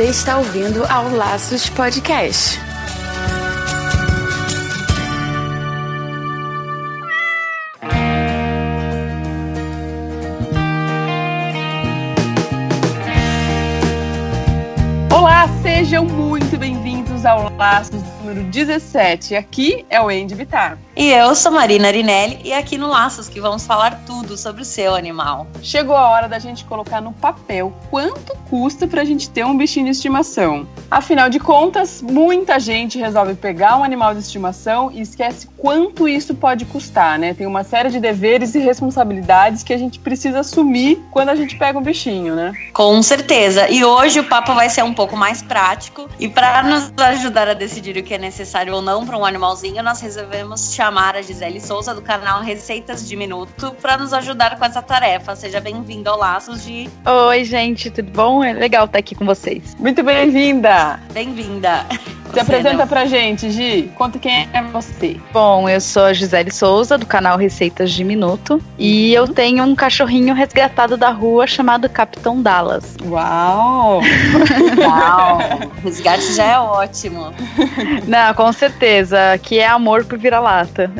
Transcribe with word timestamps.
Você 0.00 0.08
está 0.08 0.38
ouvindo 0.38 0.82
ao 0.86 1.10
Laços 1.10 1.68
Podcast. 1.68 2.58
Olá, 15.14 15.46
sejam 15.60 16.06
muito 16.06 16.56
bem-vindos 16.56 17.26
ao 17.26 17.54
Laços 17.54 17.99
número 18.30 18.44
17. 18.50 19.34
Aqui 19.34 19.84
é 19.90 20.00
o 20.00 20.08
Andy 20.08 20.34
Vitar. 20.34 20.78
E 20.96 21.10
eu 21.10 21.34
sou 21.34 21.50
Marina 21.50 21.88
Arinelli 21.88 22.40
e 22.44 22.52
aqui 22.52 22.78
no 22.78 22.86
Laços 22.86 23.28
que 23.28 23.40
vamos 23.40 23.66
falar 23.66 24.02
tudo 24.06 24.36
sobre 24.36 24.62
o 24.62 24.64
seu 24.64 24.94
animal. 24.94 25.46
Chegou 25.62 25.96
a 25.96 26.08
hora 26.08 26.28
da 26.28 26.38
gente 26.38 26.64
colocar 26.64 27.00
no 27.00 27.12
papel 27.12 27.72
quanto 27.90 28.36
custa 28.48 28.86
pra 28.86 29.04
gente 29.04 29.28
ter 29.30 29.44
um 29.44 29.56
bichinho 29.56 29.86
de 29.86 29.92
estimação. 29.92 30.66
Afinal 30.90 31.28
de 31.28 31.40
contas, 31.40 32.00
muita 32.02 32.60
gente 32.60 32.98
resolve 32.98 33.34
pegar 33.34 33.76
um 33.78 33.84
animal 33.84 34.14
de 34.14 34.20
estimação 34.20 34.90
e 34.92 35.00
esquece 35.00 35.48
quanto 35.60 36.08
isso 36.08 36.34
pode 36.34 36.64
custar, 36.64 37.18
né? 37.18 37.34
Tem 37.34 37.46
uma 37.46 37.62
série 37.62 37.90
de 37.90 38.00
deveres 38.00 38.54
e 38.54 38.58
responsabilidades 38.58 39.62
que 39.62 39.72
a 39.72 39.78
gente 39.78 39.98
precisa 39.98 40.40
assumir 40.40 41.00
quando 41.10 41.28
a 41.28 41.34
gente 41.34 41.56
pega 41.56 41.78
um 41.78 41.82
bichinho, 41.82 42.34
né? 42.34 42.52
Com 42.72 43.02
certeza. 43.02 43.68
E 43.68 43.84
hoje 43.84 44.20
o 44.20 44.24
papo 44.24 44.54
vai 44.54 44.68
ser 44.68 44.82
um 44.82 44.94
pouco 44.94 45.16
mais 45.16 45.42
prático 45.42 46.08
e 46.18 46.28
para 46.28 46.62
nos 46.62 46.92
ajudar 46.96 47.48
a 47.48 47.54
decidir 47.54 47.96
o 47.96 48.02
que 48.02 48.14
é 48.14 48.18
necessário 48.18 48.74
ou 48.74 48.82
não 48.82 49.04
para 49.04 49.16
um 49.16 49.24
animalzinho, 49.24 49.82
nós 49.82 50.00
resolvemos 50.00 50.74
chamar 50.74 51.16
a 51.16 51.22
Gisele 51.22 51.60
Souza 51.60 51.94
do 51.94 52.02
canal 52.02 52.42
Receitas 52.42 53.06
de 53.06 53.16
Minuto 53.16 53.74
para 53.80 53.98
nos 53.98 54.12
ajudar 54.12 54.58
com 54.58 54.64
essa 54.64 54.80
tarefa. 54.80 55.36
Seja 55.36 55.60
bem-vinda 55.60 56.10
ao 56.10 56.18
Laços 56.18 56.64
de. 56.64 56.88
Oi, 57.28 57.44
gente, 57.44 57.90
tudo 57.90 58.10
bom? 58.10 58.42
É 58.42 58.52
legal 58.52 58.86
estar 58.86 58.98
aqui 58.98 59.14
com 59.14 59.26
vocês. 59.26 59.76
Muito 59.78 60.02
bem-vinda! 60.02 61.00
Bem-vinda! 61.12 61.86
Se 62.32 62.40
apresenta 62.40 62.76
não. 62.76 62.86
pra 62.86 63.04
gente, 63.06 63.50
Gi. 63.50 63.90
Conta 63.96 64.18
quem 64.18 64.48
é 64.52 64.62
você. 64.62 65.16
Bom, 65.32 65.68
eu 65.68 65.80
sou 65.80 66.04
a 66.04 66.12
Gisele 66.12 66.50
Souza, 66.50 66.96
do 66.96 67.06
canal 67.06 67.36
Receitas 67.36 67.90
de 67.90 68.04
Minuto. 68.04 68.60
E 68.78 69.12
eu 69.12 69.26
tenho 69.28 69.64
um 69.64 69.74
cachorrinho 69.74 70.34
resgatado 70.34 70.96
da 70.96 71.10
rua 71.10 71.46
chamado 71.46 71.88
Capitão 71.88 72.40
Dallas. 72.40 72.96
Uau! 73.04 74.00
Uau! 74.78 75.38
Resgate 75.82 76.34
já 76.34 76.44
é 76.44 76.58
ótimo. 76.58 77.32
Não, 78.06 78.34
com 78.34 78.52
certeza. 78.52 79.38
Que 79.42 79.58
é 79.58 79.66
amor 79.66 80.04
por 80.04 80.18
vira-lata. 80.18 80.90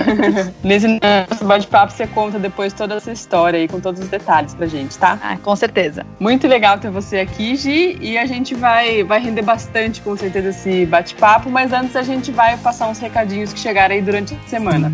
Nesse 0.62 1.00
bate-papo 1.42 1.92
você 1.92 2.06
conta 2.06 2.38
depois 2.38 2.72
toda 2.72 2.96
essa 2.96 3.12
história 3.12 3.58
aí, 3.58 3.68
com 3.68 3.80
todos 3.80 4.00
os 4.00 4.08
detalhes 4.08 4.54
pra 4.54 4.66
gente, 4.66 4.98
tá? 4.98 5.18
Ah, 5.22 5.36
com 5.42 5.54
certeza. 5.56 6.04
Muito 6.18 6.46
legal 6.46 6.78
ter 6.78 6.90
você 6.90 7.18
aqui, 7.18 7.56
Gi. 7.56 7.98
E 8.00 8.18
a 8.18 8.26
gente 8.26 8.54
vai, 8.54 9.02
vai 9.02 9.20
render 9.20 9.42
bastante, 9.42 10.00
com 10.00 10.16
certeza, 10.16 10.52
esse 10.66 10.84
bate-papo, 10.84 11.48
mas 11.48 11.72
antes 11.72 11.94
a 11.94 12.02
gente 12.02 12.32
vai 12.32 12.56
passar 12.58 12.88
uns 12.88 12.98
recadinhos 12.98 13.52
que 13.52 13.58
chegaram 13.58 13.94
aí 13.94 14.02
durante 14.02 14.34
a 14.34 14.48
semana. 14.48 14.92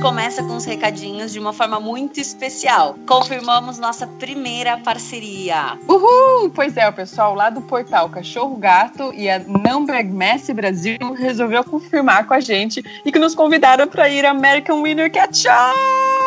Começa 0.00 0.42
com 0.42 0.56
os 0.56 0.64
recadinhos 0.64 1.30
de 1.30 1.38
uma 1.38 1.52
forma 1.52 1.78
muito 1.78 2.18
especial. 2.18 2.96
Confirmamos 3.06 3.78
nossa 3.78 4.06
primeira 4.06 4.78
parceria. 4.78 5.78
Uhul! 5.86 6.50
Pois 6.50 6.76
é, 6.76 6.88
o 6.88 6.92
pessoal 6.92 7.34
lá 7.34 7.50
do 7.50 7.60
portal 7.60 8.08
Cachorro 8.08 8.56
Gato 8.56 9.12
e 9.14 9.28
a 9.28 9.38
Number 9.38 10.04
Messi 10.06 10.54
Brasil 10.54 10.98
resolveu 11.18 11.62
confirmar 11.64 12.26
com 12.26 12.32
a 12.32 12.40
gente 12.40 12.82
e 13.04 13.12
que 13.12 13.18
nos 13.18 13.34
convidaram 13.34 13.86
para 13.86 14.08
ir 14.08 14.24
ao 14.24 14.34
American 14.34 14.82
Winner 14.82 15.12
Cat 15.12 15.36
Show! 15.36 16.19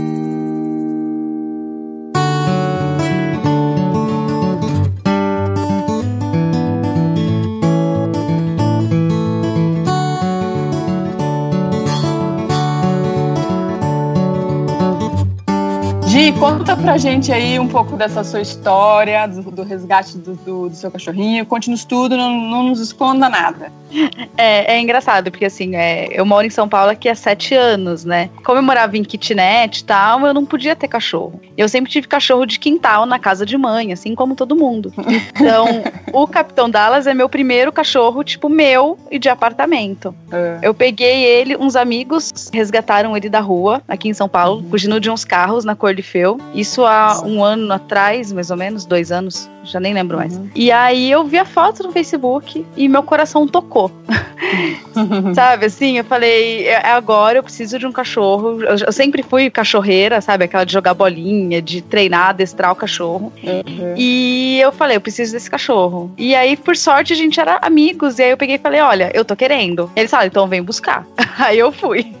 Conta 16.39 16.75
pra 16.75 16.97
gente 16.97 17.31
aí 17.31 17.59
um 17.59 17.67
pouco 17.67 17.95
dessa 17.95 18.23
sua 18.23 18.41
história, 18.41 19.25
do, 19.27 19.41
do 19.43 19.63
resgate 19.63 20.17
do, 20.17 20.35
do, 20.35 20.69
do, 20.69 20.75
seu 20.75 20.91
cachorrinho. 20.91 21.45
Conte-nos 21.45 21.85
tudo, 21.85 22.17
não, 22.17 22.29
não, 22.29 22.63
nos 22.63 22.79
esconda 22.79 23.29
nada. 23.29 23.71
É, 24.37 24.75
é 24.75 24.81
engraçado, 24.81 25.31
porque 25.31 25.45
assim, 25.45 25.75
é, 25.75 26.07
eu 26.11 26.25
moro 26.25 26.45
em 26.45 26.49
São 26.49 26.67
Paulo 26.67 26.91
aqui 26.91 27.07
há 27.07 27.15
sete 27.15 27.55
anos, 27.55 28.03
né? 28.03 28.29
Como 28.43 28.59
eu 28.59 28.63
morava 28.63 28.97
em 28.97 29.03
kitnet 29.03 29.79
e 29.79 29.83
tal, 29.85 30.25
eu 30.25 30.33
não 30.33 30.45
podia 30.45 30.75
ter 30.75 30.89
cachorro. 30.89 31.39
Eu 31.57 31.69
sempre 31.69 31.89
tive 31.89 32.05
cachorro 32.05 32.45
de 32.45 32.59
quintal 32.59 33.05
na 33.05 33.17
casa 33.17 33.45
de 33.45 33.57
mãe, 33.57 33.93
assim 33.93 34.13
como 34.13 34.35
todo 34.35 34.55
mundo. 34.55 34.93
Então, 35.33 35.83
o 36.11 36.27
Capitão 36.27 36.69
Dallas 36.69 37.07
é 37.07 37.13
meu 37.13 37.29
primeiro 37.29 37.71
cachorro, 37.71 38.23
tipo, 38.25 38.49
meu 38.49 38.99
e 39.09 39.17
de 39.17 39.29
apartamento. 39.29 40.13
É. 40.31 40.59
Eu 40.61 40.73
peguei 40.73 41.23
ele, 41.23 41.55
uns 41.55 41.77
amigos 41.77 42.49
resgataram 42.53 43.15
ele 43.15 43.29
da 43.29 43.39
rua, 43.39 43.81
aqui 43.87 44.09
em 44.09 44.13
São 44.13 44.27
Paulo, 44.27 44.61
uhum. 44.61 44.69
fugindo 44.69 44.99
de 44.99 45.09
uns 45.09 45.23
carros 45.23 45.63
na 45.63 45.75
cor 45.75 45.95
de 45.95 46.01
Feu. 46.01 46.37
Isso 46.53 46.85
há 46.85 47.21
um 47.25 47.41
ano 47.41 47.71
atrás, 47.71 48.33
mais 48.33 48.51
ou 48.51 48.57
menos, 48.57 48.85
dois 48.85 49.11
anos. 49.13 49.49
Já 49.65 49.79
nem 49.79 49.93
lembro 49.93 50.17
mais. 50.17 50.39
E 50.55 50.71
aí 50.71 51.11
eu 51.11 51.23
vi 51.25 51.37
a 51.37 51.45
foto 51.45 51.83
no 51.83 51.91
Facebook 51.91 52.65
e 52.77 52.87
meu 52.87 53.03
coração 53.03 53.47
tocou. 53.47 53.91
sabe, 55.33 55.65
assim, 55.65 55.97
eu 55.97 56.03
falei, 56.03 56.67
é 56.67 56.87
agora, 56.87 57.39
eu 57.39 57.43
preciso 57.43 57.77
de 57.79 57.85
um 57.85 57.91
cachorro. 57.91 58.61
Eu, 58.61 58.77
eu, 58.85 58.91
sempre 58.91 59.23
fui 59.23 59.49
cachorreira, 59.49 60.21
sabe? 60.21 60.45
Aquela 60.45 60.63
de 60.63 60.73
jogar 60.73 60.93
bolinha, 60.93 61.61
de 61.61 61.81
treinar, 61.81 62.29
adestrar 62.29 62.71
o 62.71 62.75
cachorro. 62.75 63.31
Uhum. 63.43 63.93
E 63.97 64.59
eu 64.61 64.71
falei, 64.71 64.97
eu 64.97 65.01
preciso 65.01 65.33
desse 65.33 65.49
cachorro. 65.49 66.11
E 66.17 66.35
aí, 66.35 66.55
por 66.55 66.75
sorte, 66.75 67.13
a 67.13 67.15
gente 67.15 67.39
era 67.39 67.57
amigos. 67.61 68.19
E 68.19 68.23
aí 68.23 68.31
eu 68.31 68.37
peguei 68.37 68.55
e 68.55 68.59
falei, 68.59 68.81
olha, 68.81 69.11
eu 69.13 69.25
tô 69.25 69.35
querendo. 69.35 69.89
Eles 69.95 70.11
falaram, 70.11 70.27
então 70.27 70.47
vem 70.47 70.61
buscar. 70.61 71.05
aí 71.37 71.59
eu 71.59 71.71
fui. 71.71 72.13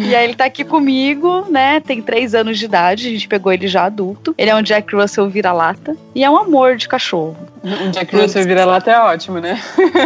e 0.00 0.14
aí 0.14 0.24
ele 0.24 0.34
tá 0.34 0.44
aqui 0.46 0.64
comigo, 0.64 1.46
né? 1.50 1.80
Tem 1.80 2.00
três 2.02 2.34
anos 2.34 2.58
de 2.58 2.64
idade, 2.64 3.08
a 3.08 3.10
gente 3.10 3.28
pegou 3.28 3.52
ele 3.52 3.68
já 3.68 3.84
adulto. 3.84 4.34
Ele 4.36 4.50
é 4.50 4.54
um 4.54 4.62
Jack 4.62 4.94
Russell 4.94 5.28
vira-lata. 5.28 5.96
E 6.14 6.24
é 6.24 6.30
um 6.30 6.37
amor 6.38 6.76
de 6.76 6.88
cachorro. 6.88 7.36
Um 7.78 7.90
Jack 7.90 8.14
Russell 8.16 8.44
vira-lata 8.44 8.90
é 8.90 8.98
ótimo, 8.98 9.38
né? 9.40 9.60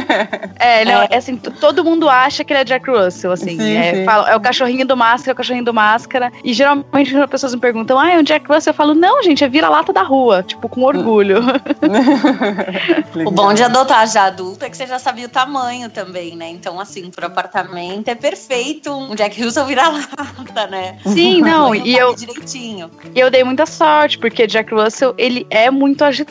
é, 0.58 0.84
não, 0.84 1.02
é 1.02 1.16
assim, 1.16 1.36
todo 1.36 1.84
mundo 1.84 2.08
acha 2.08 2.44
que 2.44 2.52
ele 2.52 2.60
é 2.60 2.64
Jack 2.64 2.90
Russell, 2.90 3.32
assim. 3.32 3.58
Sim, 3.58 3.76
é, 3.76 3.94
sim. 3.94 4.04
Fala, 4.04 4.30
é, 4.30 4.36
o 4.36 4.40
cachorrinho 4.40 4.86
do 4.86 4.96
máscara, 4.96 5.30
é 5.30 5.34
o 5.34 5.36
cachorrinho 5.36 5.64
do 5.64 5.74
máscara. 5.74 6.32
E 6.42 6.52
geralmente 6.52 7.10
quando 7.10 7.24
as 7.24 7.30
pessoas 7.30 7.54
me 7.54 7.60
perguntam, 7.60 7.98
ah, 7.98 8.10
é 8.10 8.18
um 8.18 8.22
Jack 8.22 8.46
Russell? 8.48 8.72
Eu 8.72 8.74
falo, 8.74 8.94
não, 8.94 9.22
gente, 9.22 9.44
é 9.44 9.48
vira-lata 9.48 9.92
da 9.92 10.02
rua. 10.02 10.42
Tipo, 10.42 10.68
com 10.68 10.82
orgulho. 10.82 11.40
o 13.26 13.30
bom 13.30 13.52
de 13.54 13.62
adotar 13.62 14.06
já 14.08 14.24
adulto 14.24 14.64
é 14.64 14.70
que 14.70 14.76
você 14.76 14.86
já 14.86 14.98
sabia 14.98 15.26
o 15.26 15.30
tamanho 15.30 15.90
também, 15.90 16.36
né? 16.36 16.48
Então, 16.48 16.80
assim, 16.80 17.10
pro 17.10 17.26
apartamento 17.26 18.08
é 18.08 18.14
perfeito 18.14 18.92
um 18.92 19.14
Jack 19.14 19.42
Russell 19.42 19.66
vira-lata, 19.66 20.66
né? 20.68 20.98
Sim, 21.06 21.42
não, 21.42 21.74
e 21.74 21.96
eu... 21.96 22.14
Direitinho. 22.14 22.90
E 23.14 23.18
eu 23.18 23.30
dei 23.30 23.44
muita 23.44 23.66
sorte, 23.66 24.18
porque 24.18 24.46
Jack 24.46 24.72
Russell, 24.72 25.14
ele 25.18 25.46
é 25.50 25.70
muito 25.70 26.04
agitado, 26.04 26.21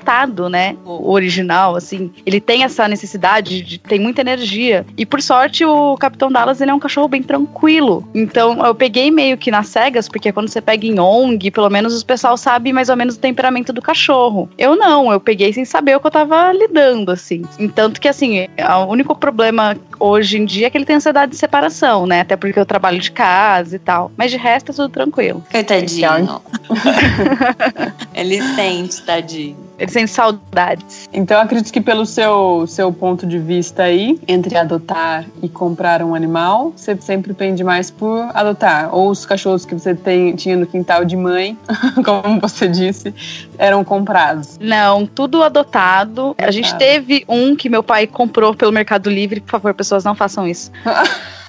né? 0.50 0.76
O 0.86 1.12
original, 1.12 1.76
assim. 1.76 2.12
Ele 2.26 2.40
tem 2.40 2.64
essa 2.64 2.88
necessidade 2.88 3.62
de... 3.62 3.78
tem 3.78 4.00
muita 4.00 4.22
energia. 4.22 4.86
E 4.98 5.06
por 5.06 5.22
sorte, 5.22 5.66
o 5.66 5.96
Capitão 5.98 6.32
Dallas, 6.32 6.62
ele 6.62 6.72
é 6.72 6.74
um 6.74 6.80
cachorro 6.80 7.08
bem 7.08 7.24
tranquilo. 7.24 8.08
Então, 8.14 8.66
eu 8.66 8.76
peguei 8.76 9.12
meio 9.12 9.38
que 9.38 9.52
nas 9.52 9.68
cegas, 9.68 10.08
porque 10.08 10.32
quando 10.32 10.50
você 10.50 10.62
pega 10.62 10.86
em 10.86 11.00
ONG, 11.00 11.52
pelo 11.52 11.70
menos 11.70 11.94
os 11.94 12.04
pessoal 12.04 12.38
sabe 12.38 12.74
mais 12.74 12.90
ou 12.90 12.96
menos 12.96 13.16
o 13.16 13.20
temperamento 13.20 13.72
do 13.72 13.82
cachorro. 13.82 14.50
Eu 14.58 14.76
não, 14.76 15.12
eu 15.12 15.20
peguei 15.20 15.54
sem 15.54 15.66
saber 15.66 15.96
o 15.96 16.00
que 16.00 16.08
eu 16.08 16.12
tava 16.12 16.52
lidando, 16.52 17.12
assim. 17.12 17.44
Entanto 17.60 18.02
que, 18.02 18.08
assim, 18.08 18.48
o 18.58 18.92
único 18.92 19.16
problema 19.16 19.78
hoje 20.00 20.38
em 20.38 20.46
dia 20.46 20.68
é 20.68 20.70
que 20.70 20.78
ele 20.78 20.86
tem 20.86 20.96
ansiedade 20.98 21.32
de 21.32 21.38
separação, 21.38 22.06
né? 22.06 22.22
Até 22.22 22.36
porque 22.36 22.60
eu 22.60 22.66
trabalho 22.66 23.00
de 23.00 23.12
casa 23.12 23.76
e 23.76 23.80
tal. 23.80 24.12
Mas 24.18 24.32
de 24.32 24.38
resto 24.38 24.72
é 24.72 24.76
tudo 24.76 24.90
tranquilo. 24.90 25.44
Coitadinho. 25.52 26.42
ele 28.14 28.42
sente, 28.56 29.02
tadinho. 29.04 29.72
Ele 29.82 29.90
sente 29.90 30.12
saudades. 30.12 31.10
Então 31.12 31.42
acredito 31.42 31.74
que 31.74 31.82
pelo 31.82 32.06
seu, 32.06 32.68
seu 32.68 32.94
ponto 32.94 33.26
de 33.26 33.40
vista 33.40 33.82
aí, 33.82 34.20
entre 34.28 34.56
adotar 34.56 35.26
e 35.42 35.50
comprar 35.50 36.04
um 36.04 36.14
animal, 36.14 36.72
você 36.76 36.96
sempre 37.02 37.34
pende 37.34 37.64
mais 37.64 37.90
por 37.90 38.30
adotar. 38.36 38.94
Ou 38.94 39.10
os 39.10 39.26
cachorros 39.26 39.66
que 39.66 39.74
você 39.74 39.96
tem, 39.96 40.36
tinha 40.36 40.56
no 40.56 40.68
quintal 40.68 41.04
de 41.04 41.18
mãe, 41.18 41.58
como 42.06 42.40
você 42.40 42.68
disse, 42.68 43.12
eram 43.58 43.84
comprados. 43.84 44.60
Não, 44.62 45.08
tudo 45.08 45.42
adotado. 45.42 46.36
A 46.38 46.52
gente 46.52 46.76
teve 46.76 47.26
um 47.28 47.56
que 47.56 47.68
meu 47.68 47.82
pai 47.82 48.06
comprou 48.06 48.54
pelo 48.54 48.72
Mercado 48.72 49.10
Livre. 49.10 49.42
Por 49.42 49.50
favor, 49.50 49.74
pessoas, 49.74 50.04
não 50.04 50.14
façam 50.14 50.48
isso. 50.48 50.72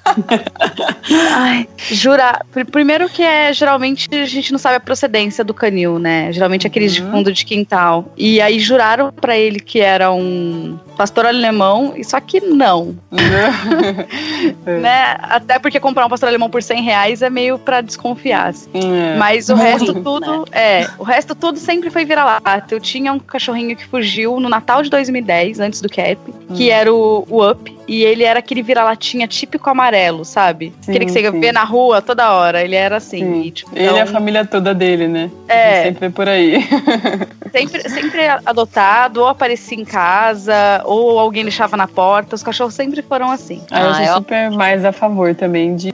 Ai, 1.35 1.67
jurar. 1.91 2.45
Primeiro 2.71 3.09
que 3.09 3.21
é, 3.21 3.53
geralmente, 3.53 4.07
a 4.11 4.25
gente 4.25 4.51
não 4.51 4.59
sabe 4.59 4.75
a 4.75 4.79
procedência 4.79 5.43
do 5.43 5.53
canil, 5.53 5.97
né? 5.97 6.31
Geralmente 6.31 6.67
aqueles 6.67 6.97
uhum. 6.97 7.05
de 7.05 7.11
fundo 7.11 7.33
de 7.33 7.45
quintal. 7.45 8.11
E 8.17 8.41
aí 8.41 8.59
juraram 8.59 9.11
para 9.11 9.37
ele 9.37 9.59
que 9.59 9.79
era 9.79 10.11
um 10.11 10.77
pastor 10.97 11.25
alemão, 11.25 11.93
e 11.95 12.03
só 12.03 12.19
que 12.19 12.41
não. 12.41 12.95
Uhum. 13.11 14.63
né? 14.81 15.17
Até 15.19 15.59
porque 15.59 15.79
comprar 15.79 16.05
um 16.05 16.09
pastor 16.09 16.29
alemão 16.29 16.49
por 16.49 16.61
100 16.61 16.81
reais 16.83 17.21
é 17.21 17.29
meio 17.29 17.57
pra 17.57 17.81
desconfiar. 17.81 18.49
Assim. 18.49 18.69
É. 18.73 19.17
Mas 19.17 19.49
o 19.49 19.55
Muito, 19.55 19.69
resto 19.69 19.93
tudo, 20.01 20.39
né? 20.39 20.45
é, 20.51 20.89
o 20.97 21.03
resto 21.03 21.35
tudo 21.35 21.57
sempre 21.57 21.89
foi 21.89 22.05
vira-lata. 22.05 22.65
Eu 22.69 22.79
tinha 22.79 23.11
um 23.11 23.19
cachorrinho 23.19 23.75
que 23.75 23.85
fugiu 23.85 24.39
no 24.39 24.49
Natal 24.49 24.83
de 24.83 24.89
2010, 24.89 25.59
antes 25.59 25.81
do 25.81 25.89
Cap, 25.89 26.17
hum. 26.27 26.53
que 26.55 26.69
era 26.69 26.93
o, 26.93 27.25
o 27.29 27.49
Up, 27.49 27.73
e 27.87 28.03
ele 28.03 28.23
era 28.23 28.39
aquele 28.39 28.61
vira-latinha 28.61 29.27
típico 29.27 29.69
amarelo, 29.69 30.23
sabe? 30.23 30.73
Sim, 30.81 30.91
aquele 30.91 31.05
que 31.05 31.11
você 31.11 31.31
sim. 31.31 31.39
vê 31.39 31.51
na 31.51 31.63
rua 31.63 32.01
toda 32.01 32.33
hora. 32.33 32.63
Ele 32.63 32.75
era 32.75 32.97
assim. 32.97 33.41
E, 33.41 33.51
tipo, 33.51 33.71
ele 33.75 33.85
então... 33.85 33.97
é 33.97 34.01
a 34.01 34.05
família 34.05 34.45
toda 34.45 34.73
dele, 34.73 35.07
né? 35.07 35.31
É. 35.47 35.83
Sempre 35.83 36.09
por 36.09 36.27
aí. 36.27 36.57
sempre, 37.51 37.89
sempre 37.89 38.27
adotado, 38.45 39.21
ou 39.21 39.27
aparecia 39.27 39.77
em 39.77 39.85
casa, 39.85 40.81
ou 40.85 41.19
alguém 41.19 41.43
deixava 41.43 41.77
na 41.77 41.87
porta. 41.87 42.35
Os 42.35 42.43
cachorros 42.43 42.73
sempre 42.73 43.01
foram 43.01 43.31
assim. 43.31 43.61
Ah, 43.71 43.81
eu 43.81 43.93
sou 43.93 44.03
ah, 44.03 44.13
super 44.15 44.51
mais 44.51 44.85
a 44.85 44.91
favor 44.91 45.35
também 45.35 45.75
de, 45.75 45.93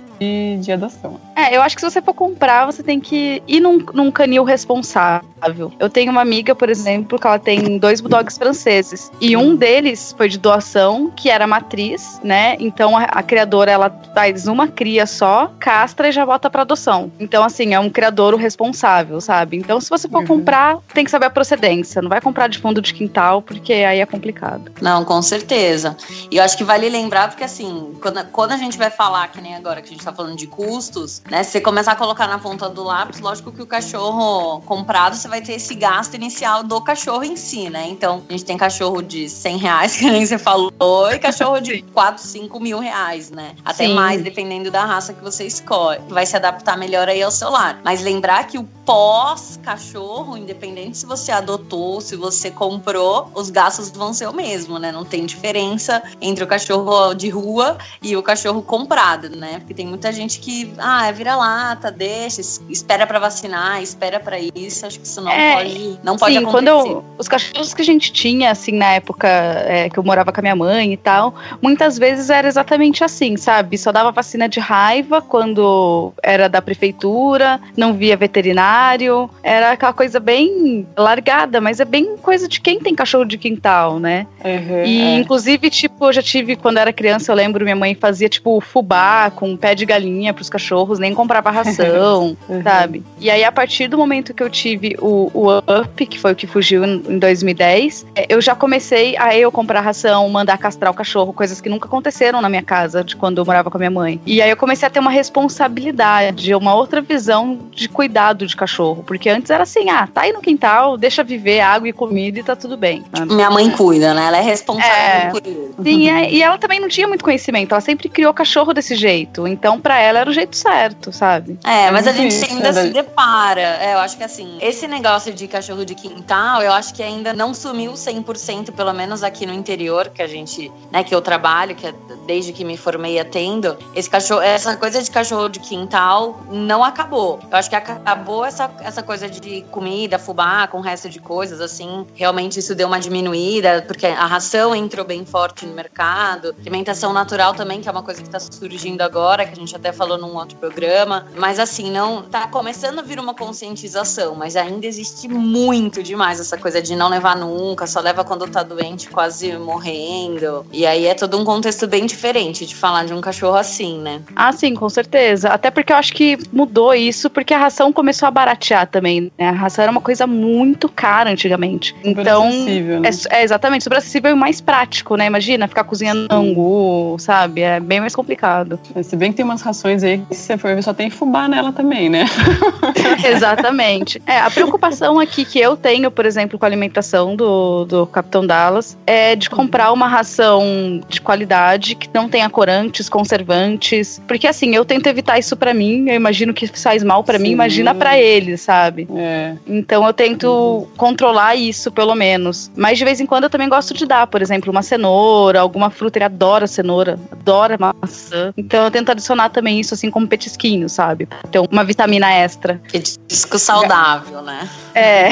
de 0.60 0.72
adoção. 0.72 1.20
É, 1.36 1.56
eu 1.56 1.62
acho 1.62 1.76
que 1.76 1.82
se 1.82 1.90
você 1.90 2.02
for 2.02 2.14
comprar, 2.14 2.66
você 2.66 2.84
tem 2.84 3.00
que 3.00 3.42
ir 3.48 3.62
num, 3.62 3.84
num 3.94 4.12
canil 4.12 4.44
responsável. 4.44 5.72
Eu 5.80 5.90
tenho 5.90 6.12
uma 6.12 6.22
amiga, 6.22 6.54
por 6.54 6.70
exemplo, 6.70 7.18
que 7.18 7.26
ela 7.26 7.40
tem 7.40 7.78
dois 7.78 8.02
bulldogs 8.02 8.38
franceses. 8.38 9.10
E 9.22 9.38
um 9.38 9.56
deles 9.56 10.14
foi 10.18 10.28
de 10.28 10.38
doação, 10.38 11.10
que 11.16 11.30
era 11.30 11.48
matriz, 11.48 11.79
né? 12.24 12.56
Então 12.60 12.98
a, 12.98 13.04
a 13.04 13.24
criadora, 13.24 13.72
ela 13.72 13.90
faz 14.14 14.48
uma 14.48 14.68
cria 14.68 15.06
só, 15.06 15.52
castra 15.60 16.10
e 16.10 16.12
já 16.12 16.26
bota 16.26 16.50
pra 16.50 16.62
adoção. 16.62 17.12
Então, 17.20 17.44
assim, 17.44 17.74
é 17.74 17.80
um 17.80 17.90
criador 17.90 18.36
responsável, 18.36 19.22
sabe? 19.22 19.58
Então, 19.58 19.80
se 19.80 19.90
você 19.90 20.08
for 20.08 20.22
uhum. 20.22 20.28
comprar, 20.28 20.78
tem 20.94 21.06
que 21.06 21.12
saber 21.12 21.28
a 21.28 21.30
procedência. 21.30 22.02
Não 22.02 22.10
vai 22.10 22.22
comprar 22.22 22.48
de 22.48 22.60
fundo 22.60 22.82
de 22.82 22.94
quintal, 22.94 23.42
porque 23.42 23.74
aí 23.74 24.00
é 24.00 24.06
complicado. 24.06 24.72
Não, 24.82 25.06
com 25.06 25.22
certeza. 25.22 25.96
E 26.32 26.38
eu 26.38 26.44
acho 26.44 26.58
que 26.58 26.64
vale 26.64 26.90
lembrar, 26.90 27.30
porque 27.30 27.44
assim, 27.44 27.94
quando, 28.02 28.24
quando 28.32 28.52
a 28.52 28.58
gente 28.58 28.78
vai 28.78 28.90
falar, 28.90 29.28
que 29.30 29.42
nem 29.42 29.56
agora 29.56 29.82
que 29.82 29.90
a 29.90 29.92
gente 29.92 30.04
tá 30.04 30.14
falando 30.14 30.36
de 30.36 30.48
custos, 30.48 31.22
né? 31.30 31.44
Se 31.44 31.52
você 31.52 31.62
começar 31.62 31.94
a 31.94 31.96
colocar 31.96 32.28
na 32.28 32.40
ponta 32.40 32.70
do 32.70 32.84
lápis, 32.84 33.20
lógico 33.20 33.52
que 33.52 33.62
o 33.62 33.68
cachorro 33.68 34.62
comprado, 34.62 35.16
você 35.16 35.28
vai 35.28 35.42
ter 35.42 35.54
esse 35.54 35.76
gasto 35.76 36.16
inicial 36.16 36.64
do 36.64 36.82
cachorro 36.82 37.24
em 37.24 37.36
si, 37.36 37.70
né? 37.70 37.88
Então, 37.90 38.24
a 38.28 38.32
gente 38.32 38.46
tem 38.46 38.58
cachorro 38.58 39.02
de 39.02 39.30
100 39.30 39.58
reais, 39.58 39.96
que 39.98 40.10
nem 40.10 40.26
você 40.26 40.38
falou, 40.38 40.72
e 41.12 41.20
cachorro 41.20 41.60
de 41.60 41.69
4, 41.94 42.22
5 42.22 42.60
mil 42.60 42.80
reais, 42.80 43.32
né? 43.32 43.56
Até 43.64 43.88
Sim. 43.88 43.94
mais, 43.94 44.22
dependendo 44.22 44.72
da 44.72 44.86
raça 44.86 45.14
que 45.14 45.24
você 45.24 45.46
escolhe. 45.46 46.00
Vai 46.10 46.26
se 46.26 46.36
adaptar 46.36 46.78
melhor 46.78 47.08
aí 47.08 47.22
ao 47.22 47.32
seu 47.32 47.50
lar. 47.50 47.80
Mas 47.84 48.02
lembrar 48.02 48.48
que 48.48 48.58
o 48.58 48.64
pós-cachorro, 48.86 50.36
independente 50.36 50.98
se 50.98 51.06
você 51.06 51.32
adotou, 51.32 52.02
se 52.02 52.16
você 52.16 52.50
comprou, 52.50 53.30
os 53.36 53.50
gastos 53.50 53.92
vão 53.92 54.14
ser 54.14 54.28
o 54.28 54.34
mesmo, 54.34 54.80
né? 54.80 54.92
Não 54.92 55.06
tem 55.06 55.26
diferença 55.26 56.02
entre 56.22 56.44
o 56.44 56.48
cachorro 56.48 57.14
de 57.14 57.30
rua 57.30 57.78
e 58.02 58.16
o 58.16 58.24
cachorro 58.24 58.62
comprado, 58.62 59.30
né? 59.30 59.60
Porque 59.60 59.74
tem 59.74 59.86
muita 59.86 60.12
gente 60.12 60.40
que, 60.40 60.74
ah, 60.78 61.08
é 61.08 61.12
vira-lata, 61.12 61.92
deixa, 61.92 62.42
espera 62.70 63.06
para 63.06 63.20
vacinar, 63.20 63.82
espera 63.82 64.20
para 64.20 64.40
isso. 64.40 64.86
Acho 64.86 65.00
que 65.00 65.06
isso 65.06 65.22
não 65.22 65.32
é, 65.32 65.56
pode, 65.56 66.00
não 66.04 66.18
pode 66.18 66.34
sim, 66.34 66.40
acontecer. 66.40 66.52
Quando 66.52 66.68
eu, 66.68 67.06
os 67.18 67.28
cachorros 67.28 67.74
que 67.74 67.82
a 67.82 67.86
gente 67.86 68.12
tinha, 68.12 68.52
assim, 68.52 68.72
na 68.72 68.94
época 68.94 69.28
é, 69.28 69.90
que 69.90 69.98
eu 69.98 70.04
morava 70.04 70.32
com 70.32 70.40
a 70.40 70.42
minha 70.42 70.56
mãe 70.56 70.94
e 70.94 70.98
tal, 70.98 71.36
muitas 71.62 71.98
vezes 71.98 72.30
era 72.30 72.48
exatamente 72.48 73.04
assim, 73.04 73.38
sabe? 73.38 73.78
Só 73.78 73.92
dava 73.92 74.12
vacina 74.12 74.48
de 74.48 74.60
raiva 74.60 75.22
quando 75.22 76.14
era 76.22 76.48
da 76.48 76.62
prefeitura, 76.62 77.60
não 77.76 77.94
via 77.94 78.18
veterinário, 78.18 79.30
era 79.44 79.72
aquela 79.72 79.94
coisa 79.94 80.20
bem 80.20 80.88
largada, 80.98 81.62
mas 81.62 81.80
é 81.80 81.86
bem 81.86 82.18
coisa 82.18 82.48
de 82.48 82.60
quem 82.62 82.80
tem 82.80 82.96
cachorro 82.96 83.26
de 83.26 83.38
quintal, 83.38 84.00
né? 84.00 84.28
Uhum, 84.44 84.86
e, 84.86 85.02
é. 85.02 85.16
inclusive, 85.18 85.70
tipo, 85.70 86.06
eu 86.06 86.14
já 86.14 86.22
tive, 86.22 86.56
quando 86.56 86.78
era 86.78 86.94
criança, 86.94 87.32
eu 87.32 87.36
lembro, 87.36 87.64
minha 87.64 87.76
mãe 87.76 87.96
fazia, 87.96 88.30
tipo, 88.30 88.60
fubá 88.62 89.32
com 89.32 89.56
pé 89.56 89.76
de 89.76 89.86
galinha 89.86 90.34
pros 90.34 90.50
cachorros, 90.50 91.00
nem 91.00 91.14
comprava 91.14 91.52
ração, 91.52 92.38
uhum. 92.48 92.64
sabe? 92.64 93.04
E 93.20 93.30
aí, 93.30 93.44
a 93.44 93.52
partir 93.52 93.88
do 93.88 93.98
momento 93.98 94.34
que 94.34 94.44
eu 94.44 94.50
tive 94.50 94.96
o, 95.00 95.32
o 95.34 95.58
Up, 95.58 96.06
que 96.06 96.20
foi 96.20 96.32
o 96.32 96.36
que 96.36 96.48
fugiu 96.48 96.84
em 96.86 97.20
2010, 97.20 98.06
é, 98.16 98.26
eu 98.30 98.42
já 98.42 98.56
comecei 98.56 99.18
a 99.18 99.36
eu 99.36 99.52
comprar 99.52 99.82
ração, 99.82 100.28
mandar 100.30 100.58
castrar 100.58 100.92
o 100.92 100.94
cachorro, 100.94 101.34
coisas 101.50 101.62
que 101.62 101.70
nunca 101.70 101.88
aconteceram 101.88 102.42
na 102.42 102.50
minha 102.50 102.62
casa, 102.62 103.04
de 103.04 103.16
quando 103.16 103.40
eu 103.40 103.46
morava 103.46 103.70
com 103.70 103.78
a 103.78 103.80
minha 103.80 103.92
mãe. 103.92 104.22
E 104.26 104.42
aí 104.42 104.50
eu 104.50 104.58
comecei 104.58 104.88
a 104.88 104.92
ter 104.92 105.00
uma 105.00 105.10
responsabilidade, 105.10 106.54
uma 106.54 106.76
outra 106.76 107.02
visão 107.02 107.60
de 107.72 107.90
cuidado 107.90 108.46
de 108.46 108.56
cachorro. 108.56 109.04
Porque 109.06 109.30
antes 109.30 109.50
era 109.50 109.64
assim, 109.64 109.90
ah, 109.90 110.08
tá 110.08 110.22
aí 110.22 110.32
no 110.32 110.42
quintal, 110.42 110.98
deixa 110.98 111.24
viver 111.24 111.62
água 111.62 111.90
e 111.90 111.94
comida 111.94 112.40
e 112.40 112.44
tá 112.44 112.56
tudo 112.56 112.78
bem. 112.78 113.04
Sabe? 113.16 113.34
Minha 113.34 113.50
mãe 113.50 113.70
cuida, 113.72 114.14
né? 114.14 114.28
Ela 114.28 114.38
é 114.38 114.42
responsável 114.42 114.90
é. 114.90 115.84
Sim, 115.84 116.10
é, 116.10 116.32
e 116.32 116.42
ela 116.42 116.58
também 116.58 116.80
não 116.80 116.88
tinha 116.88 117.08
muito 117.08 117.24
conhecimento, 117.24 117.72
ela 117.74 117.82
sempre 117.82 118.10
criou 118.10 118.34
cachorro 118.34 118.74
desse 118.74 118.96
jeito. 118.96 119.48
Então, 119.48 119.80
para 119.80 120.00
ela 120.00 120.20
era 120.20 120.30
o 120.30 120.34
jeito 120.34 120.56
certo, 120.56 121.12
sabe? 121.12 121.58
É, 121.64 121.90
mas 121.92 122.08
a 122.08 122.12
gente 122.12 122.36
ainda 122.46 122.72
se 122.74 122.90
depara. 122.90 123.62
É, 123.62 123.94
eu 123.94 124.00
acho 124.00 124.18
que 124.18 124.24
assim, 124.24 124.58
esse 124.62 124.88
negócio 124.88 125.34
de 125.34 125.48
cachorro 125.48 125.86
de 125.86 125.96
quintal, 125.96 126.62
eu 126.62 126.72
acho 126.74 126.94
que 126.94 127.02
ainda 127.02 127.34
não 127.34 127.54
sumiu 127.54 127.94
100%, 127.94 128.72
pelo 128.72 128.94
menos 128.94 129.24
aqui 129.24 129.46
no 129.46 129.54
interior, 129.54 130.10
que 130.10 130.22
a 130.22 130.28
gente, 130.28 130.72
né, 130.92 131.04
que 131.04 131.16
eu 131.16 131.22
trabalho 131.22 131.39
trabalho, 131.40 131.74
que 131.74 131.88
é 131.88 131.94
desde 132.28 132.52
que 132.52 132.66
me 132.66 132.76
formei 132.76 133.18
atendo, 133.18 133.78
esse 133.96 134.10
cachorro, 134.10 134.42
essa 134.42 134.76
coisa 134.76 135.02
de 135.02 135.10
cachorro 135.10 135.48
de 135.48 135.60
quintal 135.60 136.40
não 136.52 136.84
acabou. 136.84 137.40
Eu 137.50 137.58
acho 137.58 137.70
que 137.70 137.76
acabou 137.76 138.46
essa, 138.46 138.70
essa 138.82 139.02
coisa 139.02 139.30
de 139.30 139.62
comida, 139.72 140.20
fubá 140.20 140.68
com 140.68 140.82
resto 140.82 141.10
de 141.10 141.20
coisas, 141.20 141.62
assim. 141.62 142.06
Realmente 142.14 142.60
isso 142.60 142.76
deu 142.76 142.88
uma 142.88 143.00
diminuída, 143.00 143.84
porque 143.88 144.06
a 144.06 144.26
ração 144.26 144.76
entrou 144.76 145.06
bem 145.06 145.26
forte 145.26 145.66
no 145.66 145.74
mercado. 145.74 146.54
Alimentação 146.60 147.14
natural 147.14 147.54
também, 147.54 147.80
que 147.82 147.88
é 147.88 147.92
uma 147.92 148.04
coisa 148.04 148.22
que 148.22 148.28
está 148.28 148.40
surgindo 148.40 149.02
agora, 149.02 149.46
que 149.46 149.54
a 149.54 149.56
gente 149.56 149.76
até 149.76 149.92
falou 149.92 150.18
num 150.18 150.36
outro 150.36 150.58
programa. 150.58 151.26
Mas 151.36 151.58
assim, 151.58 151.90
não 151.90 152.22
tá 152.24 152.48
começando 152.48 153.00
a 153.00 153.02
vir 153.02 153.20
uma 153.20 153.34
conscientização, 153.34 154.36
mas 154.36 154.56
ainda 154.56 154.86
existe 154.86 155.28
muito 155.28 156.04
demais 156.04 156.40
essa 156.40 156.58
coisa 156.58 156.82
de 156.82 156.96
não 156.96 157.10
levar 157.10 157.36
nunca, 157.36 157.88
só 157.88 158.02
leva 158.02 158.24
quando 158.24 158.48
tá 158.48 158.62
doente, 158.62 159.10
quase 159.10 159.58
morrendo. 159.58 160.66
E 160.72 160.86
aí 160.86 161.06
é 161.06 161.16
todo 161.16 161.29
um 161.38 161.44
contexto 161.44 161.88
bem 161.88 162.06
diferente 162.06 162.66
de 162.66 162.76
falar 162.76 163.06
de 163.06 163.14
um 163.14 163.22
cachorro 163.22 163.58
assim, 163.58 164.00
né? 164.00 164.22
Ah, 164.36 164.52
sim, 164.52 164.74
com 164.74 164.90
certeza. 164.90 165.50
Até 165.50 165.72
porque 165.72 165.92
eu 165.92 165.98
acho 165.98 166.14
que 166.14 166.38
mudou 166.52 166.94
isso 166.94 167.30
porque 167.30 167.54
a 167.54 167.58
ração 167.58 167.92
começou 167.92 168.28
a 168.28 168.32
baratear 168.32 168.88
também. 168.88 169.32
Né? 169.38 169.50
A 169.50 169.52
ração 169.52 169.84
era 169.84 169.92
uma 169.92 170.02
coisa 170.02 170.26
muito 170.26 170.88
cara 170.90 171.30
antigamente. 171.30 171.96
Super 172.04 172.22
então, 172.22 172.48
acessível, 172.48 173.00
né? 173.00 173.10
é, 173.30 173.40
é 173.40 173.44
exatamente, 173.44 173.84
super 173.84 173.98
acessível 173.98 174.32
e 174.32 174.36
mais 174.36 174.62
prático, 174.62 175.16
né? 175.16 175.26
Imagina 175.26 175.68
ficar 175.68 175.84
cozinhando 175.84 176.28
angu, 176.32 177.16
sabe? 177.20 177.62
É 177.62 177.80
bem 177.80 178.00
mais 178.00 178.16
complicado. 178.16 178.80
Se 179.04 179.16
bem 179.16 179.32
que 179.32 179.38
tem 179.38 179.46
umas 179.46 179.62
rações 179.62 180.04
aí 180.04 180.20
que 180.30 180.36
se 180.36 180.44
você 180.44 180.58
for 180.58 180.76
ver 180.76 180.84
só 180.84 180.94
tem 180.94 181.10
fubá 181.10 181.48
nela 181.48 181.72
também, 181.72 182.10
né? 182.10 182.26
Exatamente. 183.26 184.22
É, 184.26 184.40
a 184.40 184.50
preocupação 184.50 185.20
aqui 185.20 185.46
que 185.46 185.60
eu 185.60 185.76
tenho, 185.76 186.12
por 186.12 186.26
exemplo, 186.26 186.58
com 186.58 186.66
a 186.66 186.68
alimentação 186.68 187.36
do, 187.36 187.86
do 187.86 188.08
Capitão 188.08 188.46
Dallas, 188.46 188.98
é 189.06 189.36
de 189.36 189.50
comprar 189.50 189.92
uma 189.92 190.08
ração 190.08 191.02
de 191.08 191.19
qualidade 191.22 191.96
que 191.96 192.10
não 192.14 192.28
tenha 192.30 192.50
corantes, 192.50 193.10
conservantes. 193.10 194.22
Porque 194.28 194.48
assim, 194.48 194.76
eu 194.76 194.86
tento 194.86 195.08
evitar 195.08 195.38
isso 195.40 195.56
pra 195.56 195.74
mim, 195.74 196.10
eu 196.10 196.16
imagino 196.16 196.54
que 196.54 196.68
faz 196.68 197.04
mal 197.04 197.24
pra 197.24 197.40
mim, 197.40 197.52
imagina 197.52 197.94
pra 197.94 198.18
eles, 198.20 198.62
sabe? 198.62 199.08
É. 199.16 199.54
Então 199.68 200.06
eu 200.06 200.14
tento 200.14 200.88
controlar 200.98 201.56
isso, 201.56 201.92
pelo 201.92 202.16
menos. 202.16 202.72
Mas 202.76 202.98
de 202.98 203.06
vez 203.06 203.20
em 203.20 203.26
quando 203.26 203.46
eu 203.46 203.50
também 203.50 203.70
gosto 203.70 203.94
de 203.94 204.06
dar, 204.06 204.28
por 204.28 204.42
exemplo, 204.42 204.72
uma 204.72 204.82
cenoura, 204.82 205.60
alguma 205.60 205.90
fruta. 205.90 206.18
Ele 206.18 206.26
adora 206.26 206.68
cenoura, 206.68 207.20
adora 207.32 207.78
maçã. 207.78 208.54
Então 208.58 208.84
eu 208.84 208.92
tento 208.92 209.12
adicionar 209.12 209.50
também 209.50 209.80
isso, 209.80 209.94
assim, 209.94 210.10
como 210.10 210.28
petisquinho, 210.28 210.90
sabe? 210.90 211.28
Ter 211.52 211.60
uma 211.60 211.84
vitamina 211.84 212.32
extra. 212.32 212.82
Petisco 212.92 213.58
saudável, 213.60 214.42
né? 214.42 214.68
É. 214.94 215.30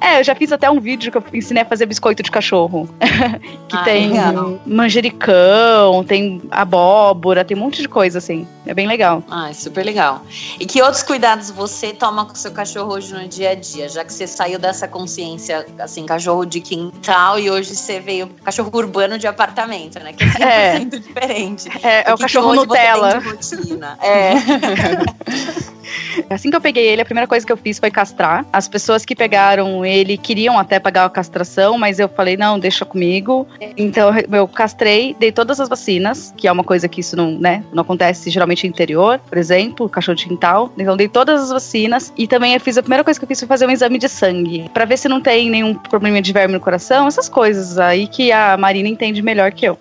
é, 0.00 0.20
eu 0.20 0.24
já 0.24 0.34
fiz 0.34 0.52
até 0.52 0.70
um 0.70 0.80
vídeo 0.80 1.10
que 1.10 1.18
eu 1.18 1.24
ensinei 1.32 1.62
a 1.62 1.66
fazer 1.66 1.86
biscoito 1.86 2.22
de 2.22 2.30
cachorro. 2.30 2.88
que 3.68 3.76
Ah, 3.76 3.82
tem 3.84 4.10
legal. 4.10 4.60
manjericão, 4.66 5.11
tem 6.06 6.42
abóbora, 6.50 7.44
tem 7.44 7.56
um 7.56 7.60
monte 7.60 7.82
de 7.82 7.88
coisa, 7.88 8.18
assim. 8.18 8.46
É 8.66 8.72
bem 8.72 8.86
legal. 8.86 9.24
Ah, 9.28 9.50
é 9.50 9.52
super 9.52 9.84
legal. 9.84 10.22
E 10.58 10.66
que 10.66 10.80
outros 10.80 11.02
cuidados 11.02 11.50
você 11.50 11.92
toma 11.92 12.24
com 12.24 12.32
o 12.32 12.36
seu 12.36 12.52
cachorro 12.52 12.94
hoje 12.94 13.12
no 13.12 13.26
dia 13.26 13.50
a 13.50 13.54
dia? 13.54 13.88
Já 13.88 14.04
que 14.04 14.12
você 14.12 14.26
saiu 14.26 14.58
dessa 14.58 14.86
consciência, 14.86 15.66
assim, 15.78 16.06
cachorro 16.06 16.44
de 16.44 16.60
quintal 16.60 17.38
e 17.38 17.50
hoje 17.50 17.74
você 17.74 17.98
veio 17.98 18.28
cachorro 18.44 18.70
urbano 18.72 19.18
de 19.18 19.26
apartamento, 19.26 19.98
né? 19.98 20.12
Que 20.12 20.24
é 20.42 20.78
100% 20.78 20.98
diferente. 21.00 21.68
É, 21.82 22.10
é 22.10 22.14
o 22.14 22.18
cachorro 22.18 22.54
Nutella. 22.54 23.18
de 23.18 23.28
rotina? 23.28 23.98
É. 24.00 24.32
Assim 26.30 26.50
que 26.50 26.56
eu 26.56 26.60
peguei 26.60 26.86
ele, 26.86 27.02
a 27.02 27.04
primeira 27.04 27.26
coisa 27.26 27.44
que 27.44 27.52
eu 27.52 27.56
fiz 27.56 27.78
foi 27.78 27.90
castrar. 27.90 28.46
As 28.52 28.68
pessoas 28.68 29.04
que 29.04 29.14
pegaram 29.14 29.84
ele 29.84 30.16
queriam 30.16 30.58
até 30.58 30.78
pagar 30.78 31.04
a 31.04 31.10
castração, 31.10 31.78
mas 31.78 31.98
eu 31.98 32.08
falei, 32.08 32.36
não, 32.36 32.58
deixa 32.58 32.84
comigo. 32.84 33.46
Então 33.76 34.10
eu 34.32 34.48
castrei, 34.48 35.01
dei 35.18 35.32
todas 35.32 35.60
as 35.60 35.68
vacinas, 35.68 36.32
que 36.36 36.46
é 36.46 36.52
uma 36.52 36.64
coisa 36.64 36.88
que 36.88 37.00
isso 37.00 37.16
não, 37.16 37.32
né, 37.32 37.64
não 37.72 37.82
acontece 37.82 38.30
geralmente 38.30 38.64
no 38.64 38.70
interior, 38.70 39.18
por 39.18 39.38
exemplo, 39.38 39.88
cachorro 39.88 40.16
de 40.16 40.26
quintal. 40.26 40.72
Então 40.78 40.96
dei 40.96 41.08
todas 41.08 41.42
as 41.42 41.50
vacinas 41.50 42.12
e 42.16 42.26
também 42.26 42.54
eu 42.54 42.60
fiz, 42.60 42.78
a 42.78 42.82
primeira 42.82 43.04
coisa 43.04 43.18
que 43.18 43.24
eu 43.24 43.28
fiz 43.28 43.38
foi 43.38 43.48
fazer 43.48 43.66
um 43.66 43.70
exame 43.70 43.98
de 43.98 44.08
sangue, 44.08 44.70
pra 44.72 44.84
ver 44.84 44.96
se 44.96 45.08
não 45.08 45.20
tem 45.20 45.50
nenhum 45.50 45.74
problema 45.74 46.20
de 46.20 46.32
verme 46.32 46.54
no 46.54 46.60
coração, 46.60 47.06
essas 47.06 47.28
coisas 47.28 47.78
aí 47.78 48.06
que 48.06 48.30
a 48.32 48.56
Marina 48.56 48.88
entende 48.88 49.22
melhor 49.22 49.52
que 49.52 49.66
eu. 49.66 49.78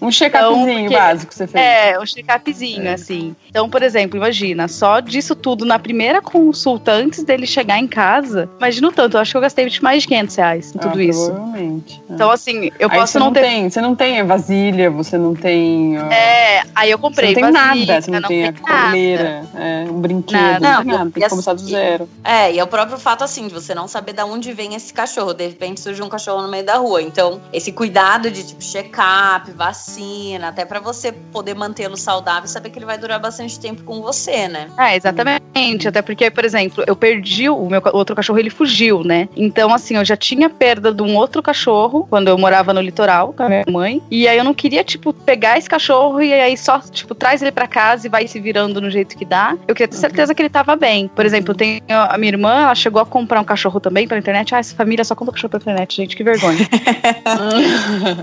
Um 0.00 0.10
check-upzinho 0.10 0.86
Então, 0.86 0.92
básico 0.92 1.30
que 1.30 1.34
você 1.34 1.46
fez. 1.46 1.64
É, 1.64 1.98
um 1.98 2.04
check-upzinho, 2.04 2.90
assim. 2.92 3.34
Então, 3.48 3.68
por 3.68 3.82
exemplo, 3.82 4.16
imagina, 4.16 4.68
só 4.68 5.00
disso 5.00 5.34
tudo 5.34 5.64
na 5.64 5.78
primeira 5.78 6.20
consulta, 6.20 6.92
antes 6.92 7.22
dele 7.24 7.46
chegar 7.46 7.78
em 7.78 7.86
casa, 7.86 8.48
imagina 8.58 8.88
o 8.88 8.92
tanto, 8.92 9.16
eu 9.16 9.20
acho 9.20 9.30
que 9.30 9.36
eu 9.36 9.40
gastei 9.40 9.70
mais 9.82 10.02
de 10.02 10.08
500 10.08 10.36
reais 10.36 10.74
em 10.74 10.78
Ah, 10.78 10.82
tudo 10.82 11.00
isso. 11.00 11.30
Provavelmente. 11.30 12.02
Então, 12.10 12.30
assim, 12.30 12.70
eu 12.78 12.88
Aí 12.90 12.98
posso 12.98 13.18
não, 13.18 13.31
não 13.32 13.42
tem, 13.42 13.70
você 13.70 13.80
não 13.80 13.94
tem 13.96 14.22
vasilha, 14.24 14.90
você 14.90 15.16
não 15.18 15.34
tem. 15.34 15.98
ó, 15.98 16.06
É, 16.12 16.62
aí 16.74 16.90
eu 16.90 16.98
você 16.98 17.02
comprei 17.02 17.28
não 17.34 17.34
tem 17.34 17.52
vasilha, 17.52 17.86
nada, 17.94 18.00
você 18.02 18.10
não, 18.10 18.28
tem 18.28 18.44
a 18.46 18.52
coleira, 18.52 19.44
é, 19.54 19.84
um 19.90 20.00
brinquedo, 20.00 20.32
Nada. 20.40 20.60
não, 20.60 20.70
Não, 20.72 20.82
tem 20.84 20.92
nada, 20.92 21.10
tem 21.10 21.22
que 21.22 21.28
começar 21.28 21.52
do 21.54 21.60
assim- 21.62 21.70
zero. 21.70 22.08
É, 22.24 22.52
e 22.52 22.58
é 22.58 22.64
o 22.64 22.66
próprio 22.66 22.98
fato, 22.98 23.24
assim, 23.24 23.48
de 23.48 23.54
você 23.54 23.74
não 23.74 23.88
saber 23.88 24.12
de 24.12 24.22
onde 24.22 24.52
vem 24.52 24.74
esse 24.74 24.92
cachorro. 24.92 25.32
De 25.32 25.46
repente 25.46 25.80
surge 25.80 26.02
um 26.02 26.08
cachorro 26.08 26.42
no 26.42 26.48
meio 26.48 26.64
da 26.64 26.76
rua. 26.76 27.02
Então, 27.02 27.40
esse 27.52 27.72
cuidado 27.72 28.30
de, 28.30 28.44
tipo, 28.46 28.62
check-up, 28.62 29.50
vacina, 29.52 30.48
até 30.48 30.64
pra 30.64 30.80
você 30.80 31.12
poder 31.12 31.54
mantê-lo 31.54 31.96
saudável 31.96 32.44
e 32.44 32.48
saber 32.48 32.70
que 32.70 32.78
ele 32.78 32.86
vai 32.86 32.98
durar 32.98 33.18
bastante 33.18 33.58
tempo 33.58 33.82
com 33.84 34.00
você, 34.02 34.48
né? 34.48 34.68
É, 34.78 34.96
exatamente. 34.96 35.42
Até 35.88 36.00
porque, 36.02 36.30
por 36.30 36.44
exemplo, 36.44 36.82
eu 36.86 36.96
perdi 36.96 37.48
o 37.48 37.68
meu 37.68 37.82
outro 37.92 38.16
cachorro, 38.16 38.38
ele 38.38 38.50
fugiu, 38.50 39.04
né? 39.04 39.28
Então, 39.36 39.72
assim, 39.72 39.96
eu 39.96 40.04
já 40.04 40.16
tinha 40.16 40.48
perda 40.48 40.92
de 40.92 41.02
um 41.02 41.16
outro 41.16 41.42
cachorro 41.42 42.06
quando 42.08 42.28
eu 42.28 42.38
morava 42.38 42.72
no 42.72 42.80
litoral 42.80 43.21
com 43.28 43.42
a 43.42 43.48
minha 43.48 43.64
mãe. 43.68 44.02
E 44.10 44.26
aí 44.26 44.38
eu 44.38 44.44
não 44.44 44.54
queria, 44.54 44.82
tipo, 44.82 45.12
pegar 45.12 45.58
esse 45.58 45.68
cachorro 45.68 46.20
e 46.22 46.32
aí 46.32 46.56
só, 46.56 46.78
tipo, 46.80 47.14
traz 47.14 47.42
ele 47.42 47.52
pra 47.52 47.66
casa 47.66 48.06
e 48.06 48.10
vai 48.10 48.26
se 48.26 48.40
virando 48.40 48.80
no 48.80 48.90
jeito 48.90 49.16
que 49.16 49.24
dá. 49.24 49.56
Eu 49.68 49.74
queria 49.74 49.88
ter 49.88 49.96
certeza 49.96 50.34
que 50.34 50.42
ele 50.42 50.48
tava 50.48 50.74
bem. 50.76 51.08
Por 51.08 51.26
exemplo, 51.26 51.54
tem 51.54 51.82
a 51.88 52.16
minha 52.18 52.32
irmã, 52.32 52.62
ela 52.62 52.74
chegou 52.74 53.00
a 53.00 53.06
comprar 53.06 53.40
um 53.40 53.44
cachorro 53.44 53.80
também 53.80 54.08
pela 54.08 54.18
internet. 54.18 54.54
Ah, 54.54 54.58
essa 54.58 54.74
família 54.74 55.04
só 55.04 55.14
compra 55.14 55.34
cachorro 55.34 55.50
pela 55.50 55.62
internet, 55.62 55.96
gente, 55.96 56.16
que 56.16 56.24
vergonha. 56.24 56.58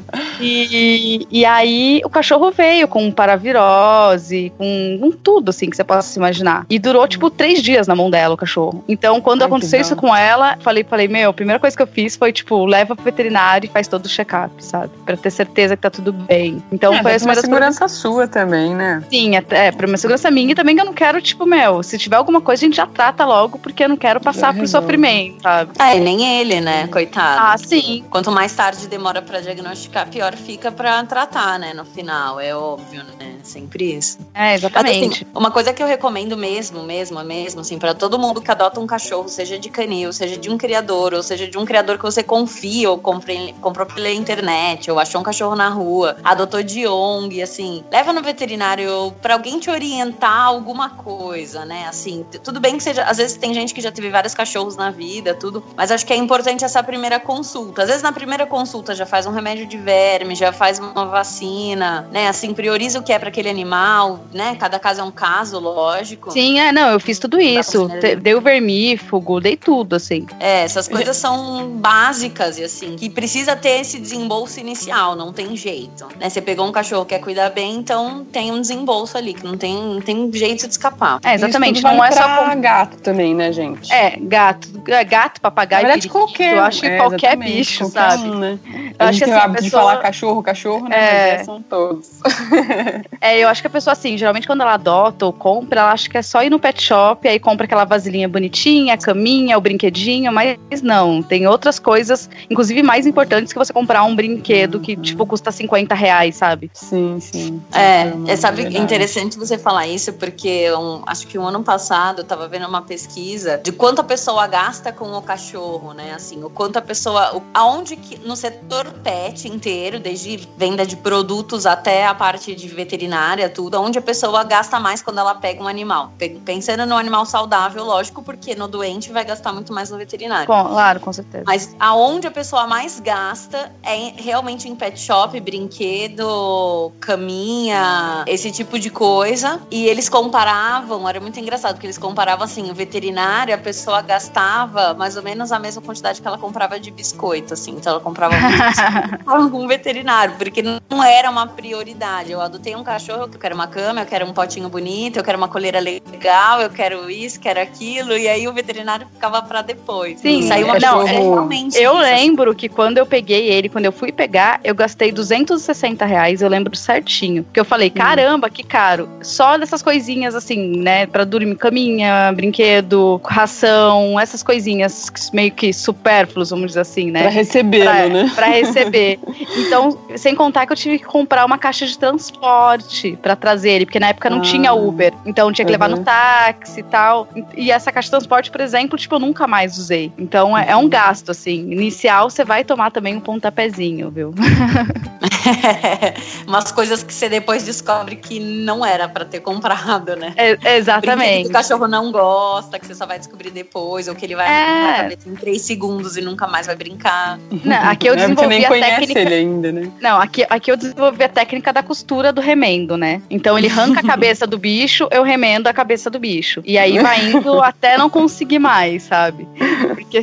E, 0.41 1.27
e 1.29 1.45
aí 1.45 2.01
o 2.03 2.09
cachorro 2.09 2.51
veio 2.51 2.87
com 2.87 3.11
paravirose, 3.11 4.51
com, 4.57 4.97
com 4.99 5.11
tudo 5.11 5.49
assim 5.49 5.69
que 5.69 5.75
você 5.75 5.83
possa 5.83 6.07
se 6.07 6.17
imaginar. 6.17 6.65
E 6.69 6.79
durou 6.79 7.07
tipo 7.07 7.29
três 7.29 7.61
dias 7.61 7.87
na 7.87 7.95
mão 7.95 8.09
dela 8.09 8.35
o 8.35 8.37
cachorro. 8.37 8.83
Então 8.87 9.19
quando 9.21 9.41
Ai, 9.41 9.47
aconteceu 9.47 9.81
isso 9.81 9.95
com 9.95 10.15
ela, 10.15 10.57
falei, 10.61 10.83
falei, 10.83 11.07
meu, 11.07 11.29
a 11.29 11.33
primeira 11.33 11.59
coisa 11.59 11.75
que 11.75 11.83
eu 11.83 11.87
fiz 11.87 12.15
foi 12.15 12.31
tipo, 12.31 12.65
leva 12.65 12.95
pro 12.95 13.03
veterinário 13.03 13.67
e 13.67 13.69
faz 13.69 13.87
todo 13.87 14.05
o 14.05 14.09
check-up, 14.09 14.51
sabe? 14.63 14.88
Pra 15.05 15.17
ter 15.17 15.31
certeza 15.31 15.75
que 15.75 15.81
tá 15.81 15.89
tudo 15.89 16.11
bem. 16.13 16.61
Então 16.71 16.93
é, 16.93 17.01
foi 17.01 17.11
essa 17.13 17.25
uma 17.25 17.33
das 17.33 17.43
segurança 17.43 17.87
sua 17.87 18.27
também, 18.27 18.75
né? 18.75 19.03
Sim, 19.09 19.35
até, 19.35 19.67
é, 19.67 19.71
pra 19.71 19.87
minha 19.87 19.97
segurança 19.97 20.29
minha 20.29 20.51
e 20.51 20.55
também 20.55 20.75
que 20.75 20.81
eu 20.81 20.85
não 20.85 20.93
quero, 20.93 21.19
tipo, 21.19 21.47
meu, 21.47 21.81
se 21.81 21.97
tiver 21.97 22.15
alguma 22.15 22.39
coisa, 22.41 22.63
a 22.63 22.67
gente 22.67 22.75
já 22.75 22.85
trata 22.85 23.25
logo, 23.25 23.57
porque 23.57 23.83
eu 23.83 23.89
não 23.89 23.97
quero 23.97 24.19
passar 24.21 24.53
por 24.53 24.59
resolve. 24.59 24.85
sofrimento, 24.85 25.41
sabe? 25.41 25.71
É, 25.79 25.99
nem 25.99 26.39
ele, 26.39 26.61
né? 26.61 26.87
Coitado. 26.87 27.41
Ah, 27.43 27.57
sim. 27.57 28.03
Quanto 28.11 28.29
mais 28.31 28.53
tarde 28.53 28.87
demora 28.87 29.19
pra 29.19 29.39
diagnosticar, 29.41 30.07
pior 30.09 30.35
fica 30.35 30.71
pra 30.71 31.03
tratar, 31.03 31.57
né? 31.57 31.73
No 31.73 31.85
final, 31.85 32.39
é 32.39 32.55
óbvio, 32.55 33.01
né? 33.19 33.37
Sempre 33.41 33.95
isso. 33.95 34.19
É, 34.35 34.51
Mas, 34.51 34.63
exatamente. 34.63 35.23
assim, 35.23 35.31
uma 35.33 35.49
coisa 35.49 35.73
que 35.73 35.81
eu 35.81 35.87
recomendo 35.87 36.37
mesmo, 36.37 36.83
mesmo, 36.83 37.23
mesmo, 37.23 37.61
assim, 37.61 37.79
para 37.79 37.95
todo 37.95 38.19
mundo 38.19 38.41
que 38.41 38.51
adota 38.51 38.79
um 38.79 38.85
cachorro, 38.85 39.27
seja 39.27 39.57
de 39.57 39.69
canil, 39.71 40.13
seja 40.13 40.37
de 40.37 40.51
um 40.51 40.57
criador, 40.57 41.15
ou 41.15 41.23
seja 41.23 41.47
de 41.47 41.57
um 41.57 41.65
criador 41.65 41.97
que 41.97 42.03
você 42.03 42.21
confia, 42.21 42.91
ou 42.91 42.99
compre- 42.99 43.55
comprou 43.59 43.87
pela 43.87 44.11
internet, 44.11 44.78
ou 44.87 44.99
achou 44.99 45.21
um 45.21 45.23
cachorro 45.23 45.55
na 45.55 45.69
rua, 45.69 46.17
adotou 46.23 46.61
de 46.61 46.87
ONG, 46.87 47.41
assim, 47.41 47.83
leva 47.91 48.13
no 48.13 48.21
veterinário 48.21 49.13
pra 49.21 49.33
alguém 49.33 49.59
te 49.59 49.69
orientar 49.69 50.45
alguma 50.45 50.89
coisa, 50.89 51.65
né? 51.65 51.85
Assim, 51.87 52.25
tudo 52.43 52.59
bem 52.59 52.77
que 52.77 52.83
seja, 52.83 53.03
às 53.03 53.17
vezes 53.17 53.37
tem 53.37 53.53
gente 53.53 53.73
que 53.73 53.81
já 53.81 53.91
teve 53.91 54.09
vários 54.09 54.33
cachorros 54.33 54.75
na 54.75 54.91
vida, 54.91 55.33
tudo, 55.33 55.63
mas 55.75 55.91
acho 55.91 56.05
que 56.05 56.13
é 56.13 56.15
importante 56.15 56.63
essa 56.63 56.83
primeira 56.83 57.19
consulta. 57.19 57.83
Às 57.83 57.87
vezes 57.87 58.03
na 58.03 58.11
primeira 58.11 58.45
consulta 58.45 58.93
já 58.93 59.05
faz 59.05 59.25
um 59.25 59.31
remédio 59.31 59.65
de 59.65 59.77
verme, 59.77 60.35
já 60.35 60.51
faz 60.51 60.79
uma 60.79 61.05
vacina, 61.05 62.07
né? 62.11 62.27
Assim, 62.27 62.53
prioriza 62.53 62.99
o 62.99 63.03
que 63.03 63.11
é 63.11 63.19
para 63.19 63.29
aquele 63.29 63.49
animal, 63.49 64.19
né? 64.33 64.55
Cada 64.59 64.77
caso 64.79 65.01
é 65.01 65.03
um 65.03 65.11
caso, 65.11 65.59
lógico. 65.59 66.31
Sim, 66.31 66.59
é, 66.59 66.71
não, 66.71 66.89
eu 66.89 66.99
fiz 66.99 67.17
tudo 67.19 67.39
isso. 67.39 67.89
o 68.35 68.41
vermífugo, 68.41 69.39
dei 69.39 69.57
tudo, 69.57 69.95
assim. 69.95 70.25
É, 70.39 70.63
essas 70.63 70.87
coisas 70.87 71.17
são 71.17 71.69
básicas 71.71 72.57
e 72.57 72.63
assim, 72.63 72.95
que 72.95 73.09
precisa 73.09 73.55
ter 73.55 73.81
esse 73.81 73.99
desembolso 73.99 74.59
inicial, 74.69 75.15
não 75.15 75.33
tem 75.33 75.55
jeito. 75.55 76.07
Né? 76.19 76.29
Você 76.29 76.41
pegou 76.41 76.67
um 76.67 76.71
cachorro 76.71 77.05
que 77.05 77.15
quer 77.15 77.21
cuidar 77.21 77.49
bem, 77.49 77.75
então 77.75 78.23
tem 78.31 78.51
um 78.51 78.61
desembolso 78.61 79.17
ali, 79.17 79.33
que 79.33 79.43
não 79.45 79.57
tem, 79.57 79.75
não 79.75 80.01
tem 80.01 80.31
jeito 80.31 80.65
de 80.65 80.71
escapar. 80.71 81.19
É, 81.23 81.33
exatamente. 81.33 81.77
Isso 81.79 81.87
tudo 81.87 81.95
Não 81.97 82.03
é 82.05 82.09
vale 82.11 82.21
só. 82.21 82.43
pra 82.45 82.55
gato 82.55 82.97
também, 82.97 83.33
né, 83.33 83.51
gente? 83.51 83.91
É, 83.91 84.17
gato, 84.19 84.67
é, 84.87 85.03
gato, 85.03 85.41
papagaio, 85.41 85.83
Na 85.83 85.89
verdade, 85.89 86.07
periquito, 86.09 86.25
qualquer. 86.27 86.57
eu 86.57 86.63
acho 86.63 86.81
que 86.81 86.87
é, 86.87 86.97
qualquer 86.97 87.35
bicho, 87.37 87.79
qualquer 87.79 88.11
sabe? 88.11 88.29
um, 88.29 88.35
né? 88.39 88.59
Eu 88.65 89.05
a 89.05 89.09
acho 89.09 89.19
gente 89.19 89.19
que 89.19 89.25
tem 89.25 89.33
assim, 89.33 89.33
o 89.33 89.35
a 89.35 89.43
hábito 89.45 89.63
de 89.63 89.69
pessoa- 89.71 89.81
falar 89.83 89.97
cachorro, 90.01 90.43
cachorro, 90.43 90.89
né? 90.89 90.95
É. 90.95 91.31
Mas 91.31 91.41
é, 91.41 91.43
são 91.43 91.61
todos. 91.61 92.09
É, 93.21 93.37
eu 93.39 93.49
acho 93.49 93.61
que 93.61 93.67
a 93.67 93.69
pessoa, 93.69 93.91
assim, 93.91 94.17
geralmente 94.17 94.47
quando 94.47 94.61
ela 94.61 94.73
adota 94.75 95.25
ou 95.25 95.33
compra, 95.33 95.81
ela 95.81 95.91
acha 95.91 96.09
que 96.09 96.17
é 96.17 96.21
só 96.21 96.41
ir 96.41 96.49
no 96.49 96.57
pet 96.59 96.81
shop, 96.81 97.27
aí 97.27 97.37
compra 97.37 97.65
aquela 97.65 97.83
vasilhinha 97.83 98.29
bonitinha, 98.29 98.93
a 98.93 98.97
caminha, 98.97 99.57
o 99.57 99.61
brinquedinho, 99.61 100.31
mas 100.31 100.57
não, 100.81 101.21
tem 101.21 101.45
outras 101.45 101.79
coisas, 101.79 102.29
inclusive 102.49 102.81
mais 102.81 103.05
importantes 103.05 103.51
que 103.51 103.59
você 103.59 103.73
comprar 103.73 104.03
um 104.03 104.15
brinquedo 104.15 104.58
que, 104.79 104.95
tipo, 104.95 105.25
custa 105.25 105.51
50 105.51 105.93
reais, 105.95 106.35
sabe? 106.35 106.71
Sim, 106.73 107.19
sim. 107.19 107.61
É, 107.73 108.31
é 108.31 108.35
sabe, 108.35 108.63
verdade. 108.63 108.83
interessante 108.83 109.37
você 109.37 109.57
falar 109.57 109.87
isso, 109.87 110.13
porque 110.13 110.71
um, 110.73 111.01
acho 111.05 111.27
que 111.27 111.37
um 111.37 111.47
ano 111.47 111.63
passado 111.63 112.21
eu 112.21 112.25
tava 112.25 112.47
vendo 112.47 112.67
uma 112.67 112.81
pesquisa 112.81 113.57
de 113.57 113.71
quanto 113.71 114.01
a 114.01 114.03
pessoa 114.03 114.47
gasta 114.47 114.91
com 114.91 115.11
o 115.11 115.21
cachorro, 115.21 115.93
né? 115.93 116.13
Assim, 116.13 116.43
o 116.43 116.49
quanto 116.49 116.77
a 116.77 116.81
pessoa. 116.81 117.37
O, 117.37 117.43
aonde 117.53 117.95
que. 117.95 118.19
No 118.19 118.35
setor 118.35 118.85
pet 119.03 119.47
inteiro, 119.47 119.99
desde 119.99 120.47
venda 120.57 120.85
de 120.85 120.95
produtos 120.95 121.65
até 121.65 122.05
a 122.05 122.13
parte 122.13 122.53
de 122.55 122.67
veterinária, 122.67 123.49
tudo, 123.49 123.79
onde 123.81 123.97
a 123.97 124.01
pessoa 124.01 124.43
gasta 124.43 124.79
mais 124.79 125.01
quando 125.01 125.19
ela 125.19 125.35
pega 125.35 125.63
um 125.63 125.67
animal. 125.67 126.11
Pensando 126.43 126.85
no 126.85 126.95
animal 126.95 127.25
saudável, 127.25 127.83
lógico, 127.83 128.21
porque 128.21 128.55
no 128.55 128.67
doente 128.67 129.11
vai 129.11 129.23
gastar 129.23 129.53
muito 129.53 129.73
mais 129.73 129.89
no 129.89 129.97
veterinário. 129.97 130.47
Com, 130.47 130.63
claro, 130.65 130.99
com 130.99 131.13
certeza. 131.13 131.43
Mas 131.45 131.75
aonde 131.79 132.27
a 132.27 132.31
pessoa 132.31 132.67
mais 132.67 132.99
gasta 132.99 133.71
é 133.83 134.13
realmente 134.17 134.48
em 134.49 134.75
pet 134.75 134.99
shop, 134.99 135.39
brinquedo, 135.39 136.91
caminha, 136.99 138.23
esse 138.27 138.51
tipo 138.51 138.79
de 138.79 138.89
coisa. 138.89 139.61
E 139.69 139.87
eles 139.87 140.09
comparavam, 140.09 141.07
era 141.07 141.19
muito 141.19 141.39
engraçado, 141.39 141.73
porque 141.73 141.87
eles 141.87 141.97
comparavam 141.97 142.45
assim, 142.45 142.69
o 142.69 142.73
veterinário, 142.73 143.53
a 143.53 143.57
pessoa 143.57 144.01
gastava 144.01 144.93
mais 144.93 145.15
ou 145.15 145.23
menos 145.23 145.51
a 145.51 145.59
mesma 145.59 145.81
quantidade 145.81 146.21
que 146.21 146.27
ela 146.27 146.37
comprava 146.37 146.79
de 146.79 146.91
biscoito, 146.91 147.53
assim. 147.53 147.71
Então 147.71 147.93
ela 147.93 148.01
comprava 148.01 148.35
um 149.53 149.67
veterinário, 149.67 150.35
porque 150.37 150.61
não 150.61 151.03
era 151.03 151.29
uma 151.29 151.47
prioridade. 151.47 152.31
Eu 152.31 152.41
adotei 152.41 152.75
um 152.75 152.83
cachorro, 152.83 153.23
eu 153.23 153.39
quero 153.39 153.55
uma 153.55 153.67
cama, 153.67 154.01
eu 154.01 154.05
quero 154.05 154.25
um 154.25 154.33
potinho 154.33 154.69
bonito, 154.69 155.17
eu 155.17 155.23
quero 155.23 155.37
uma 155.37 155.47
coleira 155.47 155.79
legal, 155.79 156.61
eu 156.61 156.69
quero 156.69 157.09
isso, 157.09 157.39
quero 157.39 157.59
aquilo, 157.59 158.17
e 158.17 158.27
aí 158.27 158.47
o 158.47 158.53
veterinário 158.53 159.07
ficava 159.13 159.41
para 159.41 159.61
depois. 159.61 160.19
Sim, 160.19 160.47
saiu 160.47 160.65
uma 160.65 160.79
não, 160.79 161.07
é, 161.07 161.11
realmente. 161.11 161.77
Eu 161.77 161.97
lembro 161.97 162.55
que 162.55 162.69
quando 162.69 162.97
eu 162.97 163.05
peguei 163.05 163.49
ele, 163.49 163.69
quando 163.69 163.85
eu 163.85 163.91
fui 163.91 164.11
pegar, 164.11 164.38
eu 164.63 164.75
gastei 164.75 165.11
260 165.11 166.05
reais, 166.05 166.41
eu 166.41 166.49
lembro 166.49 166.75
certinho. 166.75 167.43
Porque 167.43 167.59
eu 167.59 167.65
falei, 167.65 167.89
caramba, 167.89 168.49
que 168.49 168.63
caro. 168.63 169.09
Só 169.21 169.57
dessas 169.57 169.81
coisinhas 169.81 170.35
assim, 170.35 170.77
né, 170.77 171.05
para 171.05 171.23
dormir 171.23 171.55
caminha, 171.55 172.31
brinquedo, 172.35 173.19
ração, 173.25 174.19
essas 174.19 174.43
coisinhas 174.43 175.11
meio 175.33 175.51
que 175.51 175.73
supérfluos, 175.73 176.49
vamos 176.49 176.67
dizer 176.67 176.81
assim, 176.81 177.11
né? 177.11 177.21
Pra 177.21 177.31
recebê-lo, 177.31 178.09
né? 178.09 178.31
Pra 178.35 178.47
receber. 178.49 179.19
então, 179.57 179.97
sem 180.15 180.35
contar 180.35 180.65
que 180.65 180.73
eu 180.73 180.77
tive 180.77 180.99
que 180.99 181.05
comprar 181.05 181.45
uma 181.45 181.57
caixa 181.57 181.85
de 181.85 181.97
transporte 181.97 183.17
para 183.21 183.35
trazer 183.35 183.71
ele, 183.71 183.85
porque 183.85 183.99
na 183.99 184.09
época 184.09 184.29
não 184.29 184.39
ah, 184.39 184.41
tinha 184.41 184.73
Uber. 184.73 185.13
Então 185.25 185.51
tinha 185.51 185.65
que 185.65 185.71
levar 185.71 185.89
no 185.89 186.03
táxi 186.03 186.79
e 186.79 186.83
tal. 186.83 187.27
E 187.55 187.71
essa 187.71 187.91
caixa 187.91 188.07
de 188.07 188.11
transporte, 188.11 188.51
por 188.51 188.61
exemplo, 188.61 188.97
tipo, 188.97 189.15
eu 189.15 189.19
nunca 189.19 189.47
mais 189.47 189.77
usei. 189.77 190.11
Então 190.17 190.57
é, 190.57 190.69
é 190.69 190.75
um 190.75 190.87
gasto, 190.87 191.31
assim. 191.31 191.71
Inicial, 191.71 192.29
você 192.29 192.43
vai 192.43 192.63
tomar 192.63 192.91
também 192.91 193.15
um 193.15 193.19
pontapézinho, 193.19 194.11
Umas 196.47 196.71
coisas 196.71 197.03
que 197.03 197.13
você 197.13 197.29
depois 197.29 197.63
descobre 197.63 198.15
que 198.15 198.39
não 198.39 198.85
era 198.85 199.07
para 199.07 199.25
ter 199.25 199.39
comprado, 199.39 200.15
né? 200.15 200.33
É, 200.35 200.77
exatamente. 200.77 201.43
Que 201.43 201.49
o 201.49 201.53
cachorro 201.53 201.87
não 201.87 202.11
gosta, 202.11 202.79
que 202.79 202.85
você 202.85 202.95
só 202.95 203.05
vai 203.05 203.19
descobrir 203.19 203.51
depois, 203.51 204.07
ou 204.07 204.15
que 204.15 204.25
ele 204.25 204.35
vai 204.35 204.47
é. 204.47 204.87
na 204.87 204.97
cabeça 205.03 205.29
em 205.29 205.35
três 205.35 205.61
segundos 205.61 206.17
e 206.17 206.21
nunca 206.21 206.47
mais 206.47 206.67
vai 206.67 206.75
brincar. 206.75 207.39
Não, 207.63 207.89
aqui 207.89 208.07
eu 208.07 208.15
desenvolvi 208.15 208.55
nem 208.55 208.65
a 208.65 208.69
técnica. 208.69 209.19
Ele 209.19 209.33
ainda, 209.33 209.71
né? 209.71 209.91
Não, 210.01 210.19
aqui, 210.19 210.45
aqui 210.49 210.71
eu 210.71 210.77
desenvolvi 210.77 211.23
a 211.23 211.29
técnica 211.29 211.73
da 211.73 211.83
costura 211.83 212.31
do 212.31 212.41
remendo, 212.41 212.97
né? 212.97 213.21
Então 213.29 213.57
ele 213.57 213.67
arranca 213.67 213.99
a 213.99 214.03
cabeça 214.03 214.45
do 214.45 214.57
bicho, 214.57 215.07
eu 215.11 215.23
remendo 215.23 215.69
a 215.69 215.73
cabeça 215.73 216.09
do 216.09 216.19
bicho. 216.19 216.61
E 216.65 216.77
aí 216.77 216.99
vai 216.99 217.25
indo 217.29 217.61
até 217.61 217.97
não 217.97 218.09
conseguir 218.09 218.59
mais, 218.59 219.03
sabe? 219.03 219.47
Porque, 219.95 220.21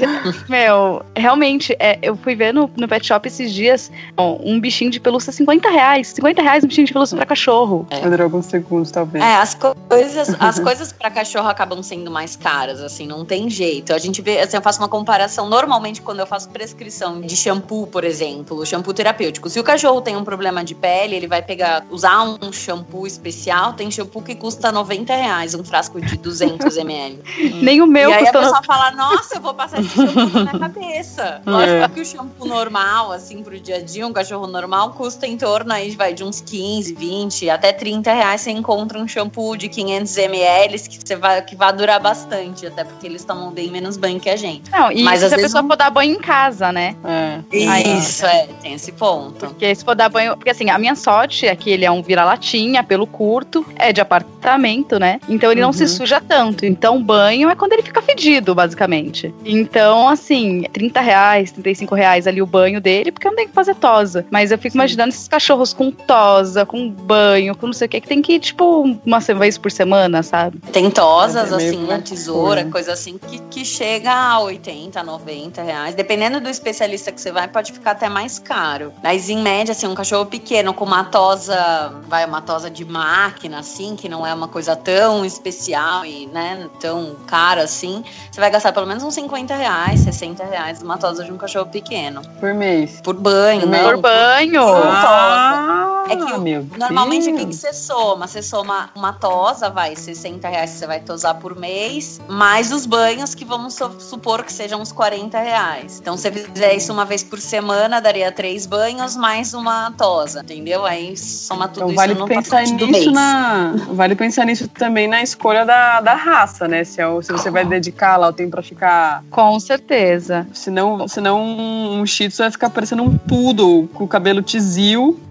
meu, 0.48 1.04
realmente, 1.14 1.76
é, 1.78 1.98
eu 2.02 2.16
fui 2.16 2.34
ver 2.34 2.52
no, 2.52 2.70
no 2.76 2.88
pet 2.88 3.06
shop 3.06 3.26
esses 3.26 3.52
dias 3.52 3.85
um 4.16 4.60
bichinho 4.60 4.90
de 4.90 5.00
pelúcia 5.00 5.32
50 5.32 5.70
reais. 5.70 6.08
50 6.08 6.42
reais 6.42 6.64
um 6.64 6.68
bichinho 6.68 6.86
de 6.86 6.92
pelúcia 6.92 7.16
pra 7.16 7.26
cachorro. 7.26 7.86
É. 7.90 8.08
Durou 8.08 8.24
alguns 8.24 8.46
segundos, 8.46 8.90
talvez. 8.90 9.24
É, 9.24 9.36
as 9.36 9.54
coisas, 9.54 10.36
as 10.38 10.58
coisas 10.60 10.92
pra 10.92 11.10
cachorro 11.10 11.48
acabam 11.48 11.82
sendo 11.82 12.10
mais 12.10 12.36
caras, 12.36 12.80
assim, 12.80 13.06
não 13.06 13.24
tem 13.24 13.48
jeito. 13.50 13.92
A 13.92 13.98
gente 13.98 14.22
vê, 14.22 14.40
assim, 14.40 14.56
eu 14.56 14.62
faço 14.62 14.80
uma 14.80 14.88
comparação. 14.88 15.48
Normalmente, 15.48 16.02
quando 16.02 16.20
eu 16.20 16.26
faço 16.26 16.48
prescrição 16.48 17.20
de 17.20 17.36
shampoo, 17.36 17.86
por 17.86 18.04
exemplo, 18.04 18.64
shampoo 18.64 18.92
terapêutico, 18.92 19.48
se 19.48 19.58
o 19.60 19.64
cachorro 19.64 20.00
tem 20.00 20.16
um 20.16 20.24
problema 20.24 20.64
de 20.64 20.74
pele, 20.74 21.14
ele 21.16 21.26
vai 21.26 21.42
pegar, 21.42 21.84
usar 21.90 22.22
um 22.22 22.52
shampoo 22.52 23.06
especial. 23.06 23.72
Tem 23.72 23.90
shampoo 23.90 24.22
que 24.22 24.34
custa 24.34 24.72
90 24.72 25.14
reais, 25.14 25.54
um 25.54 25.64
frasco 25.64 26.00
de 26.00 26.16
200 26.16 26.76
ml. 26.76 27.20
Nem 27.62 27.80
o 27.80 27.86
meu 27.86 28.10
E 28.10 28.12
aí 28.12 28.20
custa 28.24 28.38
a 28.38 28.42
pessoa 28.42 28.62
fala, 28.62 28.90
nossa, 28.92 29.36
eu 29.36 29.40
vou 29.40 29.54
passar 29.54 29.80
esse 29.80 29.94
shampoo 29.94 30.44
na 30.44 30.58
cabeça. 30.58 31.42
Lógico 31.46 31.84
é. 31.84 31.88
que 31.88 32.00
o 32.00 32.04
shampoo 32.04 32.46
normal, 32.46 33.12
assim, 33.12 33.42
pro 33.42 33.58
dia 33.58 33.75
a 33.76 33.80
dia, 33.80 34.06
um 34.06 34.12
cachorro 34.12 34.46
normal, 34.46 34.90
custa 34.90 35.26
em 35.26 35.36
torno 35.36 35.72
aí, 35.72 35.90
vai 35.90 36.12
de 36.12 36.24
uns 36.24 36.40
15, 36.40 36.94
20, 36.94 37.50
até 37.50 37.72
30 37.72 38.12
reais. 38.12 38.40
Você 38.40 38.50
encontra 38.50 38.98
um 38.98 39.06
shampoo 39.06 39.56
de 39.56 39.68
500 39.68 40.16
ml 40.16 40.78
que, 40.80 40.98
você 41.04 41.16
vai, 41.16 41.42
que 41.42 41.56
vai 41.56 41.72
durar 41.72 42.00
bastante, 42.00 42.66
até 42.66 42.84
porque 42.84 43.06
eles 43.06 43.24
tomam 43.24 43.50
bem 43.50 43.70
menos 43.70 43.96
banho 43.96 44.18
que 44.20 44.30
a 44.30 44.36
gente. 44.36 44.70
Não, 44.70 44.90
e 44.90 45.02
Mas, 45.02 45.20
se 45.20 45.26
a 45.26 45.36
pessoa 45.36 45.62
não... 45.62 45.68
for 45.68 45.76
dar 45.76 45.90
banho 45.90 46.14
em 46.14 46.18
casa, 46.18 46.72
né? 46.72 46.96
É. 47.04 47.96
Isso, 47.98 48.24
é, 48.24 48.48
tem 48.60 48.74
esse 48.74 48.92
ponto. 48.92 49.46
Porque 49.46 49.74
se 49.74 49.84
for 49.84 49.94
dar 49.94 50.08
banho. 50.08 50.36
Porque 50.36 50.50
assim, 50.50 50.70
a 50.70 50.78
minha 50.78 50.94
sorte 50.94 51.46
é 51.46 51.54
que 51.54 51.70
ele 51.70 51.84
é 51.84 51.90
um 51.90 52.02
vira-latinha, 52.02 52.82
pelo 52.82 53.06
curto, 53.06 53.64
é 53.76 53.92
de 53.92 54.00
apartamento, 54.00 54.98
né? 54.98 55.20
Então 55.28 55.50
ele 55.50 55.60
não 55.60 55.72
se 55.72 55.82
uhum. 55.82 55.88
suja 55.88 56.20
tanto. 56.20 56.64
Então 56.64 57.02
banho 57.02 57.48
é 57.48 57.54
quando 57.54 57.72
ele 57.72 57.82
fica 57.82 58.02
fedido, 58.02 58.54
basicamente. 58.54 59.34
Então, 59.44 60.08
assim, 60.08 60.64
30 60.72 61.00
reais, 61.00 61.52
35 61.52 61.94
reais 61.94 62.26
ali 62.26 62.40
o 62.42 62.46
banho 62.46 62.80
dele, 62.80 63.12
porque 63.12 63.26
eu 63.26 63.30
não 63.30 63.36
tenho 63.36 63.48
que 63.48 63.54
fazer 63.54 63.65
tosa. 63.74 64.26
Mas 64.30 64.50
eu 64.50 64.58
fico 64.58 64.72
Sim. 64.72 64.78
imaginando 64.78 65.10
esses 65.10 65.28
cachorros 65.28 65.72
com 65.72 65.90
tosa, 65.90 66.64
com 66.64 66.90
banho, 66.90 67.54
com 67.56 67.66
não 67.66 67.72
sei 67.72 67.86
o 67.86 67.88
que, 67.88 68.00
que 68.00 68.08
tem 68.08 68.22
que 68.22 68.34
ir, 68.34 68.40
tipo, 68.40 68.98
uma 69.04 69.20
vez 69.20 69.58
por 69.58 69.70
semana, 69.70 70.22
sabe? 70.22 70.58
Tem 70.72 70.90
tosas, 70.90 71.52
é 71.52 71.56
assim, 71.56 71.86
na 71.86 72.00
tesoura, 72.00 72.64
coisa 72.66 72.92
assim, 72.92 73.18
que, 73.18 73.38
que 73.50 73.64
chega 73.64 74.12
a 74.12 74.40
80, 74.40 75.02
90 75.02 75.62
reais. 75.62 75.94
Dependendo 75.94 76.40
do 76.40 76.48
especialista 76.48 77.10
que 77.12 77.20
você 77.20 77.32
vai, 77.32 77.48
pode 77.48 77.72
ficar 77.72 77.92
até 77.92 78.08
mais 78.08 78.38
caro. 78.38 78.92
Mas, 79.02 79.28
em 79.28 79.42
média, 79.42 79.72
assim, 79.72 79.86
um 79.86 79.94
cachorro 79.94 80.26
pequeno 80.26 80.72
com 80.72 80.84
uma 80.84 81.04
tosa, 81.04 81.92
vai, 82.08 82.24
uma 82.24 82.40
tosa 82.40 82.70
de 82.70 82.84
máquina, 82.84 83.58
assim, 83.58 83.96
que 83.96 84.08
não 84.08 84.26
é 84.26 84.32
uma 84.32 84.48
coisa 84.48 84.76
tão 84.76 85.24
especial 85.24 86.04
e, 86.04 86.26
né, 86.26 86.68
tão 86.80 87.16
cara 87.26 87.62
assim, 87.62 88.04
você 88.30 88.40
vai 88.40 88.50
gastar 88.50 88.72
pelo 88.72 88.86
menos 88.86 89.02
uns 89.02 89.14
50 89.14 89.54
reais, 89.54 90.00
60 90.00 90.44
reais 90.44 90.80
numa 90.80 90.98
tosa 90.98 91.24
de 91.24 91.32
um 91.32 91.36
cachorro 91.36 91.66
pequeno. 91.66 92.22
Por 92.38 92.54
mês? 92.54 93.00
Por 93.02 93.14
banho, 93.14 93.55
por 93.60 93.68
né? 93.68 93.82
Por 93.84 93.96
banho! 93.98 94.66
Ah, 94.66 96.04
é 96.08 96.16
que 96.16 96.38
meu 96.38 96.66
normalmente 96.78 97.30
o 97.30 97.36
que, 97.36 97.46
que 97.46 97.54
você 97.54 97.72
soma? 97.72 98.26
Você 98.26 98.42
soma 98.42 98.90
uma 98.94 99.12
tosa, 99.12 99.68
vai, 99.70 99.96
60 99.96 100.48
reais 100.48 100.72
que 100.72 100.78
você 100.78 100.86
vai 100.86 101.00
tosar 101.00 101.34
por 101.34 101.56
mês, 101.56 102.20
mais 102.28 102.72
os 102.72 102.86
banhos 102.86 103.34
que 103.34 103.44
vamos 103.44 103.78
supor 103.98 104.44
que 104.44 104.52
sejam 104.52 104.80
uns 104.80 104.92
40 104.92 105.38
reais. 105.38 105.98
Então, 106.00 106.16
se 106.16 106.30
você 106.30 106.44
fizer 106.44 106.74
isso 106.74 106.92
uma 106.92 107.04
vez 107.04 107.22
por 107.22 107.40
semana, 107.40 108.00
daria 108.00 108.30
três 108.30 108.66
banhos 108.66 109.16
mais 109.16 109.54
uma 109.54 109.90
tosa, 109.92 110.40
entendeu? 110.40 110.84
Aí 110.84 111.16
soma 111.16 111.68
tudo 111.68 111.84
então, 111.84 111.94
vale 111.94 112.12
isso 112.12 112.20
no 112.20 112.28
pensar 112.28 112.62
nisso 112.62 113.10
na 113.10 113.74
Vale 113.88 114.14
pensar 114.14 114.44
nisso 114.44 114.68
também 114.68 115.08
na 115.08 115.22
escolha 115.22 115.64
da, 115.64 116.00
da 116.00 116.14
raça, 116.14 116.68
né? 116.68 116.84
Se, 116.84 117.00
é, 117.00 117.22
se 117.22 117.32
você 117.32 117.50
vai 117.50 117.64
dedicar 117.64 118.16
lá 118.16 118.28
o 118.28 118.32
tempo 118.32 118.52
pra 118.52 118.62
ficar. 118.62 119.24
Com 119.30 119.58
certeza. 119.58 120.46
Senão, 120.52 121.08
senão 121.08 121.40
um, 121.40 122.00
um 122.00 122.06
shih 122.06 122.28
tzu 122.28 122.42
vai 122.42 122.50
ficar 122.50 122.70
parecendo 122.70 123.02
um 123.02 123.16
poodle 123.46 123.88
com 123.94 124.04
o 124.04 124.08
cabelo 124.08 124.42
tizil. 124.42 125.20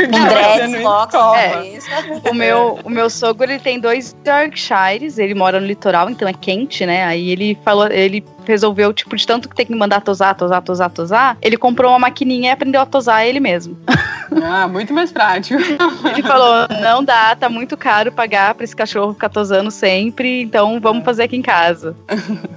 André, 0.00 0.82
foco, 0.82 1.16
é. 1.36 1.78
o 2.30 2.34
meu 2.34 2.78
O 2.82 2.88
meu 2.88 3.10
sogro 3.10 3.50
ele 3.50 3.58
tem 3.58 3.78
dois 3.78 4.16
Yorkshires, 4.26 5.18
ele 5.18 5.34
mora 5.34 5.60
no 5.60 5.66
litoral, 5.66 6.08
então 6.08 6.26
é 6.26 6.32
quente, 6.32 6.86
né? 6.86 7.04
Aí 7.04 7.28
ele 7.30 7.58
falou, 7.62 7.88
ele 7.88 8.24
resolveu, 8.46 8.92
tipo, 8.94 9.14
de 9.16 9.26
tanto 9.26 9.48
que 9.48 9.54
tem 9.54 9.66
que 9.66 9.74
mandar 9.74 10.00
tosar, 10.00 10.34
tosar, 10.34 10.62
tosar, 10.62 10.90
tosar, 10.90 11.36
ele 11.42 11.58
comprou 11.58 11.92
uma 11.92 11.98
maquininha 11.98 12.50
e 12.50 12.52
aprendeu 12.52 12.80
a 12.80 12.86
tosar 12.86 13.26
ele 13.26 13.40
mesmo. 13.40 13.76
Ah, 14.42 14.68
muito 14.68 14.92
mais 14.92 15.12
prático. 15.12 15.60
Ele 16.10 16.22
falou: 16.22 16.66
não 16.80 17.04
dá, 17.04 17.34
tá 17.36 17.48
muito 17.48 17.76
caro 17.76 18.12
pagar 18.12 18.54
pra 18.54 18.64
esse 18.64 18.74
cachorro 18.74 19.12
ficar 19.12 19.28
tosando 19.28 19.70
sempre, 19.70 20.42
então 20.42 20.80
vamos 20.80 21.04
fazer 21.04 21.24
aqui 21.24 21.36
em 21.36 21.42
casa. 21.42 21.94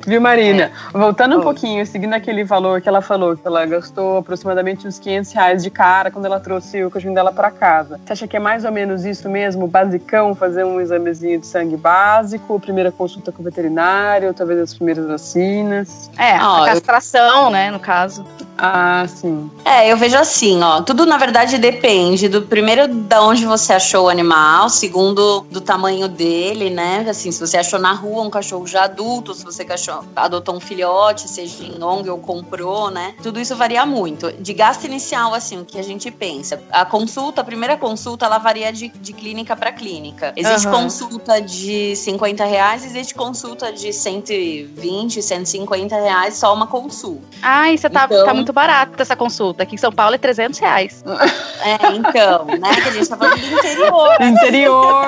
Viu, 0.05 0.21
Marina? 0.21 0.63
É. 0.63 0.71
Voltando 0.91 1.37
um 1.37 1.41
pouquinho, 1.41 1.85
seguindo 1.85 2.13
aquele 2.13 2.43
valor 2.43 2.81
que 2.81 2.89
ela 2.89 3.01
falou, 3.01 3.35
que 3.35 3.45
ela 3.45 3.65
gastou 3.65 4.17
aproximadamente 4.17 4.87
uns 4.87 4.99
500 4.99 5.31
reais 5.33 5.63
de 5.63 5.69
cara 5.69 6.11
quando 6.11 6.25
ela 6.25 6.39
trouxe 6.39 6.83
o 6.83 6.89
cachorro 6.89 7.13
dela 7.13 7.31
pra 7.31 7.51
casa. 7.51 7.99
Você 8.05 8.13
acha 8.13 8.27
que 8.27 8.37
é 8.37 8.39
mais 8.39 8.65
ou 8.65 8.71
menos 8.71 9.05
isso 9.05 9.29
mesmo, 9.29 9.67
basicão, 9.67 10.33
fazer 10.33 10.63
um 10.63 10.79
examezinho 10.79 11.39
de 11.39 11.47
sangue 11.47 11.77
básico, 11.77 12.59
primeira 12.59 12.91
consulta 12.91 13.31
com 13.31 13.41
o 13.41 13.45
veterinário, 13.45 14.33
talvez 14.33 14.59
as 14.59 14.73
primeiras 14.73 15.05
vacinas? 15.05 16.09
É, 16.17 16.35
a 16.35 16.65
castração, 16.65 17.45
eu... 17.45 17.51
né, 17.51 17.71
no 17.71 17.79
caso. 17.79 18.25
Ah, 18.57 19.05
sim. 19.07 19.49
É, 19.63 19.91
eu 19.91 19.95
vejo 19.95 20.17
assim, 20.17 20.61
ó, 20.61 20.81
tudo 20.81 21.05
na 21.05 21.17
verdade 21.17 21.57
depende 21.59 22.27
do 22.27 22.41
primeiro 22.41 22.87
da 22.87 23.21
onde 23.21 23.45
você 23.45 23.73
achou 23.73 24.05
o 24.05 24.09
animal, 24.09 24.69
segundo 24.69 25.41
do 25.51 25.61
tamanho 25.61 26.07
dele, 26.07 26.69
né? 26.69 27.05
Assim, 27.09 27.31
se 27.31 27.39
você 27.39 27.57
achou 27.57 27.79
na 27.79 27.93
rua 27.93 28.23
um 28.23 28.29
cachorro 28.29 28.65
já 28.65 28.83
adulto, 28.83 29.33
se 29.33 29.43
você 29.43 29.63
cachorro, 29.63 30.07
adotou 30.15 30.55
um 30.55 30.59
filhote, 30.59 31.27
seja 31.27 31.63
em 31.63 31.81
ONG 31.83 32.09
ou 32.09 32.17
comprou, 32.17 32.89
né? 32.89 33.13
Tudo 33.21 33.39
isso 33.39 33.55
varia 33.55 33.85
muito. 33.85 34.31
De 34.31 34.53
gasto 34.53 34.85
inicial, 34.85 35.33
assim, 35.33 35.59
o 35.59 35.65
que 35.65 35.77
a 35.77 35.83
gente 35.83 36.09
pensa. 36.09 36.61
A 36.71 36.85
consulta, 36.85 37.41
a 37.41 37.43
primeira 37.43 37.77
consulta, 37.77 38.25
ela 38.25 38.37
varia 38.37 38.71
de, 38.71 38.89
de 38.89 39.13
clínica 39.13 39.55
para 39.55 39.71
clínica. 39.71 40.33
Existe 40.35 40.67
uhum. 40.67 40.73
consulta 40.73 41.41
de 41.41 41.95
50 41.95 42.45
reais, 42.45 42.85
existe 42.85 43.13
consulta 43.13 43.71
de 43.71 43.91
120, 43.91 45.21
150 45.21 45.95
reais, 45.95 46.35
só 46.35 46.53
uma 46.53 46.67
consulta. 46.67 47.23
Ah, 47.41 47.71
isso 47.71 47.89
tá, 47.89 48.05
então... 48.05 48.25
tá 48.25 48.33
muito 48.33 48.53
barato 48.53 49.01
essa 49.01 49.15
consulta. 49.15 49.63
Aqui 49.63 49.75
em 49.75 49.77
São 49.77 49.91
Paulo 49.91 50.15
é 50.15 50.17
300 50.17 50.59
reais. 50.59 51.03
É, 51.61 51.95
então, 51.95 52.45
né? 52.45 52.75
Que 52.75 52.89
a 52.89 52.91
gente 52.91 53.09
tá 53.09 53.17
falando 53.17 53.39
do 53.39 53.47
interior. 53.47 54.15
Interior! 54.21 55.07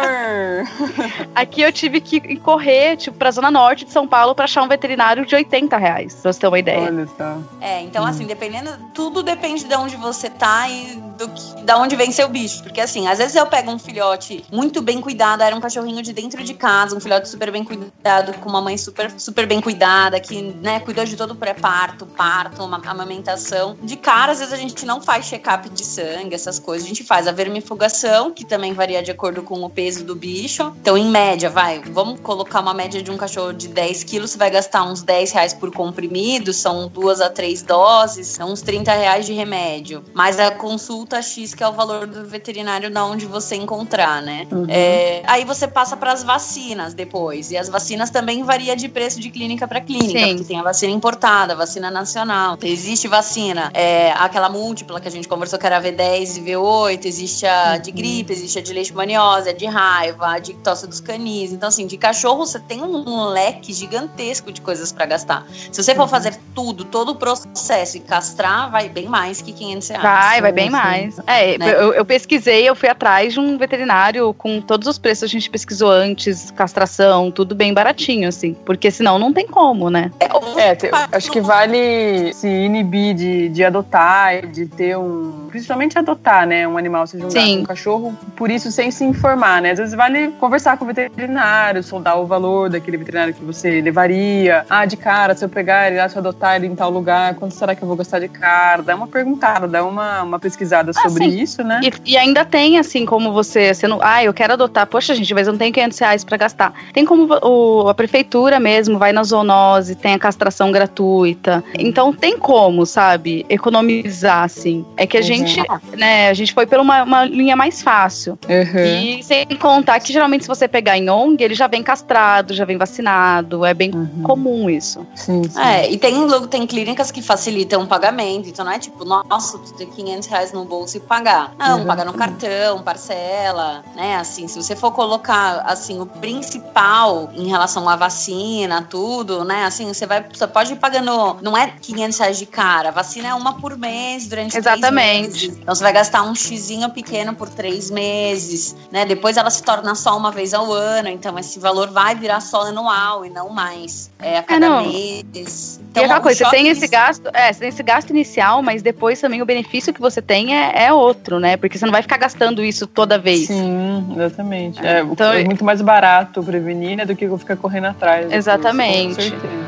Aqui 1.35 1.61
eu 1.61 1.71
tive 1.71 2.01
que 2.01 2.37
correr, 2.37 2.97
tipo, 2.97 3.17
pra 3.17 3.31
Zona 3.31 3.49
Norte 3.49 3.85
de 3.85 3.91
São 3.91 4.07
Paulo 4.07 4.35
pra 4.35 4.45
achar 4.45 4.63
um 4.63 4.67
veterinário 4.67 5.25
de 5.25 5.35
80 5.35 5.77
reais, 5.77 6.15
pra 6.15 6.33
você 6.33 6.39
ter 6.39 6.47
uma 6.47 6.59
ideia. 6.59 6.87
Olha 6.87 7.07
só. 7.17 7.37
É, 7.59 7.81
então, 7.81 8.05
assim, 8.05 8.25
dependendo, 8.25 8.71
tudo 8.93 9.23
depende 9.23 9.63
de 9.63 9.75
onde 9.75 9.95
você 9.95 10.29
tá 10.29 10.69
e 10.69 11.01
do 11.17 11.29
que, 11.29 11.63
da 11.63 11.77
onde 11.77 11.95
vem 11.95 12.11
seu 12.11 12.27
bicho. 12.27 12.63
Porque, 12.63 12.81
assim, 12.81 13.07
às 13.07 13.17
vezes 13.17 13.35
eu 13.35 13.45
pego 13.45 13.71
um 13.71 13.79
filhote 13.79 14.43
muito 14.51 14.81
bem 14.81 14.99
cuidado, 14.99 15.43
era 15.43 15.55
um 15.55 15.61
cachorrinho 15.61 16.01
de 16.01 16.13
dentro 16.13 16.43
de 16.43 16.53
casa, 16.53 16.95
um 16.95 16.99
filhote 16.99 17.29
super 17.29 17.51
bem 17.51 17.63
cuidado, 17.63 18.33
com 18.39 18.49
uma 18.49 18.61
mãe 18.61 18.77
super, 18.77 19.11
super 19.17 19.45
bem 19.45 19.61
cuidada, 19.61 20.19
que, 20.19 20.41
né, 20.41 20.79
cuidou 20.79 21.05
de 21.05 21.15
todo 21.15 21.31
o 21.31 21.35
pré-parto, 21.35 22.05
parto, 22.05 22.63
uma 22.63 22.81
amamentação. 22.85 23.77
De 23.81 23.95
cara, 23.95 24.31
às 24.31 24.39
vezes 24.39 24.53
a 24.53 24.57
gente 24.57 24.85
não 24.85 25.01
faz 25.01 25.25
check-up 25.25 25.69
de 25.69 25.85
sangue, 25.85 26.30
essas 26.35 26.59
coisas. 26.59 26.85
A 26.85 26.87
gente 26.87 27.03
faz 27.03 27.27
a 27.27 27.31
vermifugação, 27.31 28.31
que 28.31 28.45
também 28.45 28.73
varia 28.73 29.01
de 29.01 29.11
acordo 29.11 29.41
com 29.41 29.63
o 29.63 29.69
peso 29.69 30.03
do 30.03 30.15
bicho. 30.15 30.73
Então, 30.81 30.97
em 30.97 31.09
média, 31.09 31.49
vai, 31.49 31.79
vamos 31.79 32.19
colocar 32.19 32.59
uma 32.59 32.73
média 32.73 33.01
de 33.01 33.11
um 33.11 33.17
cachorro 33.17 33.53
de 33.53 33.67
10 33.67 34.03
quilos, 34.03 34.31
você 34.31 34.37
vai 34.37 34.49
gastar 34.49 34.83
uns 34.83 35.01
10 35.01 35.31
reais 35.31 35.53
por 35.53 35.71
comprimido, 35.71 36.53
são 36.53 36.87
duas 36.87 37.21
a 37.21 37.29
três 37.29 37.61
doses, 37.61 38.27
são 38.27 38.51
uns 38.51 38.61
30 38.61 38.93
reais 38.93 39.25
de 39.25 39.33
remédio. 39.33 40.03
Mas 40.13 40.39
a 40.39 40.51
consulta 40.51 41.21
X, 41.21 41.53
que 41.53 41.63
é 41.63 41.67
o 41.67 41.73
valor 41.73 42.07
do 42.07 42.25
veterinário 42.25 42.89
da 42.89 43.05
onde 43.05 43.25
você 43.25 43.55
encontrar, 43.55 44.21
né? 44.21 44.47
Uhum. 44.51 44.65
É, 44.69 45.21
aí 45.25 45.45
você 45.45 45.67
passa 45.67 45.95
para 45.95 46.11
as 46.11 46.23
vacinas 46.23 46.93
depois. 46.93 47.51
E 47.51 47.57
as 47.57 47.69
vacinas 47.69 48.09
também 48.09 48.43
varia 48.43 48.75
de 48.75 48.87
preço 48.87 49.19
de 49.19 49.29
clínica 49.29 49.67
para 49.67 49.81
clínica. 49.81 50.19
Sim. 50.19 50.35
Porque 50.35 50.43
tem 50.43 50.59
a 50.59 50.63
vacina 50.63 50.93
importada, 50.93 51.53
a 51.53 51.55
vacina 51.55 51.89
nacional. 51.89 52.57
Existe 52.61 53.07
vacina, 53.07 53.71
é, 53.73 54.11
aquela 54.11 54.49
múltipla 54.49 54.99
que 54.99 55.07
a 55.07 55.11
gente 55.11 55.27
conversou 55.27 55.57
que 55.57 55.65
era 55.65 55.77
a 55.77 55.81
V10 55.81 56.20
e 56.37 56.41
V8, 56.41 57.05
existe 57.05 57.45
a 57.45 57.77
de 57.77 57.89
uhum. 57.89 57.95
gripe, 57.95 58.33
existe 58.33 58.59
a 58.59 58.61
de 58.61 58.73
leishmaniose, 58.73 59.49
a 59.49 59.53
de 59.53 59.65
raiva, 59.65 60.27
a 60.27 60.39
de 60.39 60.53
tosse 60.55 60.87
dos 60.87 60.99
canis. 60.99 61.51
Então, 61.51 61.69
assim, 61.69 61.87
de 61.87 61.97
cachorro 61.97 62.45
você 62.45 62.59
tem 62.59 62.81
um 62.81 63.25
leque 63.25 63.73
gigantesco 63.73 64.51
de 64.51 64.61
coisas 64.61 64.91
para 64.91 65.05
gastar. 65.05 65.45
Se 65.71 65.81
você 65.81 65.95
for 65.95 66.03
uhum. 66.03 66.07
fazer 66.07 66.37
tudo, 66.53 66.85
todo 66.85 67.13
o 67.13 67.15
processo 67.15 67.97
e 67.97 67.99
castrar, 67.99 68.69
vai 68.69 68.89
bem 68.89 69.07
mais 69.07 69.41
que 69.41 69.51
500 69.51 69.87
reais. 69.89 70.03
Vai, 70.03 70.41
vai 70.41 70.51
bem 70.51 70.69
mais. 70.69 71.19
É, 71.27 71.57
né? 71.57 71.73
eu, 71.73 71.93
eu, 71.93 72.05
pesquisei, 72.05 72.67
eu 72.67 72.75
fui 72.75 72.89
atrás 72.89 73.33
de 73.33 73.39
um 73.39 73.57
veterinário 73.57 74.33
com 74.33 74.61
todos 74.61 74.87
os 74.87 74.97
preços 74.97 75.23
a 75.23 75.27
gente 75.27 75.49
pesquisou 75.49 75.89
antes, 75.89 76.51
castração, 76.51 77.31
tudo 77.31 77.55
bem 77.55 77.73
baratinho, 77.73 78.27
assim. 78.27 78.53
Porque 78.65 78.91
senão 78.91 79.17
não 79.17 79.33
tem 79.33 79.47
como, 79.47 79.89
né? 79.89 80.11
É, 80.57 80.75
te, 80.75 80.89
acho 81.11 81.31
que 81.31 81.41
vale 81.41 82.33
se 82.33 82.47
inibir 82.47 83.15
de, 83.15 83.49
de 83.49 83.63
adotar, 83.63 84.47
de 84.47 84.65
ter 84.65 84.97
um. 84.97 85.47
Principalmente 85.49 85.97
adotar, 85.97 86.10
né? 86.47 86.67
Um 86.67 86.77
animal, 86.77 87.05
seja 87.07 87.25
um, 87.25 87.29
gato, 87.29 87.59
um 87.59 87.63
cachorro, 87.63 88.17
por 88.35 88.49
isso 88.49 88.71
sem 88.71 88.91
se 88.91 89.03
informar, 89.03 89.61
né? 89.61 89.71
Às 89.71 89.79
vezes 89.79 89.93
vale 89.93 90.29
conversar 90.39 90.77
com 90.77 90.85
o 90.85 90.87
veterinário, 90.87 91.83
soldar 91.83 92.19
o 92.19 92.25
valor 92.25 92.69
daquele 92.69 92.97
veterinário 92.97 93.33
que 93.33 93.43
você 93.43 93.81
levaria. 93.81 94.65
Ah, 94.69 94.85
de 94.85 94.97
cara, 94.97 95.35
se 95.35 95.43
eu 95.43 95.49
pegar 95.49 95.87
ele 95.87 95.97
lá, 95.97 96.09
se 96.09 96.15
eu 96.15 96.19
adotar 96.19 96.55
ele 96.55 96.67
em 96.67 96.75
tal 96.75 96.89
lugar, 96.89 97.35
quanto 97.35 97.53
será 97.53 97.75
que 97.75 97.81
eu 97.81 97.87
vou 97.87 97.97
gastar 97.97 98.19
de 98.19 98.27
cara? 98.27 98.81
Dá 98.81 98.95
uma 98.95 99.07
perguntada, 99.07 99.67
dá 99.67 99.83
uma, 99.83 100.23
uma 100.23 100.39
pesquisada 100.39 100.91
ah, 100.91 101.09
sobre 101.09 101.29
sim. 101.29 101.41
isso, 101.41 101.63
né? 101.63 101.81
E, 101.83 102.11
e, 102.13 102.17
ainda 102.17 102.45
tem, 102.45 102.77
assim, 102.77 103.05
como 103.05 103.31
você, 103.31 103.73
você 103.73 103.87
não, 103.87 103.99
ah, 104.01 104.23
eu 104.23 104.33
quero 104.33 104.53
adotar, 104.53 104.87
poxa, 104.87 105.13
gente, 105.15 105.33
mas 105.33 105.47
eu 105.47 105.53
não 105.53 105.59
tenho 105.59 105.73
500 105.73 105.99
reais 105.99 106.23
pra 106.23 106.37
gastar. 106.37 106.73
Tem 106.93 107.05
como 107.05 107.27
o, 107.41 107.89
a 107.89 107.93
prefeitura 107.93 108.59
mesmo, 108.59 108.97
vai 108.97 109.11
na 109.11 109.23
zoonose, 109.23 109.95
tem 109.95 110.13
a 110.13 110.19
castração 110.19 110.71
gratuita. 110.71 111.63
Então 111.77 112.13
tem 112.13 112.37
como, 112.37 112.85
sabe, 112.85 113.45
economizar, 113.49 114.43
assim. 114.43 114.85
É 114.97 115.05
que 115.05 115.17
a 115.17 115.19
uhum. 115.19 115.25
gente, 115.25 115.61
né, 116.01 116.29
a 116.29 116.33
gente 116.33 116.51
foi 116.51 116.65
por 116.65 116.79
uma, 116.79 117.03
uma 117.03 117.25
linha 117.25 117.55
mais 117.55 117.83
fácil. 117.83 118.37
Uhum. 118.49 118.83
E 118.83 119.23
sem 119.23 119.45
contar 119.59 119.99
que 119.99 120.11
geralmente 120.11 120.41
se 120.41 120.47
você 120.47 120.67
pegar 120.67 120.97
em 120.97 121.07
ONG, 121.07 121.43
ele 121.43 121.53
já 121.53 121.67
vem 121.67 121.83
castrado, 121.83 122.55
já 122.55 122.65
vem 122.65 122.75
vacinado, 122.75 123.63
é 123.63 123.71
bem 123.71 123.91
uhum. 123.93 124.23
comum 124.23 124.67
isso. 124.67 125.05
Sim, 125.13 125.43
sim. 125.43 125.59
É, 125.59 125.91
e 125.91 125.99
tem, 125.99 126.15
tem 126.49 126.65
clínicas 126.65 127.11
que 127.11 127.21
facilitam 127.21 127.83
o 127.83 127.87
pagamento, 127.87 128.49
então 128.49 128.65
não 128.65 128.71
é 128.71 128.79
tipo, 128.79 129.05
nossa, 129.05 129.59
tu 129.59 129.73
tem 129.73 129.87
500 129.87 130.27
reais 130.27 130.51
no 130.51 130.65
bolso 130.65 130.97
e 130.97 130.99
pagar. 130.99 131.53
Não, 131.59 131.81
uhum. 131.81 131.85
paga 131.85 132.03
no 132.03 132.13
cartão, 132.13 132.81
parcela, 132.81 133.83
né, 133.95 134.15
assim, 134.15 134.47
se 134.47 134.59
você 134.59 134.75
for 134.75 134.91
colocar, 134.91 135.61
assim, 135.67 136.01
o 136.01 136.07
principal 136.07 137.29
em 137.35 137.47
relação 137.47 137.87
à 137.87 137.95
vacina, 137.95 138.81
tudo, 138.89 139.43
né, 139.43 139.65
assim, 139.65 139.93
você 139.93 140.07
vai, 140.07 140.25
você 140.33 140.47
pode 140.47 140.73
ir 140.73 140.77
pagando, 140.77 141.37
não 141.43 141.55
é 141.55 141.73
500 141.79 142.17
reais 142.17 142.39
de 142.39 142.47
cara, 142.47 142.89
a 142.89 142.91
vacina 142.91 143.27
é 143.27 143.35
uma 143.35 143.53
por 143.53 143.77
mês 143.77 144.27
durante 144.27 144.57
Exatamente. 144.57 145.47
meses. 145.47 145.57
Então 145.61 145.75
você 145.75 145.83
vai 145.91 145.93
gastar 145.93 146.23
um 146.23 146.33
xizinho 146.33 146.89
pequeno 146.89 147.35
por 147.35 147.49
três 147.49 147.91
meses, 147.91 148.75
né, 148.91 149.05
depois 149.05 149.35
ela 149.35 149.49
se 149.49 149.61
torna 149.61 149.93
só 149.93 150.17
uma 150.17 150.31
vez 150.31 150.53
ao 150.53 150.71
ano, 150.71 151.09
então 151.09 151.37
esse 151.37 151.59
valor 151.59 151.91
vai 151.91 152.15
virar 152.15 152.39
só 152.39 152.67
anual 152.67 153.25
e 153.25 153.29
não 153.29 153.49
mais 153.49 154.09
é, 154.17 154.37
a 154.37 154.43
cada 154.43 154.65
é, 154.65 154.81
mês. 154.81 155.79
Então, 155.91 156.01
e 156.01 156.05
aquela 156.05 156.21
coisa, 156.21 156.45
você 156.45 156.51
tem 156.51 156.67
esse 156.69 156.87
gasto, 156.87 157.29
é, 157.33 157.51
você 157.51 157.59
tem 157.59 157.69
esse 157.69 157.83
gasto 157.83 158.09
inicial, 158.11 158.61
mas 158.61 158.81
depois 158.81 159.19
também 159.19 159.41
o 159.41 159.45
benefício 159.45 159.93
que 159.93 159.99
você 159.99 160.21
tem 160.21 160.55
é, 160.55 160.85
é, 160.85 160.93
outro, 160.93 161.39
né? 161.39 161.57
Porque 161.57 161.77
você 161.77 161.85
não 161.85 161.91
vai 161.91 162.01
ficar 162.01 162.17
gastando 162.17 162.63
isso 162.63 162.87
toda 162.87 163.17
vez. 163.17 163.47
Sim, 163.47 164.13
exatamente. 164.15 164.85
É, 164.85 165.01
então, 165.01 165.33
é 165.33 165.43
muito 165.43 165.65
mais 165.65 165.81
barato 165.81 166.41
prevenir 166.41 166.95
né, 166.95 167.05
do 167.05 167.15
que 167.15 167.27
ficar 167.37 167.57
correndo 167.57 167.87
atrás. 167.87 168.31
Exatamente. 168.31 169.15
Depois, 169.17 169.31
com 169.31 169.39
certeza. 169.41 169.60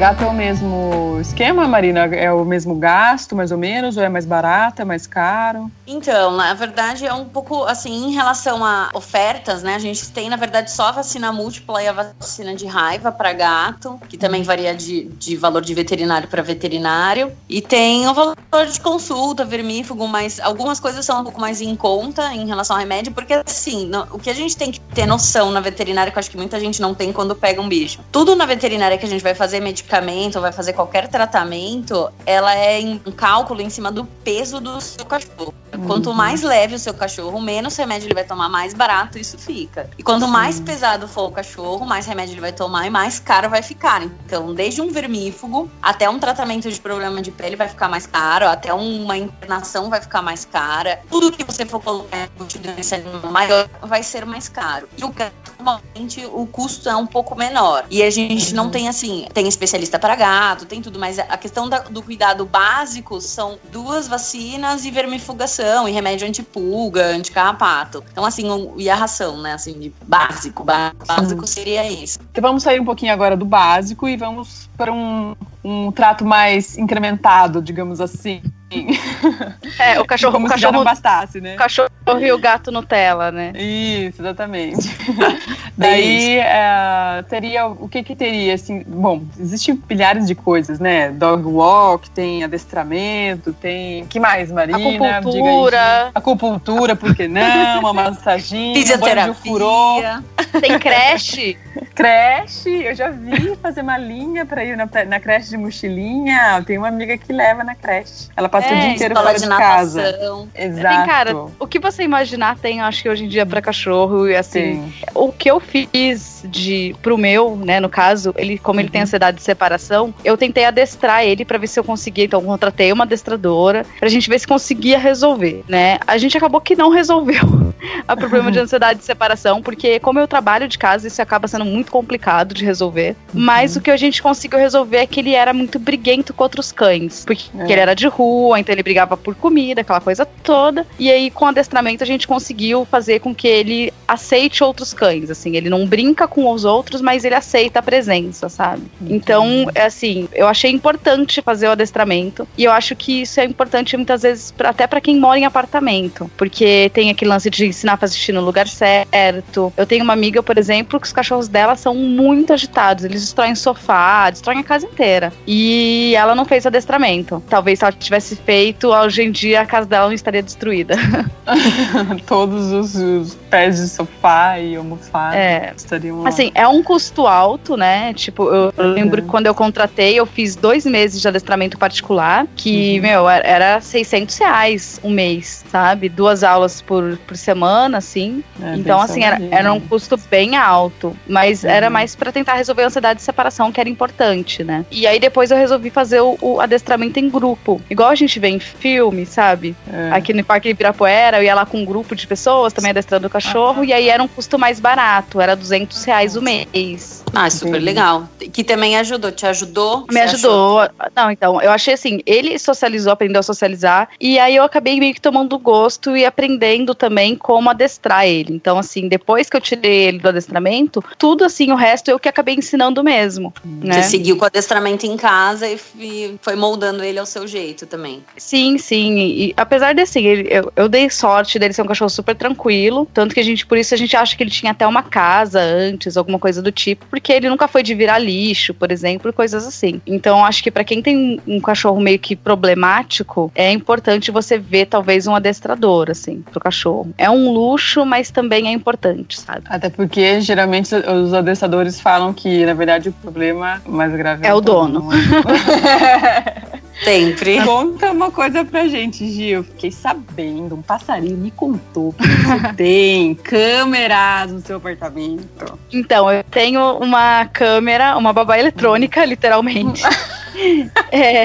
Gato 0.00 0.24
é 0.24 0.26
o 0.26 0.32
mesmo 0.32 1.18
esquema, 1.20 1.68
Marina? 1.68 2.06
É 2.06 2.32
o 2.32 2.42
mesmo 2.42 2.74
gasto, 2.74 3.36
mais 3.36 3.52
ou 3.52 3.58
menos? 3.58 3.98
Ou 3.98 4.02
é 4.02 4.08
mais 4.08 4.24
barato, 4.24 4.80
é 4.80 4.84
mais 4.86 5.06
caro? 5.06 5.70
Então, 5.86 6.34
na 6.34 6.54
verdade, 6.54 7.06
é 7.06 7.12
um 7.12 7.26
pouco 7.26 7.64
assim, 7.64 8.06
em 8.06 8.12
relação 8.12 8.64
a 8.64 8.88
ofertas, 8.94 9.62
né? 9.62 9.74
A 9.74 9.78
gente 9.78 10.10
tem, 10.10 10.30
na 10.30 10.36
verdade, 10.36 10.72
só 10.72 10.86
a 10.86 10.92
vacina 10.92 11.30
múltipla 11.30 11.82
e 11.82 11.88
a 11.88 11.92
vacina 11.92 12.54
de 12.54 12.64
raiva 12.64 13.12
para 13.12 13.34
gato, 13.34 14.00
que 14.08 14.16
também 14.16 14.42
varia 14.42 14.74
de, 14.74 15.04
de 15.04 15.36
valor 15.36 15.60
de 15.60 15.74
veterinário 15.74 16.26
para 16.28 16.40
veterinário. 16.40 17.30
E 17.46 17.60
tem 17.60 18.08
o 18.08 18.14
valor 18.14 18.36
de 18.72 18.80
consulta, 18.80 19.44
vermífugo, 19.44 20.08
mas 20.08 20.40
algumas 20.40 20.80
coisas 20.80 21.04
são 21.04 21.20
um 21.20 21.24
pouco 21.24 21.38
mais 21.38 21.60
em 21.60 21.76
conta 21.76 22.32
em 22.32 22.46
relação 22.46 22.74
ao 22.74 22.80
remédio, 22.80 23.12
porque 23.12 23.34
assim, 23.34 23.84
no, 23.84 24.04
o 24.12 24.18
que 24.18 24.30
a 24.30 24.34
gente 24.34 24.56
tem 24.56 24.72
que 24.72 24.80
ter 24.80 25.04
noção 25.04 25.50
na 25.50 25.60
veterinária, 25.60 26.10
que 26.10 26.16
eu 26.16 26.20
acho 26.20 26.30
que 26.30 26.38
muita 26.38 26.58
gente 26.58 26.80
não 26.80 26.94
tem 26.94 27.12
quando 27.12 27.36
pega 27.36 27.60
um 27.60 27.68
bicho. 27.68 28.00
Tudo 28.10 28.34
na 28.34 28.46
veterinária 28.46 28.96
que 28.96 29.04
a 29.04 29.08
gente 29.08 29.22
vai 29.22 29.34
fazer 29.34 29.60
medicamento 29.60 29.89
medicamento 29.90 30.36
ou 30.36 30.42
vai 30.42 30.52
fazer 30.52 30.72
qualquer 30.72 31.08
tratamento, 31.08 32.10
ela 32.24 32.54
é 32.54 32.80
em 32.80 33.00
um 33.04 33.10
cálculo 33.10 33.60
em 33.60 33.68
cima 33.68 33.90
do 33.90 34.04
peso 34.04 34.60
do 34.60 34.80
seu 34.80 35.04
cachorro. 35.04 35.52
Uhum. 35.72 35.86
Quanto 35.86 36.14
mais 36.14 36.42
leve 36.42 36.74
o 36.74 36.78
seu 36.78 36.94
cachorro, 36.94 37.40
menos 37.40 37.76
remédio 37.76 38.06
ele 38.06 38.14
vai 38.14 38.24
tomar, 38.24 38.48
mais 38.48 38.72
barato 38.72 39.18
isso 39.18 39.38
fica. 39.38 39.90
E 39.98 40.02
quanto 40.02 40.26
mais 40.26 40.60
pesado 40.60 41.08
for 41.08 41.28
o 41.28 41.32
cachorro, 41.32 41.84
mais 41.84 42.06
remédio 42.06 42.34
ele 42.34 42.40
vai 42.40 42.52
tomar 42.52 42.86
e 42.86 42.90
mais 42.90 43.18
caro 43.18 43.48
vai 43.48 43.62
ficar. 43.62 44.02
Então, 44.02 44.54
desde 44.54 44.80
um 44.80 44.90
vermífugo 44.90 45.70
até 45.82 46.08
um 46.08 46.18
tratamento 46.18 46.70
de 46.70 46.80
problema 46.80 47.20
de 47.20 47.30
pele 47.30 47.56
vai 47.56 47.68
ficar 47.68 47.88
mais 47.88 48.06
caro, 48.06 48.46
até 48.46 48.72
uma 48.72 49.16
internação 49.16 49.90
vai 49.90 50.00
ficar 50.00 50.22
mais 50.22 50.44
cara. 50.44 51.00
Tudo 51.08 51.32
que 51.32 51.44
você 51.44 51.66
for 51.66 51.80
colocar 51.80 52.28
nesse 52.76 52.94
animal 52.94 53.30
maior 53.30 53.68
vai 53.82 54.02
ser 54.02 54.24
mais 54.24 54.48
caro. 54.48 54.88
E 54.96 55.04
o 55.04 55.08
gato, 55.08 55.49
normalmente, 55.60 56.26
o 56.26 56.46
custo 56.46 56.88
é 56.88 56.96
um 56.96 57.06
pouco 57.06 57.36
menor. 57.36 57.84
E 57.90 58.02
a 58.02 58.10
gente 58.10 58.54
não 58.54 58.64
uhum. 58.64 58.70
tem 58.70 58.88
assim, 58.88 59.26
tem 59.32 59.46
especialista 59.46 59.98
para 59.98 60.16
gato, 60.16 60.66
tem 60.66 60.80
tudo, 60.80 60.98
mas 60.98 61.18
a 61.18 61.36
questão 61.36 61.68
da, 61.68 61.80
do 61.80 62.02
cuidado 62.02 62.44
básico 62.44 63.20
são 63.20 63.58
duas 63.70 64.08
vacinas 64.08 64.84
e 64.84 64.90
vermifugação 64.90 65.88
e 65.88 65.92
remédio 65.92 66.26
antipulga, 66.26 67.06
anticarrapato. 67.06 68.02
Então, 68.10 68.24
assim, 68.24 68.50
um, 68.50 68.74
e 68.78 68.88
a 68.88 68.94
ração, 68.94 69.40
né? 69.40 69.52
Assim, 69.52 69.78
de 69.78 69.92
básico. 70.06 70.64
Básico 70.64 71.46
seria 71.46 71.86
isso. 71.90 72.18
Então 72.30 72.42
vamos 72.42 72.62
sair 72.62 72.80
um 72.80 72.84
pouquinho 72.84 73.12
agora 73.12 73.36
do 73.36 73.44
básico 73.44 74.08
e 74.08 74.16
vamos 74.16 74.68
para 74.76 74.92
um, 74.92 75.36
um 75.62 75.92
trato 75.92 76.24
mais 76.24 76.78
incrementado, 76.78 77.60
digamos 77.60 78.00
assim. 78.00 78.42
É, 79.78 79.98
o 79.98 80.04
cachorro, 80.04 80.32
Como 80.32 80.46
o 80.46 80.48
já 80.48 80.70
não 80.70 80.84
cachorro, 80.84 80.84
bastasse, 80.84 81.40
né? 81.40 81.54
o 81.54 81.56
cachorro 81.56 81.90
e 82.20 82.32
o 82.32 82.38
gato 82.38 82.70
Nutella, 82.70 83.30
né? 83.30 83.52
Isso, 83.54 84.20
exatamente. 84.20 84.94
Daí 85.76 86.38
é, 86.38 87.24
teria 87.28 87.66
o 87.66 87.88
que 87.88 88.02
que 88.02 88.14
teria 88.14 88.54
assim? 88.54 88.84
Bom, 88.86 89.22
existem 89.38 89.80
milhares 89.88 90.26
de 90.26 90.34
coisas, 90.34 90.78
né? 90.78 91.10
Dog 91.10 91.44
walk, 91.44 92.10
tem 92.10 92.44
adestramento, 92.44 93.52
tem 93.54 94.04
que 94.06 94.20
mais, 94.20 94.52
Marina? 94.52 94.78
Acupuntura. 94.78 96.10
Acupuntura, 96.14 96.96
por 96.96 97.14
que 97.14 97.26
não? 97.26 97.80
Uma 97.80 97.94
massaginha, 97.94 98.96
um 98.96 98.98
banho 98.98 99.32
de 99.32 99.40
furô, 99.40 99.94
Fisioterapia. 99.96 100.24
Tem 100.60 100.78
creche. 100.78 101.58
creche. 101.94 102.70
Eu 102.84 102.94
já 102.94 103.10
vi 103.10 103.56
fazer 103.56 103.80
uma 103.82 103.96
linha 103.96 104.44
para 104.44 104.64
ir 104.64 104.76
na, 104.76 104.88
na 105.06 105.20
creche 105.20 105.50
de 105.50 105.56
mochilinha. 105.56 106.62
Tem 106.66 106.76
uma 106.76 106.88
amiga 106.88 107.16
que 107.16 107.32
leva 107.32 107.64
na 107.64 107.74
creche. 107.74 108.28
Ela 108.36 108.48
passa 108.48 108.59
o 108.68 108.74
É, 108.74 108.80
dia 108.80 108.92
inteiro 108.94 109.14
fora 109.14 109.34
de 109.34 109.40
de 109.42 109.48
casa. 109.48 110.48
Exato. 110.54 110.96
Tem, 110.96 111.06
cara, 111.06 111.36
o 111.58 111.66
que 111.66 111.78
você 111.78 112.02
imaginar 112.02 112.56
tem, 112.58 112.80
acho 112.80 113.02
que 113.02 113.08
hoje 113.08 113.24
em 113.24 113.28
dia, 113.28 113.44
pra 113.46 113.60
cachorro. 113.62 114.28
E 114.28 114.36
assim, 114.36 114.60
Tem. 114.60 114.94
o 115.14 115.32
que 115.32 115.50
eu 115.50 115.58
fiz 115.60 116.42
de 116.44 116.94
pro 117.02 117.16
meu, 117.18 117.56
né, 117.56 117.80
no 117.80 117.88
caso, 117.88 118.34
ele, 118.36 118.58
como 118.58 118.80
ele 118.80 118.88
tem 118.90 119.02
ansiedade 119.02 119.36
de 119.38 119.42
separação, 119.42 120.14
eu 120.24 120.36
tentei 120.36 120.64
adestrar 120.64 121.24
ele 121.24 121.44
pra 121.44 121.58
ver 121.58 121.66
se 121.66 121.78
eu 121.78 121.84
conseguia. 121.84 122.24
Então, 122.24 122.40
eu 122.40 122.46
contratei 122.46 122.92
uma 122.92 123.04
adestradora 123.04 123.84
pra 123.98 124.08
gente 124.08 124.28
ver 124.28 124.38
se 124.38 124.46
conseguia 124.46 124.98
resolver, 124.98 125.62
né? 125.68 125.98
A 126.06 126.16
gente 126.18 126.36
acabou 126.36 126.60
que 126.60 126.74
não 126.76 126.90
resolveu 126.90 127.42
o 128.10 128.16
problema 128.16 128.50
de 128.50 128.58
ansiedade 128.60 128.98
de 129.00 129.04
separação, 129.04 129.62
porque 129.62 129.98
como 130.00 130.18
eu 130.18 130.26
trabalho 130.28 130.66
de 130.68 130.78
casa, 130.78 131.06
isso 131.06 131.20
acaba 131.22 131.46
sendo 131.48 131.64
muito 131.64 131.90
complicado 131.92 132.54
de 132.54 132.64
resolver. 132.64 133.16
Mas 133.32 133.76
o 133.76 133.80
que 133.80 133.90
a 133.90 133.96
gente 133.96 134.22
conseguiu 134.22 134.58
resolver 134.58 134.98
é 134.98 135.06
que 135.06 135.20
ele 135.20 135.34
era 135.34 135.52
muito 135.52 135.78
briguento 135.78 136.32
com 136.34 136.42
outros 136.42 136.72
cães, 136.72 137.24
porque 137.24 137.44
É. 137.58 137.64
ele 137.72 137.80
era 137.80 137.94
de 137.94 138.06
rua, 138.08 138.49
então 138.56 138.72
ele 138.74 138.82
brigava 138.82 139.16
por 139.16 139.34
comida, 139.34 139.80
aquela 139.80 140.00
coisa 140.00 140.24
toda. 140.24 140.86
E 140.98 141.10
aí, 141.10 141.30
com 141.30 141.44
o 141.44 141.48
adestramento, 141.48 142.02
a 142.02 142.06
gente 142.06 142.26
conseguiu 142.26 142.84
fazer 142.84 143.20
com 143.20 143.34
que 143.34 143.46
ele 143.48 143.92
aceite 144.06 144.62
outros 144.64 144.92
cães. 144.92 145.30
Assim, 145.30 145.56
ele 145.56 145.68
não 145.70 145.86
brinca 145.86 146.26
com 146.26 146.50
os 146.50 146.64
outros, 146.64 147.00
mas 147.00 147.24
ele 147.24 147.34
aceita 147.34 147.78
a 147.78 147.82
presença, 147.82 148.48
sabe? 148.48 148.82
Então, 149.02 149.70
é 149.74 149.84
assim, 149.84 150.28
eu 150.32 150.46
achei 150.48 150.70
importante 150.70 151.40
fazer 151.42 151.68
o 151.68 151.72
adestramento. 151.72 152.46
E 152.56 152.64
eu 152.64 152.72
acho 152.72 152.94
que 152.96 153.22
isso 153.22 153.40
é 153.40 153.44
importante 153.44 153.96
muitas 153.96 154.22
vezes 154.22 154.50
pra- 154.50 154.70
até 154.70 154.86
pra 154.86 155.00
quem 155.00 155.18
mora 155.18 155.38
em 155.38 155.44
apartamento. 155.44 156.30
Porque 156.36 156.90
tem 156.92 157.10
aquele 157.10 157.30
lance 157.30 157.48
de 157.50 157.66
ensinar 157.66 157.94
a 157.94 157.96
fazer 157.96 158.14
xixi 158.16 158.32
no 158.32 158.40
lugar 158.40 158.66
certo. 158.68 159.72
Eu 159.76 159.86
tenho 159.86 160.04
uma 160.04 160.12
amiga, 160.12 160.42
por 160.42 160.58
exemplo, 160.58 160.98
que 161.00 161.06
os 161.06 161.12
cachorros 161.12 161.48
dela 161.48 161.76
são 161.76 161.94
muito 161.94 162.52
agitados. 162.52 163.04
Eles 163.04 163.20
destroem 163.22 163.54
sofá, 163.54 164.30
destroem 164.30 164.60
a 164.60 164.64
casa 164.64 164.86
inteira. 164.86 165.32
E 165.46 166.14
ela 166.16 166.34
não 166.34 166.44
fez 166.44 166.66
adestramento. 166.66 167.42
Talvez 167.48 167.78
se 167.78 167.84
ela 167.84 167.92
tivesse 167.92 168.36
feito, 168.44 168.88
hoje 168.88 169.22
em 169.22 169.30
dia 169.30 169.60
a 169.62 169.66
casa 169.66 169.86
dela 169.86 170.06
não 170.06 170.12
estaria 170.14 170.42
destruída. 170.42 170.94
Todos 172.26 172.72
os, 172.72 172.94
os 172.94 173.34
pés 173.50 173.76
de 173.76 173.88
sofá 173.88 174.58
e 174.58 174.76
almofada 174.76 175.36
É. 175.36 175.72
estariam 175.76 176.22
lá. 176.22 176.28
Assim, 176.28 176.50
é 176.54 176.66
um 176.66 176.82
custo 176.82 177.26
alto, 177.26 177.76
né? 177.76 178.12
Tipo, 178.14 178.44
eu 178.52 178.70
eu 178.76 178.92
lembro 178.92 179.20
que 179.22 179.28
quando 179.28 179.46
eu 179.46 179.54
contratei, 179.54 180.18
eu 180.18 180.24
fiz 180.26 180.54
dois 180.56 180.86
meses 180.86 181.20
de 181.20 181.26
adestramento 181.28 181.76
particular, 181.78 182.46
que, 182.56 182.96
Uhum. 182.96 183.02
meu, 183.02 183.28
era- 183.28 183.46
era 183.46 183.80
600 183.80 184.36
reais 184.38 185.00
um 185.02 185.10
mês, 185.10 185.64
sabe? 185.70 186.08
Duas 186.08 186.42
aulas 186.44 186.80
por, 186.80 187.18
por 187.26 187.36
semana, 187.36 187.98
assim. 187.98 188.42
É, 188.62 188.76
então, 188.76 189.00
assim, 189.00 189.24
era, 189.24 189.38
era 189.50 189.72
um 189.72 189.80
custo 189.80 190.16
bem 190.30 190.56
alto. 190.56 191.16
Mas 191.26 191.64
era 191.64 191.86
Uhum. 191.86 191.92
mais 191.92 192.14
pra 192.14 192.30
tentar 192.32 192.54
resolver 192.54 192.82
a 192.84 192.86
ansiedade 192.86 193.18
de 193.18 193.24
separação, 193.24 193.72
que 193.72 193.80
era 193.80 193.88
importante, 193.88 194.62
né? 194.62 194.84
E 194.90 195.06
aí 195.06 195.18
depois 195.18 195.50
eu 195.50 195.56
resolvi 195.56 195.90
fazer 195.90 196.20
o, 196.20 196.38
o 196.40 196.60
adestramento 196.60 197.18
em 197.18 197.28
grupo. 197.28 197.80
Igual 197.90 198.10
a 198.10 198.14
gente 198.14 198.29
vê 198.38 198.48
em 198.48 198.60
filme, 198.60 199.26
sabe? 199.26 199.74
É. 199.92 200.10
Aqui 200.12 200.32
no 200.32 200.44
Parque 200.44 200.68
Ibirapuera, 200.68 201.38
eu 201.38 201.42
ia 201.42 201.54
lá 201.54 201.66
com 201.66 201.78
um 201.78 201.84
grupo 201.84 202.14
de 202.14 202.26
pessoas, 202.26 202.72
também 202.72 202.90
adestrando 202.90 203.26
o 203.26 203.30
cachorro, 203.30 203.84
e 203.84 203.92
aí 203.92 204.08
era 204.08 204.22
um 204.22 204.28
custo 204.28 204.58
mais 204.58 204.78
barato, 204.78 205.40
era 205.40 205.56
200 205.56 206.04
reais 206.04 206.36
o 206.36 206.42
mês. 206.42 207.19
Ah, 207.34 207.48
super 207.50 207.68
Entendi. 207.70 207.84
legal. 207.84 208.28
Que 208.52 208.64
também 208.64 208.96
ajudou. 208.96 209.30
Te 209.30 209.46
ajudou? 209.46 210.06
Me 210.10 210.20
ajudou. 210.20 210.88
Não, 211.14 211.30
então, 211.30 211.60
eu 211.62 211.70
achei 211.70 211.94
assim, 211.94 212.20
ele 212.26 212.58
socializou, 212.58 213.12
aprendeu 213.12 213.40
a 213.40 213.42
socializar, 213.42 214.08
e 214.20 214.38
aí 214.38 214.56
eu 214.56 214.64
acabei 214.64 214.98
meio 214.98 215.14
que 215.14 215.20
tomando 215.20 215.58
gosto 215.58 216.16
e 216.16 216.24
aprendendo 216.24 216.94
também 216.94 217.36
como 217.36 217.70
adestrar 217.70 218.26
ele. 218.26 218.52
Então, 218.54 218.78
assim, 218.78 219.08
depois 219.08 219.48
que 219.48 219.56
eu 219.56 219.60
tirei 219.60 220.04
ele 220.08 220.18
do 220.18 220.28
adestramento, 220.28 221.02
tudo 221.18 221.44
assim, 221.44 221.70
o 221.70 221.76
resto 221.76 222.10
eu 222.10 222.18
que 222.18 222.28
acabei 222.28 222.54
ensinando 222.54 223.02
mesmo, 223.04 223.52
né? 223.64 224.02
Você 224.02 224.10
seguiu 224.10 224.36
com 224.36 224.44
o 224.44 224.46
adestramento 224.46 225.06
em 225.06 225.16
casa 225.16 225.66
e 225.68 226.36
foi 226.42 226.56
moldando 226.56 227.02
ele 227.04 227.18
ao 227.18 227.26
seu 227.26 227.46
jeito 227.46 227.86
também. 227.86 228.24
Sim, 228.36 228.78
sim. 228.78 229.18
E, 229.18 229.46
e 229.48 229.54
apesar 229.56 229.92
de 229.92 230.02
assim, 230.02 230.24
ele- 230.26 230.48
eu, 230.50 230.72
eu 230.76 230.88
dei 230.88 231.08
sorte 231.10 231.58
dele 231.58 231.72
ser 231.72 231.82
um 231.82 231.86
cachorro 231.86 232.10
super 232.10 232.34
tranquilo. 232.34 233.08
Tanto 233.12 233.34
que 233.34 233.40
a 233.40 233.44
gente, 233.44 233.64
por 233.66 233.78
isso, 233.78 233.94
a 233.94 233.96
gente 233.96 234.16
acha 234.16 234.36
que 234.36 234.42
ele 234.42 234.50
tinha 234.50 234.72
até 234.72 234.86
uma 234.86 235.02
casa 235.02 235.60
antes, 235.60 236.16
alguma 236.16 236.38
coisa 236.38 236.60
do 236.62 236.72
tipo, 236.72 237.06
porque 237.20 237.34
ele 237.34 237.50
nunca 237.50 237.68
foi 237.68 237.82
de 237.82 237.94
virar 237.94 238.18
lixo, 238.18 238.72
por 238.72 238.90
exemplo, 238.90 239.30
coisas 239.32 239.66
assim. 239.66 240.00
Então, 240.06 240.44
acho 240.44 240.62
que 240.62 240.70
pra 240.70 240.82
quem 240.82 241.02
tem 241.02 241.38
um 241.46 241.60
cachorro 241.60 242.00
meio 242.00 242.18
que 242.18 242.34
problemático, 242.34 243.52
é 243.54 243.70
importante 243.70 244.30
você 244.30 244.58
ver 244.58 244.86
talvez 244.86 245.26
um 245.26 245.34
adestrador, 245.34 246.10
assim, 246.10 246.42
pro 246.50 246.58
cachorro. 246.58 247.12
É 247.18 247.30
um 247.30 247.52
luxo, 247.52 248.06
mas 248.06 248.30
também 248.30 248.68
é 248.68 248.72
importante, 248.72 249.38
sabe? 249.38 249.62
Até 249.66 249.90
porque 249.90 250.40
geralmente 250.40 250.94
os 250.94 251.34
adestradores 251.34 252.00
falam 252.00 252.32
que, 252.32 252.64
na 252.64 252.72
verdade, 252.72 253.10
o 253.10 253.12
problema 253.12 253.82
mais 253.86 254.12
grave 254.14 254.46
É 254.46 254.54
o 254.54 254.60
dono. 254.60 255.10
Sempre. 257.02 257.60
Conta 257.64 258.12
uma 258.12 258.30
coisa 258.30 258.64
pra 258.64 258.86
gente, 258.86 259.28
Gil. 259.30 259.58
Eu 259.58 259.64
fiquei 259.64 259.90
sabendo, 259.90 260.74
um 260.74 260.82
passarinho 260.82 261.36
me 261.36 261.50
contou 261.50 262.12
que 262.12 262.26
você 262.26 262.72
tem 262.76 263.34
câmeras 263.34 264.52
no 264.52 264.60
seu 264.60 264.76
apartamento. 264.76 265.78
Então, 265.92 266.30
eu 266.30 266.44
tenho 266.44 266.98
uma 266.98 267.46
câmera, 267.46 268.16
uma 268.16 268.32
babá 268.32 268.58
eletrônica, 268.58 269.24
literalmente. 269.24 270.02
É, 271.12 271.44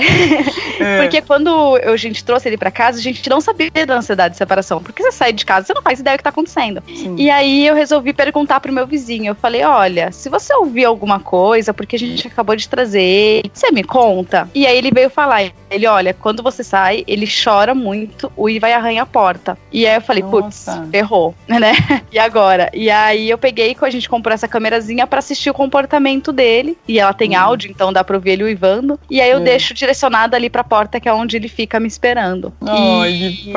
porque 1.01 1.21
quando 1.21 1.49
eu- 1.77 1.93
a 1.93 1.97
gente 1.97 2.23
trouxe 2.23 2.47
ele 2.49 2.57
pra 2.57 2.69
casa, 2.69 2.99
a 2.99 3.01
gente 3.01 3.27
não 3.29 3.41
sabia 3.41 3.71
da 3.85 3.95
ansiedade 3.95 4.33
de 4.33 4.37
separação. 4.37 4.81
Porque 4.81 5.01
você 5.01 5.11
sai 5.11 5.33
de 5.33 5.45
casa, 5.45 5.65
você 5.67 5.73
não 5.73 5.81
faz 5.81 5.99
ideia 5.99 6.15
do 6.15 6.19
que 6.19 6.23
tá 6.23 6.29
acontecendo. 6.29 6.83
Sim. 6.87 7.15
E 7.17 7.29
aí 7.29 7.65
eu 7.65 7.73
resolvi 7.75 8.13
perguntar 8.13 8.59
pro 8.59 8.71
meu 8.71 8.85
vizinho. 8.85 9.31
Eu 9.31 9.35
falei: 9.35 9.63
olha, 9.63 10.11
se 10.11 10.29
você 10.29 10.53
ouvir 10.53 10.85
alguma 10.85 11.19
coisa, 11.19 11.73
porque 11.73 11.95
a 11.95 11.99
gente 11.99 12.27
acabou 12.27 12.55
de 12.55 12.67
trazer 12.69 13.41
você 13.53 13.71
me 13.71 13.83
conta? 13.83 14.49
E 14.53 14.67
aí 14.67 14.77
ele 14.77 14.91
veio 14.91 15.09
falar: 15.09 15.51
ele, 15.71 15.87
olha, 15.87 16.13
quando 16.13 16.43
você 16.43 16.63
sai, 16.63 17.03
ele 17.07 17.25
chora 17.27 17.73
muito, 17.73 18.31
o 18.35 18.49
I 18.49 18.59
vai 18.59 18.73
arranhar 18.73 19.03
a 19.03 19.07
porta. 19.07 19.57
E 19.71 19.85
aí 19.87 19.95
eu 19.95 20.01
falei, 20.01 20.23
putz, 20.23 20.65
ferrou, 20.91 21.33
né? 21.47 21.73
E 22.11 22.19
agora? 22.19 22.69
E 22.73 22.89
aí 22.89 23.29
eu 23.29 23.37
peguei, 23.37 23.75
a 23.81 23.89
gente 23.89 24.09
comprou 24.09 24.33
essa 24.33 24.47
câmerazinha 24.47 25.05
pra 25.07 25.19
assistir 25.19 25.49
o 25.49 25.53
comportamento 25.53 26.31
dele. 26.31 26.77
E 26.87 26.99
ela 26.99 27.13
tem 27.13 27.35
Uhum. 27.35 27.39
áudio, 27.41 27.69
então 27.71 27.91
dá 27.91 28.03
pra 28.03 28.15
ouvir 28.15 28.31
ele 28.31 28.43
uivando. 28.43 28.94
E 29.09 29.21
aí 29.21 29.29
eu 29.29 29.37
É. 29.37 29.41
deixo 29.41 29.73
direcionada 29.73 30.35
ali 30.35 30.49
pra 30.49 30.63
porta, 30.63 30.99
que 30.99 31.07
é 31.07 31.13
onde 31.13 31.35
ele 31.37 31.47
fica 31.47 31.79
me 31.79 31.87
esperando. 31.87 32.53
Ai, 32.61 33.11
E- 33.11 33.53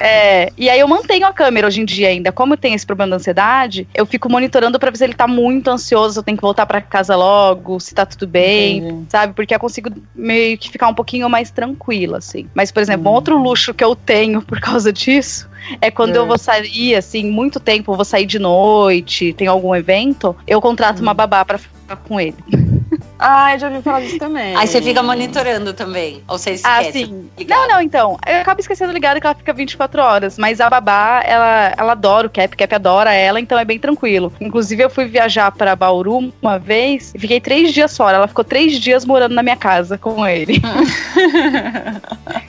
é, 0.00 0.52
e 0.56 0.70
aí 0.70 0.80
eu 0.80 0.88
mantenho 0.88 1.26
a 1.26 1.32
câmera 1.32 1.66
hoje 1.66 1.80
em 1.80 1.84
dia 1.84 2.08
ainda. 2.08 2.32
Como 2.32 2.54
eu 2.54 2.58
tenho 2.58 2.74
esse 2.74 2.86
problema 2.86 3.10
da 3.10 3.16
ansiedade, 3.16 3.86
eu 3.94 4.06
fico 4.06 4.30
monitorando 4.30 4.78
pra 4.78 4.90
ver 4.90 4.96
se 4.98 5.04
ele 5.04 5.14
tá 5.14 5.26
muito 5.26 5.68
ansioso, 5.70 6.14
se 6.14 6.18
eu 6.18 6.22
tenho 6.22 6.36
que 6.36 6.42
voltar 6.42 6.66
pra 6.66 6.80
casa 6.80 7.16
logo, 7.16 7.78
se 7.80 7.94
tá 7.94 8.06
tudo 8.06 8.26
bem, 8.26 8.78
Entendi. 8.78 9.06
sabe? 9.08 9.32
Porque 9.34 9.54
eu 9.54 9.58
consigo 9.60 9.90
meio 10.14 10.56
que 10.58 10.70
ficar 10.70 10.88
um 10.88 10.94
pouquinho 10.94 11.28
mais 11.28 11.50
tranquila, 11.50 12.18
assim. 12.18 12.46
Mas, 12.54 12.70
por 12.72 12.80
exemplo, 12.80 13.06
um 13.08 13.12
Hum. 13.12 13.14
outro 13.14 13.38
luxo 13.38 13.74
que 13.74 13.84
eu 13.84 13.94
tenho 13.94 14.40
por 14.46 14.60
causa 14.60 14.92
disso 14.92 15.48
é 15.80 15.90
quando 15.90 16.14
É. 16.14 16.18
eu 16.18 16.26
vou 16.26 16.38
sair, 16.38 16.94
assim, 16.94 17.24
muito 17.30 17.58
tempo, 17.60 17.94
vou 17.94 18.04
sair 18.04 18.26
de 18.26 18.38
noite, 18.38 19.32
tem 19.32 19.46
algum 19.46 19.74
evento, 19.74 20.34
eu 20.46 20.60
contrato 20.60 21.00
Hum. 21.00 21.02
uma 21.02 21.14
babá 21.14 21.44
pra 21.44 21.58
ficar 21.58 21.96
com 21.96 22.20
ele. 22.20 22.36
Ah, 23.18 23.54
eu 23.54 23.58
já 23.58 23.68
ouvi 23.68 23.82
falar 23.82 24.00
disso 24.00 24.18
também. 24.18 24.56
Aí 24.56 24.66
você 24.66 24.80
fica 24.82 25.02
monitorando 25.02 25.72
também. 25.72 26.22
Ou 26.28 26.38
você 26.38 26.52
esquece. 26.52 26.88
Ah, 26.88 26.92
sim. 26.92 27.30
Ligado. 27.38 27.60
Não, 27.60 27.68
não, 27.68 27.80
então. 27.80 28.18
Eu 28.26 28.40
acabo 28.40 28.60
esquecendo 28.60 28.92
ligado 28.92 29.20
que 29.20 29.26
ela 29.26 29.34
fica 29.34 29.52
24 29.52 30.02
horas. 30.02 30.38
Mas 30.38 30.60
a 30.60 30.68
babá, 30.68 31.22
ela, 31.24 31.74
ela 31.76 31.92
adora 31.92 32.26
o 32.26 32.30
Cap, 32.30 32.56
Cap 32.56 32.74
adora 32.74 33.12
ela, 33.12 33.40
então 33.40 33.58
é 33.58 33.64
bem 33.64 33.78
tranquilo. 33.78 34.32
Inclusive, 34.40 34.84
eu 34.84 34.90
fui 34.90 35.06
viajar 35.06 35.50
pra 35.50 35.74
Bauru 35.74 36.32
uma 36.42 36.58
vez 36.58 37.12
e 37.14 37.18
fiquei 37.18 37.40
três 37.40 37.72
dias 37.72 37.96
fora. 37.96 38.16
Ela 38.16 38.28
ficou 38.28 38.44
três 38.44 38.78
dias 38.78 39.04
morando 39.04 39.34
na 39.34 39.42
minha 39.42 39.56
casa 39.56 39.96
com 39.96 40.26
ele. 40.26 40.60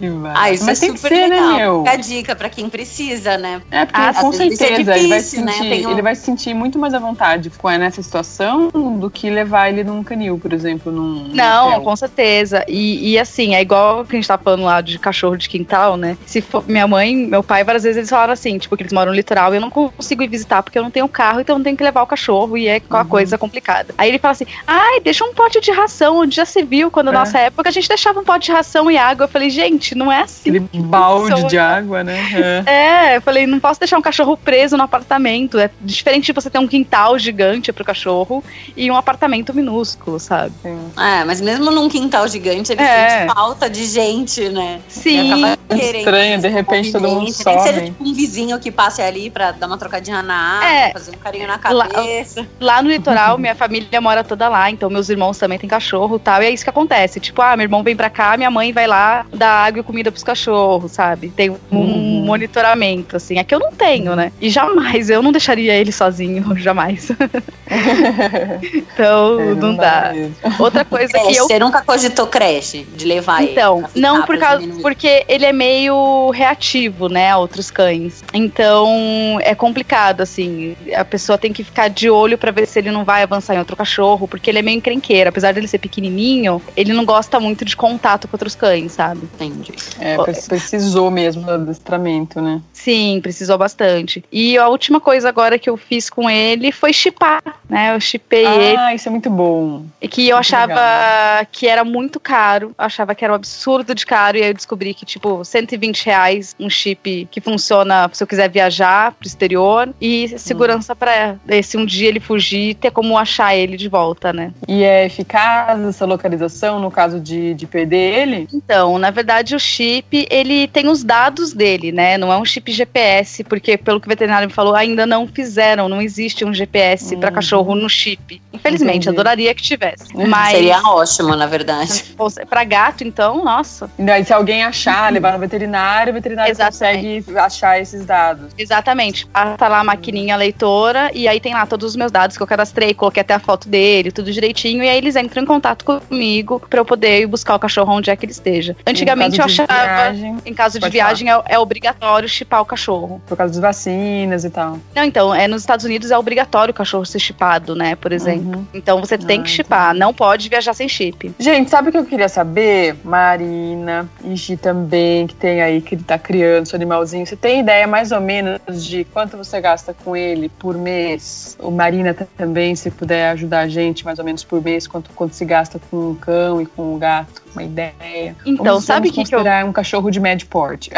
que 0.00 0.08
vai. 0.10 0.32
Ah, 0.34 0.50
isso 0.52 0.64
Mas 0.64 0.78
é 0.78 0.86
tem 0.86 0.92
que 0.94 0.98
super 1.00 1.14
ser, 1.14 1.28
legal. 1.28 1.48
né, 1.50 1.56
meu? 1.58 1.78
Fica 1.80 1.90
a 1.92 1.96
dica 1.96 2.36
pra 2.36 2.48
quem 2.48 2.68
precisa, 2.68 3.36
né? 3.36 3.62
É, 3.70 3.84
porque 3.84 4.00
Ah, 4.00 4.14
com 4.14 4.28
é 4.30 4.32
certeza 4.32 4.64
ele 4.66 4.84
vai, 4.84 4.98
difícil, 5.18 5.44
né? 5.44 5.52
sentir, 5.52 5.68
Tem 5.68 5.86
um- 5.86 5.90
ele 5.90 6.02
vai 6.02 6.14
se 6.14 6.22
sentir 6.22 6.54
muito 6.54 6.78
mais 6.78 6.94
à 6.94 6.98
vontade 6.98 7.50
com 7.50 7.68
nessa 7.68 8.02
situação 8.02 8.68
do 8.98 9.10
que 9.10 9.28
levar 9.30 9.68
ele 9.68 9.84
num 9.84 10.02
canil, 10.02 10.38
por 10.38 10.52
exemplo, 10.52 10.90
num. 10.90 11.28
Não, 11.32 11.68
hotel. 11.68 11.80
com 11.82 11.96
certeza. 11.96 12.64
E, 12.66 13.10
e 13.12 13.18
assim, 13.18 13.54
é 13.54 13.60
igual 13.60 14.04
que 14.04 14.16
a 14.16 14.18
gente 14.18 14.26
tá 14.28 14.38
falando 14.38 14.64
lá 14.64 14.80
de 14.80 14.98
cachorro 14.98 15.36
de 15.36 15.48
quintal, 15.48 15.96
né? 15.96 16.16
Se 16.26 16.40
for 16.40 16.64
minha 16.66 16.86
mãe, 16.88 17.14
meu 17.14 17.42
pai, 17.42 17.62
várias 17.64 17.82
vezes 17.84 17.98
eles 17.98 18.10
falaram 18.10 18.32
assim, 18.32 18.58
tipo, 18.58 18.76
que 18.76 18.82
eles 18.82 18.92
moram 18.92 19.10
no 19.12 19.16
litoral 19.16 19.52
e 19.52 19.56
eu 19.56 19.60
não 19.60 19.70
consigo 19.70 20.22
ir 20.22 20.28
visitar 20.28 20.62
porque 20.62 20.78
eu 20.78 20.82
não 20.82 20.90
tenho 20.90 21.08
carro, 21.08 21.40
então 21.40 21.58
eu 21.58 21.62
tenho 21.64 21.76
que 21.76 21.84
levar 21.84 22.02
o 22.02 22.06
cachorro 22.06 22.56
e 22.56 22.66
é 22.66 22.76
aquela 22.76 23.02
Uhum. 23.02 23.08
coisa 23.08 23.36
complicada. 23.38 23.94
Aí 23.98 24.08
ele 24.08 24.18
fala 24.18 24.32
assim: 24.32 24.46
ai, 24.66 25.00
deixa 25.00 25.24
um 25.24 25.34
pote 25.34 25.60
de 25.60 25.70
ração, 25.70 26.18
onde 26.18 26.36
já 26.36 26.44
se 26.44 26.62
viu, 26.62 26.90
quando 26.90 27.06
na 27.12 27.18
É. 27.18 27.20
nossa 27.20 27.38
época 27.38 27.68
a 27.68 27.72
gente 27.72 27.88
deixava 27.88 28.18
um 28.20 28.24
pote 28.24 28.46
de 28.46 28.52
ração 28.52 28.90
e 28.90 28.96
água. 28.96 29.24
Eu 29.24 29.28
falei, 29.28 29.50
gente, 29.50 29.89
gente, 29.90 29.94
não 29.94 30.10
é 30.10 30.22
assim. 30.22 30.50
Aquele 30.50 30.68
balde 30.74 31.44
de 31.44 31.58
água, 31.58 32.04
né? 32.04 32.20
É. 32.66 33.12
é, 33.12 33.16
eu 33.16 33.22
falei, 33.22 33.46
não 33.46 33.58
posso 33.58 33.80
deixar 33.80 33.98
um 33.98 34.02
cachorro 34.02 34.36
preso 34.36 34.76
no 34.76 34.82
apartamento. 34.82 35.58
É 35.58 35.70
diferente 35.80 36.26
de 36.26 36.32
você 36.32 36.48
ter 36.48 36.58
um 36.58 36.66
quintal 36.66 37.18
gigante 37.18 37.72
pro 37.72 37.84
cachorro 37.84 38.42
e 38.76 38.90
um 38.90 38.96
apartamento 38.96 39.52
minúsculo, 39.54 40.18
sabe? 40.18 40.54
É, 40.64 41.24
mas 41.24 41.40
mesmo 41.40 41.70
num 41.70 41.88
quintal 41.88 42.26
gigante, 42.28 42.72
ele 42.72 42.82
é. 42.82 43.20
sente 43.20 43.34
falta 43.34 43.68
de 43.68 43.84
gente, 43.84 44.48
né? 44.48 44.80
Sim. 44.88 45.44
Estranho, 45.70 46.40
de 46.40 46.48
repente 46.48 46.92
todo 46.92 47.08
mundo 47.08 47.32
sobe. 47.32 47.56
Nem 47.56 47.64
seja 47.64 47.84
tipo 47.84 48.04
um 48.04 48.12
vizinho 48.12 48.58
que 48.58 48.70
passe 48.70 49.02
ali 49.02 49.30
pra 49.30 49.52
dar 49.52 49.66
uma 49.66 49.78
trocadinha 49.78 50.22
na 50.22 50.56
água, 50.56 50.68
é. 50.68 50.92
fazer 50.92 51.12
um 51.12 51.18
carinho 51.18 51.46
na 51.46 51.58
cabeça. 51.58 52.40
Lá, 52.60 52.74
lá 52.74 52.82
no 52.82 52.90
litoral, 52.90 53.38
minha 53.38 53.54
família 53.54 54.00
mora 54.00 54.24
toda 54.24 54.48
lá, 54.48 54.70
então 54.70 54.90
meus 54.90 55.08
irmãos 55.08 55.38
também 55.38 55.58
têm 55.58 55.68
cachorro 55.68 56.16
e 56.16 56.18
tal. 56.18 56.42
E 56.42 56.46
é 56.46 56.50
isso 56.50 56.64
que 56.64 56.70
acontece. 56.70 57.20
Tipo, 57.20 57.42
ah, 57.42 57.56
meu 57.56 57.64
irmão 57.64 57.82
vem 57.82 57.94
pra 57.94 58.10
cá, 58.10 58.36
minha 58.36 58.50
mãe 58.50 58.72
vai 58.72 58.86
lá 58.86 59.24
dar 59.32 59.66
água 59.66 59.79
comida 59.82 60.10
pros 60.10 60.24
cachorros, 60.24 60.92
sabe? 60.92 61.30
Tem 61.30 61.50
um 61.50 61.56
uhum. 61.72 62.24
monitoramento, 62.24 63.16
assim. 63.16 63.38
Aqui 63.38 63.54
eu 63.54 63.58
não 63.58 63.72
tenho, 63.72 64.14
né? 64.14 64.32
E 64.40 64.50
jamais, 64.50 65.10
eu 65.10 65.22
não 65.22 65.32
deixaria 65.32 65.74
ele 65.74 65.92
sozinho, 65.92 66.44
jamais. 66.58 67.10
então, 68.74 69.40
é, 69.40 69.44
não, 69.46 69.54
não, 69.54 69.76
dá. 69.76 70.12
Outra 70.58 70.84
coisa 70.84 71.16
é, 71.16 71.20
que 71.20 71.36
eu. 71.36 71.46
Você 71.46 71.58
nunca 71.58 71.82
cogitou 71.82 72.26
creche 72.26 72.82
de 72.94 73.04
levar 73.04 73.42
então, 73.42 73.78
ele? 73.78 73.86
Então, 73.90 74.00
não 74.00 74.26
por 74.26 74.38
causa, 74.38 74.66
porque 74.82 75.24
ele 75.28 75.44
é 75.44 75.52
meio 75.52 76.30
reativo, 76.30 77.08
né, 77.08 77.30
a 77.30 77.38
outros 77.38 77.70
cães. 77.70 78.22
Então, 78.32 79.38
é 79.40 79.54
complicado, 79.54 80.20
assim. 80.20 80.76
A 80.94 81.04
pessoa 81.04 81.38
tem 81.38 81.52
que 81.52 81.64
ficar 81.64 81.88
de 81.88 82.10
olho 82.10 82.36
para 82.36 82.50
ver 82.50 82.66
se 82.66 82.78
ele 82.78 82.90
não 82.90 83.04
vai 83.04 83.22
avançar 83.22 83.54
em 83.54 83.58
outro 83.58 83.76
cachorro, 83.76 84.26
porque 84.26 84.50
ele 84.50 84.58
é 84.58 84.62
meio 84.62 84.76
encrenqueiro. 84.76 85.28
Apesar 85.28 85.52
dele 85.52 85.68
ser 85.68 85.78
pequenininho, 85.78 86.60
ele 86.76 86.92
não 86.92 87.04
gosta 87.04 87.38
muito 87.40 87.64
de 87.64 87.76
contato 87.76 88.28
com 88.28 88.34
outros 88.36 88.54
cães, 88.54 88.92
sabe? 88.92 89.22
Entendi. 89.34 89.69
É, 89.98 90.16
precisou 90.16 91.10
mesmo 91.10 91.42
do 91.42 91.52
adestramento, 91.52 92.40
né? 92.40 92.60
Sim, 92.72 93.20
precisou 93.22 93.58
bastante. 93.58 94.24
E 94.32 94.56
a 94.56 94.68
última 94.68 95.00
coisa 95.00 95.28
agora 95.28 95.58
que 95.58 95.68
eu 95.68 95.76
fiz 95.76 96.08
com 96.08 96.28
ele 96.28 96.72
foi 96.72 96.92
chipar, 96.92 97.42
né? 97.68 97.94
Eu 97.94 98.00
chipei 98.00 98.46
ah, 98.46 98.56
ele. 98.56 98.76
Ah, 98.76 98.94
isso 98.94 99.08
é 99.08 99.10
muito 99.10 99.30
bom. 99.30 99.84
E 100.00 100.08
que 100.08 100.28
eu 100.28 100.36
muito 100.36 100.40
achava 100.40 100.72
legal. 100.72 101.46
que 101.52 101.66
era 101.66 101.84
muito 101.84 102.18
caro, 102.18 102.68
eu 102.78 102.84
achava 102.84 103.14
que 103.14 103.24
era 103.24 103.32
um 103.32 103.36
absurdo 103.36 103.94
de 103.94 104.06
caro, 104.06 104.36
e 104.36 104.42
aí 104.42 104.50
eu 104.50 104.54
descobri 104.54 104.94
que, 104.94 105.04
tipo, 105.04 105.44
120 105.44 106.06
reais 106.06 106.56
um 106.58 106.70
chip 106.70 107.28
que 107.30 107.40
funciona 107.40 108.08
se 108.12 108.22
eu 108.22 108.26
quiser 108.26 108.48
viajar 108.48 109.12
pro 109.12 109.26
exterior 109.26 109.92
e 110.00 110.38
segurança 110.38 110.92
hum. 110.92 110.96
para 110.96 111.38
se 111.62 111.76
um 111.76 111.84
dia 111.84 112.08
ele 112.08 112.20
fugir, 112.20 112.74
ter 112.74 112.90
como 112.90 113.18
achar 113.18 113.54
ele 113.54 113.76
de 113.76 113.88
volta, 113.88 114.32
né? 114.32 114.52
E 114.66 114.82
é 114.82 115.06
eficaz 115.06 115.80
essa 115.82 116.04
localização 116.04 116.80
no 116.80 116.90
caso 116.90 117.20
de, 117.20 117.54
de 117.54 117.66
perder 117.66 118.20
ele? 118.20 118.48
Então, 118.52 118.98
na 118.98 119.10
verdade, 119.10 119.54
o 119.54 119.59
chip, 119.60 120.26
ele 120.30 120.66
tem 120.68 120.88
os 120.88 121.04
dados 121.04 121.52
dele, 121.52 121.92
né? 121.92 122.18
Não 122.18 122.32
é 122.32 122.36
um 122.36 122.44
chip 122.44 122.72
GPS, 122.72 123.44
porque 123.44 123.76
pelo 123.76 124.00
que 124.00 124.06
o 124.06 124.08
veterinário 124.08 124.48
me 124.48 124.54
falou, 124.54 124.74
ainda 124.74 125.06
não 125.06 125.26
fizeram, 125.26 125.88
não 125.88 126.00
existe 126.00 126.44
um 126.44 126.52
GPS 126.52 127.14
uhum. 127.14 127.20
para 127.20 127.30
cachorro 127.30 127.74
no 127.74 127.88
chip. 127.88 128.40
Infelizmente, 128.52 129.08
Entendi. 129.08 129.08
adoraria 129.10 129.54
que 129.54 129.62
tivesse. 129.62 130.14
Uhum. 130.14 130.26
Mas 130.26 130.52
seria 130.52 130.82
ótimo, 130.82 131.36
na 131.36 131.46
verdade. 131.46 132.04
Para 132.48 132.64
gato, 132.64 133.04
então, 133.04 133.44
nossa. 133.44 133.90
E 133.98 134.02
daí, 134.02 134.24
se 134.24 134.32
alguém 134.32 134.64
achar, 134.64 135.12
levar 135.12 135.32
no 135.32 135.38
veterinário, 135.38 136.10
o 136.10 136.14
veterinário 136.14 136.50
Exatamente. 136.50 137.24
consegue 137.24 137.38
achar 137.38 137.80
esses 137.80 138.04
dados. 138.04 138.52
Exatamente. 138.58 139.26
Passa 139.26 139.68
lá 139.68 139.80
a 139.80 139.84
maquininha 139.84 140.36
leitora 140.36 141.10
e 141.14 141.28
aí 141.28 141.40
tem 141.40 141.54
lá 141.54 141.66
todos 141.66 141.90
os 141.90 141.96
meus 141.96 142.10
dados 142.10 142.36
que 142.36 142.42
eu 142.42 142.46
cadastrei, 142.46 142.94
coloquei 142.94 143.20
até 143.20 143.34
a 143.34 143.38
foto 143.38 143.68
dele, 143.68 144.10
tudo 144.10 144.32
direitinho, 144.32 144.82
e 144.82 144.88
aí 144.88 144.98
eles 144.98 145.16
entram 145.16 145.42
em 145.42 145.46
contato 145.46 145.84
comigo 145.84 146.60
para 146.68 146.80
eu 146.80 146.84
poder 146.84 147.20
ir 147.20 147.26
buscar 147.26 147.54
o 147.54 147.58
cachorro 147.58 147.92
onde 147.94 148.10
é 148.10 148.16
que 148.16 148.24
ele 148.24 148.32
esteja. 148.32 148.76
Antigamente 148.86 149.39
eu 149.40 149.44
achava, 149.46 149.72
viagem, 149.72 150.36
em 150.44 150.54
caso 150.54 150.78
de 150.78 150.88
viagem, 150.88 151.30
é, 151.30 151.42
é, 151.46 151.58
obrigatório 151.58 152.28
chipar 152.28 152.60
o 152.60 152.64
cachorro. 152.64 153.20
Por 153.26 153.36
causa 153.36 153.52
das 153.52 153.60
vacinas 153.60 154.44
e 154.44 154.50
tal. 154.50 154.78
Não, 154.94 155.04
então, 155.04 155.34
é, 155.34 155.46
nos 155.48 155.62
Estados 155.62 155.84
Unidos 155.84 156.10
é 156.10 156.18
obrigatório 156.18 156.72
o 156.72 156.74
cachorro 156.74 157.04
ser 157.04 157.18
chipado, 157.18 157.74
né, 157.74 157.96
por 157.96 158.12
exemplo. 158.12 158.58
Uhum. 158.58 158.66
Então 158.74 159.00
você 159.00 159.16
tem 159.16 159.40
ah, 159.40 159.42
que 159.42 159.50
chipar, 159.50 159.94
não 159.94 160.12
pode 160.12 160.48
viajar 160.48 160.74
sem 160.74 160.88
chip. 160.88 161.34
Gente, 161.38 161.70
sabe 161.70 161.88
o 161.88 161.92
que 161.92 161.98
eu 161.98 162.04
queria 162.04 162.28
saber? 162.28 162.96
Marina 163.04 164.08
e 164.24 164.36
Gi 164.36 164.56
também, 164.56 165.26
que 165.26 165.34
tem 165.34 165.60
aí, 165.62 165.80
que 165.80 165.94
ele 165.94 166.02
tá 166.02 166.18
criando 166.18 166.66
seu 166.66 166.76
animalzinho. 166.76 167.26
Você 167.26 167.36
tem 167.36 167.60
ideia 167.60 167.86
mais 167.86 168.12
ou 168.12 168.20
menos 168.20 168.84
de 168.84 169.04
quanto 169.04 169.36
você 169.36 169.60
gasta 169.60 169.94
com 169.94 170.16
ele 170.16 170.48
por 170.48 170.76
mês? 170.76 171.56
O 171.58 171.70
Marina 171.70 172.14
também, 172.36 172.74
se 172.74 172.90
puder 172.90 173.30
ajudar 173.30 173.60
a 173.60 173.68
gente 173.68 174.04
mais 174.04 174.18
ou 174.18 174.24
menos 174.24 174.44
por 174.44 174.62
mês, 174.62 174.86
quanto, 174.86 175.10
quanto 175.10 175.34
se 175.34 175.44
gasta 175.44 175.80
com 175.90 176.10
um 176.10 176.14
cão 176.14 176.60
e 176.60 176.66
com 176.66 176.94
um 176.94 176.98
gato? 176.98 177.42
Uma 177.52 177.62
ideia. 177.62 178.36
Então, 178.44 178.64
vamos, 178.64 178.84
sabe 178.84 179.08
o 179.08 179.12
que, 179.12 179.24
que 179.24 179.34
eu... 179.34 179.40
um 179.66 179.72
cachorro 179.72 180.10
de 180.10 180.20
médio 180.20 180.46
porte. 180.48 180.90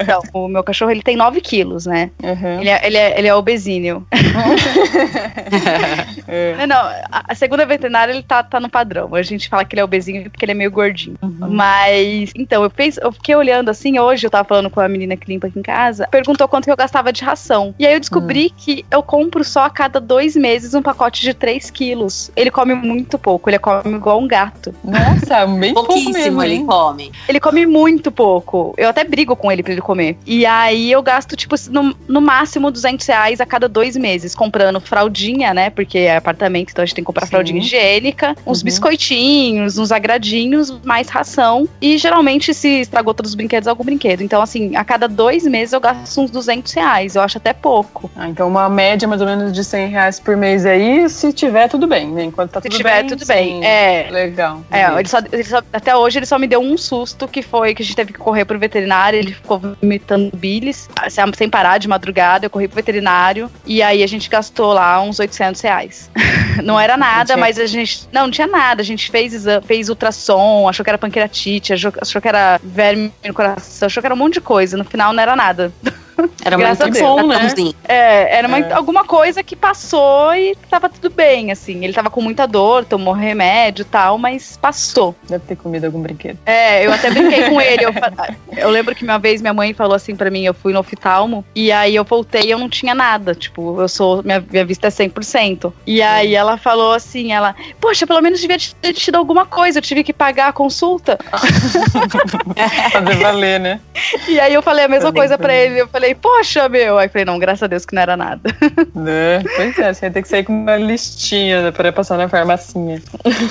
então, 0.00 0.22
o 0.32 0.48
meu 0.48 0.64
cachorro, 0.64 0.90
ele 0.90 1.02
tem 1.02 1.16
9 1.16 1.40
quilos, 1.40 1.86
né? 1.86 2.10
Uhum. 2.22 2.60
Ele, 2.60 2.70
é, 2.70 2.86
ele, 2.86 2.96
é, 2.96 3.18
ele 3.18 3.28
é 3.28 3.34
obesíneo. 3.34 4.06
é. 6.26 6.66
Não, 6.66 6.90
a 7.10 7.34
segunda 7.34 7.66
veterinária, 7.66 8.12
ele 8.12 8.22
tá, 8.22 8.42
tá 8.42 8.60
no 8.60 8.68
padrão. 8.68 9.14
A 9.14 9.22
gente 9.22 9.48
fala 9.48 9.64
que 9.64 9.74
ele 9.74 9.80
é 9.80 9.84
obesinho 9.84 10.30
porque 10.30 10.44
ele 10.44 10.52
é 10.52 10.54
meio 10.54 10.70
gordinho. 10.70 11.16
Uhum. 11.22 11.48
Mas, 11.50 12.32
então, 12.34 12.62
eu, 12.62 12.70
fiz, 12.70 12.98
eu 12.98 13.12
fiquei 13.12 13.34
olhando 13.34 13.70
assim, 13.70 13.98
hoje 13.98 14.26
eu 14.26 14.30
tava 14.30 14.48
falando 14.48 14.70
com 14.70 14.80
a 14.80 14.88
menina 14.88 15.16
que 15.16 15.30
limpa 15.30 15.48
aqui 15.48 15.58
em 15.58 15.62
casa, 15.62 16.08
perguntou 16.10 16.48
quanto 16.48 16.64
que 16.64 16.70
eu 16.70 16.76
gastava 16.76 17.12
de 17.12 17.22
ração. 17.22 17.74
E 17.78 17.86
aí 17.86 17.94
eu 17.94 18.00
descobri 18.00 18.46
uhum. 18.46 18.52
que 18.56 18.84
eu 18.90 19.02
compro 19.02 19.44
só 19.44 19.64
a 19.64 19.70
cada 19.70 20.00
dois 20.00 20.34
meses 20.36 20.74
um 20.74 20.82
pacote 20.82 21.22
de 21.22 21.34
3 21.34 21.70
quilos. 21.70 22.30
Ele 22.34 22.50
come 22.50 22.74
muito 22.74 23.18
pouco, 23.18 23.50
ele 23.50 23.58
come 23.58 23.96
igual 23.96 24.20
um 24.20 24.28
gato. 24.28 24.74
Nossa, 24.84 25.46
bem 25.58 25.74
pouquíssimo 25.74 26.12
mesmo, 26.12 26.42
ele 26.42 26.64
come. 26.64 27.12
Ele 27.28 27.40
come 27.40 27.66
muito 27.66 28.10
pouco. 28.10 28.74
Eu 28.76 28.88
até 28.88 29.04
brigo 29.04 29.36
com 29.36 29.50
ele 29.50 29.62
pra 29.62 29.72
ele 29.72 29.80
comer. 29.80 30.16
E 30.26 30.44
aí 30.46 30.90
eu 30.90 31.02
gasto, 31.02 31.36
tipo, 31.36 31.54
no, 31.70 31.94
no 32.06 32.20
máximo 32.20 32.70
200 32.70 33.06
reais 33.06 33.40
a 33.40 33.46
cada 33.46 33.68
dois 33.68 33.96
meses, 33.96 34.34
comprando 34.34 34.80
fraldinha, 34.80 35.52
né? 35.52 35.70
Porque 35.70 35.98
é 35.98 36.16
apartamento, 36.16 36.70
então 36.70 36.82
a 36.82 36.86
gente 36.86 36.94
tem 36.94 37.02
que 37.02 37.06
comprar 37.06 37.26
Sim. 37.26 37.30
fraldinha 37.30 37.60
higiênica, 37.60 38.36
uns 38.46 38.58
uhum. 38.58 38.64
biscoitinhos, 38.64 39.78
uns 39.78 39.92
agradinhos, 39.92 40.70
mais 40.84 41.08
ração. 41.08 41.68
E 41.80 41.98
geralmente, 41.98 42.52
se 42.54 42.80
estragou 42.80 43.14
todos 43.14 43.32
os 43.32 43.34
brinquedos, 43.34 43.68
algum 43.68 43.84
brinquedo. 43.84 44.22
Então, 44.22 44.42
assim, 44.42 44.76
a 44.76 44.84
cada 44.84 45.08
dois 45.08 45.44
meses 45.44 45.72
eu 45.72 45.80
gasto 45.80 46.20
uns 46.20 46.30
200 46.30 46.72
reais. 46.72 47.16
Eu 47.16 47.22
acho 47.22 47.38
até 47.38 47.52
pouco. 47.52 48.10
Ah, 48.16 48.28
então 48.28 48.48
uma 48.48 48.68
média 48.68 49.06
mais 49.06 49.20
ou 49.20 49.26
menos 49.26 49.52
de 49.52 49.64
100 49.64 49.88
reais 49.88 50.20
por 50.20 50.36
mês 50.36 50.64
aí, 50.66 51.08
se 51.08 51.32
tiver, 51.32 51.68
tudo 51.68 51.86
bem, 51.86 52.08
né? 52.08 52.24
Enquanto 52.24 52.50
tá 52.50 52.60
se 52.60 52.68
tudo 52.68 52.76
tiver, 52.76 53.00
bem. 53.00 53.06
tudo 53.08 53.26
bem. 53.26 53.64
É. 53.64 54.08
Legal. 54.10 54.62
É, 54.70 54.84
ele 54.98 55.08
só, 55.08 55.18
ele 55.30 55.44
só, 55.48 55.62
até 55.72 55.96
hoje 55.96 56.18
ele 56.18 56.26
só 56.26 56.38
me 56.38 56.46
deu 56.46 56.60
um 56.60 56.76
susto, 56.76 57.26
que 57.26 57.42
foi 57.42 57.74
que 57.74 57.82
a 57.82 57.84
gente 57.84 57.96
teve 57.96 58.12
que 58.12 58.18
correr 58.18 58.44
pro 58.44 58.58
veterinário, 58.58 59.18
ele 59.18 59.32
ficou 59.32 59.58
vomitando 59.58 60.30
bilis, 60.36 60.88
sem 61.34 61.48
parar 61.48 61.78
de 61.78 61.88
madrugada, 61.88 62.46
eu 62.46 62.50
corri 62.50 62.68
pro 62.68 62.76
veterinário, 62.76 63.50
e 63.66 63.82
aí 63.82 64.02
a 64.02 64.06
gente 64.06 64.28
gastou 64.28 64.72
lá 64.72 65.00
uns 65.02 65.18
800 65.18 65.60
reais. 65.60 66.10
não 66.62 66.78
era 66.78 66.96
nada, 66.96 67.36
mas 67.36 67.58
a 67.58 67.66
gente, 67.66 68.08
não, 68.12 68.22
não 68.22 68.30
tinha 68.30 68.46
nada, 68.46 68.82
a 68.82 68.84
gente 68.84 69.10
fez, 69.10 69.44
fez 69.64 69.88
ultrassom, 69.88 70.68
achou 70.68 70.84
que 70.84 70.90
era 70.90 70.98
pancreatite, 70.98 71.72
achou, 71.72 71.92
achou 72.00 72.20
que 72.20 72.28
era 72.28 72.60
verme 72.62 73.12
no 73.24 73.34
coração, 73.34 73.86
achou 73.86 74.00
que 74.00 74.06
era 74.06 74.14
um 74.14 74.18
monte 74.18 74.34
de 74.34 74.40
coisa, 74.40 74.76
no 74.76 74.84
final 74.84 75.12
não 75.12 75.22
era 75.22 75.34
nada. 75.34 75.72
Era 76.44 76.56
uma 76.56 76.70
infecção, 76.70 77.26
né? 77.26 77.48
É, 77.86 78.38
era 78.38 78.48
uma, 78.48 78.58
é. 78.58 78.72
alguma 78.72 79.04
coisa 79.04 79.42
que 79.42 79.54
passou 79.54 80.34
e 80.34 80.56
tava 80.68 80.88
tudo 80.88 81.10
bem, 81.10 81.50
assim. 81.50 81.84
Ele 81.84 81.92
tava 81.92 82.10
com 82.10 82.20
muita 82.20 82.46
dor, 82.46 82.84
tomou 82.84 83.14
remédio 83.14 83.82
e 83.82 83.84
tal, 83.84 84.18
mas 84.18 84.56
passou. 84.56 85.14
Deve 85.28 85.44
ter 85.46 85.56
comido 85.56 85.84
algum 85.84 86.00
brinquedo. 86.00 86.38
É, 86.44 86.84
eu 86.86 86.92
até 86.92 87.10
brinquei 87.10 87.48
com 87.48 87.60
ele. 87.60 87.84
Eu, 87.84 87.92
eu, 88.56 88.70
lembro 88.70 88.94
que 88.94 89.04
uma 89.04 89.18
vez 89.18 89.40
minha 89.40 89.54
mãe 89.54 89.72
falou 89.72 89.94
assim 89.94 90.16
para 90.16 90.30
mim, 90.30 90.44
eu 90.44 90.54
fui 90.54 90.72
no 90.72 90.80
oftalmo, 90.80 91.44
e 91.54 91.70
aí 91.70 91.94
eu 91.94 92.04
voltei 92.04 92.42
e 92.42 92.50
eu 92.50 92.58
não 92.58 92.68
tinha 92.68 92.94
nada. 92.94 93.34
Tipo, 93.34 93.80
eu 93.80 93.88
sou, 93.88 94.22
minha, 94.22 94.40
minha 94.40 94.64
vista 94.64 94.88
é 94.88 94.90
100%. 94.90 95.72
E 95.86 96.02
aí 96.02 96.34
ela 96.34 96.56
falou 96.56 96.92
assim, 96.92 97.32
ela, 97.32 97.54
poxa, 97.80 98.06
pelo 98.06 98.20
menos 98.20 98.40
devia 98.40 98.58
ter 98.80 98.92
tido 98.92 99.16
alguma 99.16 99.46
coisa, 99.46 99.78
eu 99.78 99.82
tive 99.82 100.02
que 100.02 100.12
pagar 100.12 100.48
a 100.48 100.52
consulta. 100.52 101.18
Fazer 102.92 103.16
valer, 103.16 103.60
né? 103.60 103.80
E 104.26 104.38
aí 104.40 104.54
eu 104.54 104.62
falei 104.62 104.84
a 104.84 104.88
mesma 104.88 105.12
coisa 105.12 105.36
para 105.36 105.54
ele, 105.54 105.80
eu 105.80 105.88
falei, 105.88 106.07
falei, 106.08 106.14
poxa, 106.14 106.68
meu. 106.68 106.98
Aí 106.98 107.08
falei, 107.08 107.24
não, 107.24 107.38
graças 107.38 107.62
a 107.62 107.66
Deus 107.66 107.84
que 107.84 107.94
não 107.94 108.02
era 108.02 108.16
nada. 108.16 108.40
Né? 108.94 109.42
Pois 109.54 109.78
é, 109.78 109.92
você 109.92 110.06
ia 110.06 110.10
ter 110.10 110.22
que 110.22 110.28
sair 110.28 110.44
com 110.44 110.52
uma 110.52 110.76
listinha 110.76 111.62
né, 111.62 111.70
para 111.70 111.92
passar 111.92 112.16
na 112.16 112.28
farmacinha. 112.28 113.00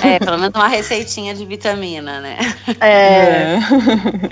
É, 0.04 0.18
pelo 0.18 0.36
menos 0.36 0.54
uma 0.54 0.68
receitinha 0.68 1.34
de 1.34 1.44
vitamina, 1.44 2.20
né? 2.20 2.36
É. 2.80 2.88
é. 2.88 3.58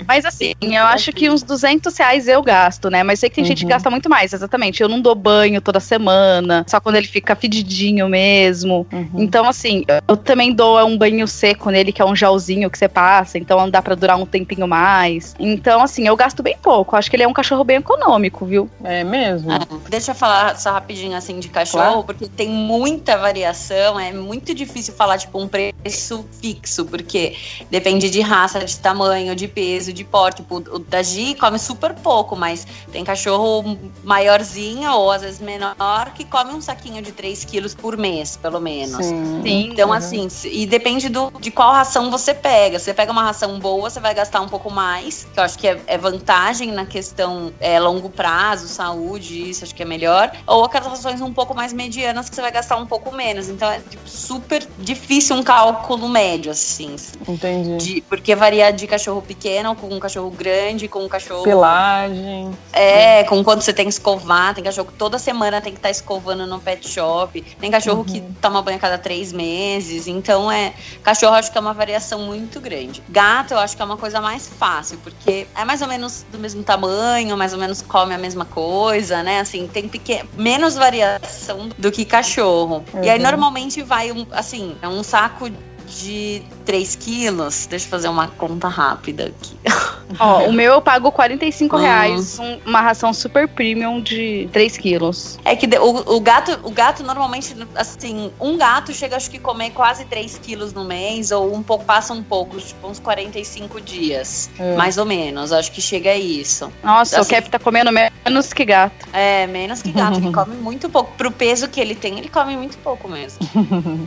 Mas 0.07 0.25
assim, 0.25 0.53
eu 0.61 0.83
acho 0.83 1.11
que 1.11 1.29
uns 1.29 1.41
200 1.43 1.95
reais 1.97 2.27
eu 2.27 2.41
gasto, 2.43 2.89
né? 2.89 3.03
Mas 3.03 3.19
sei 3.19 3.29
que 3.29 3.35
tem 3.35 3.43
uhum. 3.43 3.47
gente 3.47 3.59
que 3.59 3.65
uhum. 3.65 3.69
gasta 3.69 3.89
muito 3.89 4.09
mais, 4.09 4.33
exatamente. 4.33 4.81
Eu 4.81 4.89
não 4.89 5.01
dou 5.01 5.15
banho 5.15 5.59
toda 5.59 5.79
semana, 5.79 6.63
só 6.67 6.79
quando 6.79 6.97
ele 6.97 7.07
fica 7.07 7.35
fedidinho 7.35 8.07
mesmo. 8.07 8.85
Uhum. 8.91 9.09
Então, 9.15 9.47
assim, 9.47 9.83
eu 10.07 10.17
também 10.17 10.53
dou 10.53 10.79
um 10.85 10.97
banho 10.97 11.27
seco 11.27 11.69
nele, 11.69 11.91
que 11.91 12.01
é 12.01 12.05
um 12.05 12.15
gelzinho 12.15 12.69
que 12.69 12.77
você 12.77 12.87
passa, 12.87 13.37
então 13.37 13.69
dá 13.69 13.81
para 13.81 13.95
durar 13.95 14.17
um 14.17 14.25
tempinho 14.25 14.67
mais. 14.67 15.35
Então, 15.39 15.81
assim, 15.81 16.07
eu 16.07 16.15
gasto 16.15 16.43
bem 16.43 16.57
pouco. 16.61 16.95
Acho 16.95 17.09
que 17.09 17.15
ele 17.15 17.23
é 17.23 17.27
um 17.27 17.33
cachorro 17.33 17.63
bem 17.63 17.77
econômico 17.77 18.16
econômico, 18.17 18.45
viu? 18.45 18.69
É 18.83 19.03
mesmo? 19.03 19.51
É. 19.51 19.59
Deixa 19.89 20.11
eu 20.11 20.15
falar 20.15 20.57
só 20.59 20.71
rapidinho 20.71 21.15
assim 21.15 21.39
de 21.39 21.49
cachorro, 21.49 21.83
Claro. 21.83 22.03
porque 22.03 22.27
tem 22.27 22.49
muita 22.49 23.17
variação, 23.17 23.99
é 23.99 24.11
muito 24.11 24.53
difícil 24.53 24.93
falar 24.93 25.17
tipo 25.17 25.39
um 25.39 25.47
preço 25.47 26.25
fixo, 26.41 26.85
porque 26.85 27.35
depende 27.69 28.09
de 28.09 28.21
raça, 28.21 28.59
de 28.63 28.77
tamanho, 28.77 29.35
de 29.35 29.47
peso, 29.47 29.93
de 29.93 30.03
porte. 30.03 30.37
Tipo, 30.37 30.57
o 30.57 30.79
da 30.79 31.01
Gi 31.01 31.35
come 31.35 31.57
super 31.57 31.93
pouco, 31.95 32.35
mas 32.35 32.67
tem 32.91 33.03
cachorro 33.03 33.77
maiorzinho 34.03 34.91
ou 34.93 35.11
às 35.11 35.21
vezes 35.21 35.39
menor 35.39 36.11
que 36.13 36.23
come 36.25 36.53
um 36.53 36.61
saquinho 36.61 37.01
de 37.01 37.11
3 37.11 37.43
quilos 37.45 37.73
por 37.73 37.97
mês, 37.97 38.37
pelo 38.37 38.59
menos. 38.59 39.05
Sim. 39.05 39.41
Sim. 39.43 39.69
Então, 39.71 39.89
Uhum. 39.89 39.93
assim, 39.95 40.27
e 40.45 40.65
depende 40.65 41.09
do, 41.09 41.31
de 41.39 41.49
qual 41.51 41.71
ração 41.71 42.09
você 42.11 42.33
pega. 42.33 42.77
Se 42.79 42.85
você 42.85 42.93
pega 42.93 43.11
uma 43.11 43.23
ração 43.23 43.59
boa, 43.59 43.89
você 43.89 43.99
vai 43.99 44.13
gastar 44.13 44.41
um 44.41 44.47
pouco 44.47 44.69
mais, 44.71 45.25
que 45.33 45.39
eu 45.39 45.43
acho 45.43 45.57
que 45.57 45.67
é, 45.67 45.79
é 45.87 45.97
vantagem 45.97 46.71
na 46.71 46.85
questão 46.85 47.51
é, 47.59 47.79
longo 47.79 48.06
prazo, 48.09 48.67
saúde, 48.67 49.49
isso 49.49 49.63
acho 49.63 49.73
que 49.75 49.83
é 49.83 49.85
melhor. 49.85 50.31
Ou 50.45 50.63
aquelas 50.65 50.87
rações 50.87 51.21
um 51.21 51.33
pouco 51.33 51.55
mais 51.55 51.73
medianas 51.73 52.29
que 52.29 52.35
você 52.35 52.41
vai 52.41 52.51
gastar 52.51 52.77
um 52.77 52.85
pouco 52.85 53.13
menos. 53.15 53.49
Então, 53.49 53.69
é 53.69 53.79
tipo, 53.79 54.07
super 54.07 54.67
difícil 54.77 55.35
um 55.35 55.43
cálculo 55.43 56.07
médio, 56.09 56.51
assim. 56.51 56.95
Entendi. 57.27 57.77
de- 57.77 58.01
porque 58.01 58.35
varia 58.35 58.71
de 58.71 58.87
cachorro 58.87 59.21
pequeno 59.21 59.75
com 59.75 59.87
um 59.93 59.99
cachorro 59.99 60.29
grande, 60.31 60.87
com 60.87 61.03
um 61.03 61.07
cachorro. 61.07 61.43
Pelagem. 61.43 62.51
É, 62.73 63.23
com 63.25 63.43
quanto 63.43 63.63
você 63.63 63.73
tem 63.73 63.85
que 63.85 63.91
escovar. 63.91 64.53
Tem 64.55 64.63
cachorro 64.63 64.87
que 64.87 64.97
toda 64.97 65.19
semana 65.19 65.61
tem 65.61 65.73
que 65.73 65.79
estar 65.79 65.89
escovando 65.89 66.45
no 66.45 66.59
pet 66.59 66.87
shop. 66.87 67.41
Tem 67.59 67.69
cachorro 67.71 68.03
que 68.03 68.21
toma 68.41 68.61
banho 68.61 68.77
a 68.77 68.79
cada 68.79 68.97
três 68.97 69.31
meses. 69.33 70.07
Então, 70.07 70.51
é. 70.51 70.73
Cachorro 71.03 71.33
acho 71.35 71.51
que 71.51 71.57
é 71.57 71.61
uma 71.61 71.73
variação 71.73 72.19
muito 72.21 72.59
grande. 72.59 73.01
Gato 73.09 73.53
eu 73.53 73.59
acho 73.59 73.75
que 73.75 73.81
é 73.81 73.85
uma 73.85 73.97
coisa 73.97 74.21
mais 74.21 74.47
fácil, 74.47 74.97
porque 75.03 75.47
é 75.55 75.65
mais 75.65 75.81
ou 75.81 75.87
menos 75.87 76.25
do 76.31 76.37
mesmo 76.39 76.63
tamanho, 76.63 77.35
mais 77.37 77.53
ou 77.53 77.59
menos 77.59 77.81
come 77.87 78.13
a 78.13 78.17
mesma 78.17 78.45
coisa, 78.45 79.23
né? 79.23 79.39
Assim, 79.39 79.67
tem 79.67 79.87
pequeno, 79.87 80.29
menos 80.37 80.75
variação 80.75 81.69
do 81.77 81.91
que 81.91 82.05
cachorro. 82.05 82.83
E 83.03 83.09
aí, 83.09 83.17
Uhum. 83.17 83.23
normalmente, 83.23 83.81
vai 83.83 84.11
um, 84.11 84.25
assim, 84.31 84.75
é 84.81 84.87
um 84.87 85.01
saco 85.03 85.49
de 85.87 86.43
3 86.65 86.95
quilos. 86.95 87.65
Deixa 87.67 87.85
eu 87.85 87.89
fazer 87.89 88.09
uma 88.09 88.27
conta 88.27 88.67
rápida 88.67 89.25
aqui. 89.25 89.57
Ó, 90.19 90.43
o 90.47 90.53
meu 90.53 90.73
eu 90.73 90.81
pago 90.81 91.11
45 91.11 91.75
Hum. 91.75 91.79
reais, 91.79 92.39
um- 92.39 92.59
uma 92.65 92.81
ração 92.81 93.13
super 93.13 93.47
premium 93.47 94.01
de 94.01 94.47
3 94.53 94.77
quilos. 94.77 95.37
É 95.43 95.55
que 95.55 95.67
o, 95.77 96.15
o 96.15 96.19
gato, 96.21 96.57
o 96.63 96.71
gato 96.71 97.03
normalmente, 97.03 97.55
assim, 97.75 98.31
um 98.39 98.57
gato 98.57 98.93
chega 98.93 99.15
acho 99.17 99.29
que 99.29 99.37
comer 99.39 99.71
quase 99.71 100.05
3 100.05 100.37
quilos 100.37 100.71
no 100.73 100.85
mês, 100.85 101.31
ou 101.31 101.53
um 101.53 101.61
pouco, 101.61 101.83
passa 101.85 102.13
um 102.13 102.23
pouco, 102.23 102.57
tipo 102.59 102.87
uns 102.87 102.99
45 102.99 103.81
dias, 103.81 104.49
É. 104.57 104.75
mais 104.75 104.97
ou 104.97 105.05
menos. 105.05 105.51
Acho 105.51 105.71
que 105.71 105.81
chega 105.81 106.11
a 106.11 106.17
isso. 106.17 106.71
Nossa, 106.83 107.19
Assim- 107.19 107.33
o 107.33 107.35
Cap 107.35 107.49
tá 107.49 107.59
comendo 107.59 107.91
menos 107.91 108.53
que 108.53 108.63
gato. 108.65 109.07
É, 109.13 109.45
menos 109.47 109.81
que 109.81 109.91
gato, 109.91 110.21
que 110.21 110.31
come 110.31 110.55
muito 110.55 110.89
pouco. 110.89 111.11
Pro 111.17 111.31
peso 111.31 111.67
que 111.67 111.79
ele 111.81 111.95
tem, 111.95 112.17
ele 112.17 112.29
come 112.29 112.55
muito 112.55 112.77
pouco 112.77 113.07
mesmo. 113.09 113.39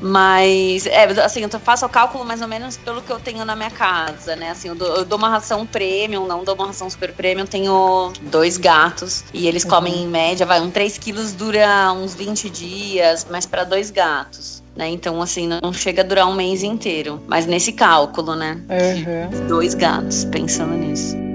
Mas, 0.01 0.87
é, 0.87 1.05
assim, 1.23 1.43
eu 1.43 1.61
faço 1.61 1.85
o 1.85 1.89
cálculo 1.89 2.25
mais 2.25 2.41
ou 2.41 2.49
menos 2.49 2.77
pelo 2.77 3.03
que 3.03 3.11
eu 3.13 3.19
tenho 3.21 3.45
na 3.45 3.55
minha 3.57 3.71
casa, 3.71 4.35
né? 4.37 4.51
Assim, 4.51 4.69
eu 4.69 4.75
dou, 4.75 4.97
eu 4.97 5.05
dou 5.05 5.19
uma 5.19 5.29
ração 5.29 5.67
premium, 5.91 6.27
não 6.27 6.45
dou 6.45 6.55
uma 6.55 6.69
ração 6.69 6.89
super 6.89 7.13
premium. 7.13 7.45
Tenho 7.45 8.13
dois 8.23 8.57
gatos 8.57 9.25
e 9.35 9.49
eles 9.49 9.65
comem 9.65 10.05
em 10.05 10.07
média, 10.07 10.47
vai, 10.47 10.61
um 10.61 10.71
3 10.71 10.97
quilos 10.99 11.33
dura 11.33 11.93
uns 11.93 12.15
20 12.15 12.49
dias, 12.49 13.27
mas 13.29 13.45
para 13.45 13.65
dois 13.65 13.91
gatos. 13.91 14.63
Né? 14.77 14.89
Então, 14.89 15.21
assim, 15.21 15.49
não 15.49 15.73
chega 15.73 16.03
a 16.03 16.05
durar 16.05 16.29
um 16.29 16.35
mês 16.35 16.63
inteiro. 16.63 17.21
Mas 17.27 17.45
nesse 17.45 17.73
cálculo, 17.73 18.37
né? 18.37 18.61
Uhum. 18.71 19.49
Dois 19.49 19.75
gatos, 19.75 20.25
pensando 20.27 20.75
nisso. 20.75 21.30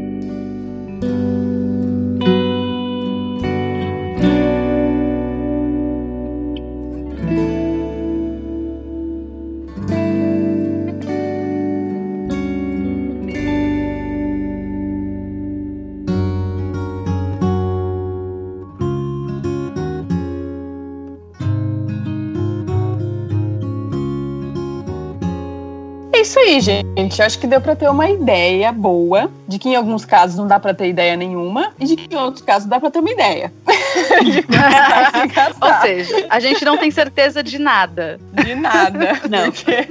Gente. 26.66 27.22
Acho 27.22 27.40
que 27.40 27.48
deu 27.48 27.62
pra 27.62 27.76
ter 27.76 27.88
uma 27.90 28.10
ideia 28.10 28.72
boa 28.72 29.30
de 29.48 29.60
que 29.60 29.70
em 29.70 29.76
alguns 29.76 30.04
casos 30.04 30.36
não 30.38 30.48
dá 30.48 30.60
pra 30.60 30.74
ter 30.74 30.88
ideia 30.88 31.16
nenhuma 31.16 31.72
e 31.80 31.86
de 31.86 31.96
que 31.96 32.14
em 32.14 32.18
outros 32.18 32.44
casos 32.44 32.68
dá 32.68 32.80
pra 32.80 32.90
ter 32.90 33.00
uma 33.00 33.12
ideia. 33.12 33.54
se 33.66 34.46
Ou 35.62 35.82
seja, 35.82 36.28
a 36.30 36.40
gente 36.40 36.66
não 36.66 36.78
tem 36.78 36.90
certeza 36.92 37.44
de 37.44 37.60
nada. 37.60 38.20
De 38.34 38.56
nada. 38.56 39.22
Não. 39.30 39.52
Porque 39.52 39.88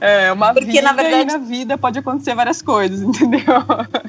é 0.00 0.32
uma 0.32 0.52
Porque, 0.52 0.66
vida 0.66 0.82
na 0.82 0.92
verdade- 0.92 1.22
e 1.22 1.24
na 1.26 1.38
vida 1.38 1.78
pode 1.78 1.98
acontecer 1.98 2.34
várias 2.34 2.60
coisas, 2.60 3.00
entendeu? 3.00 3.40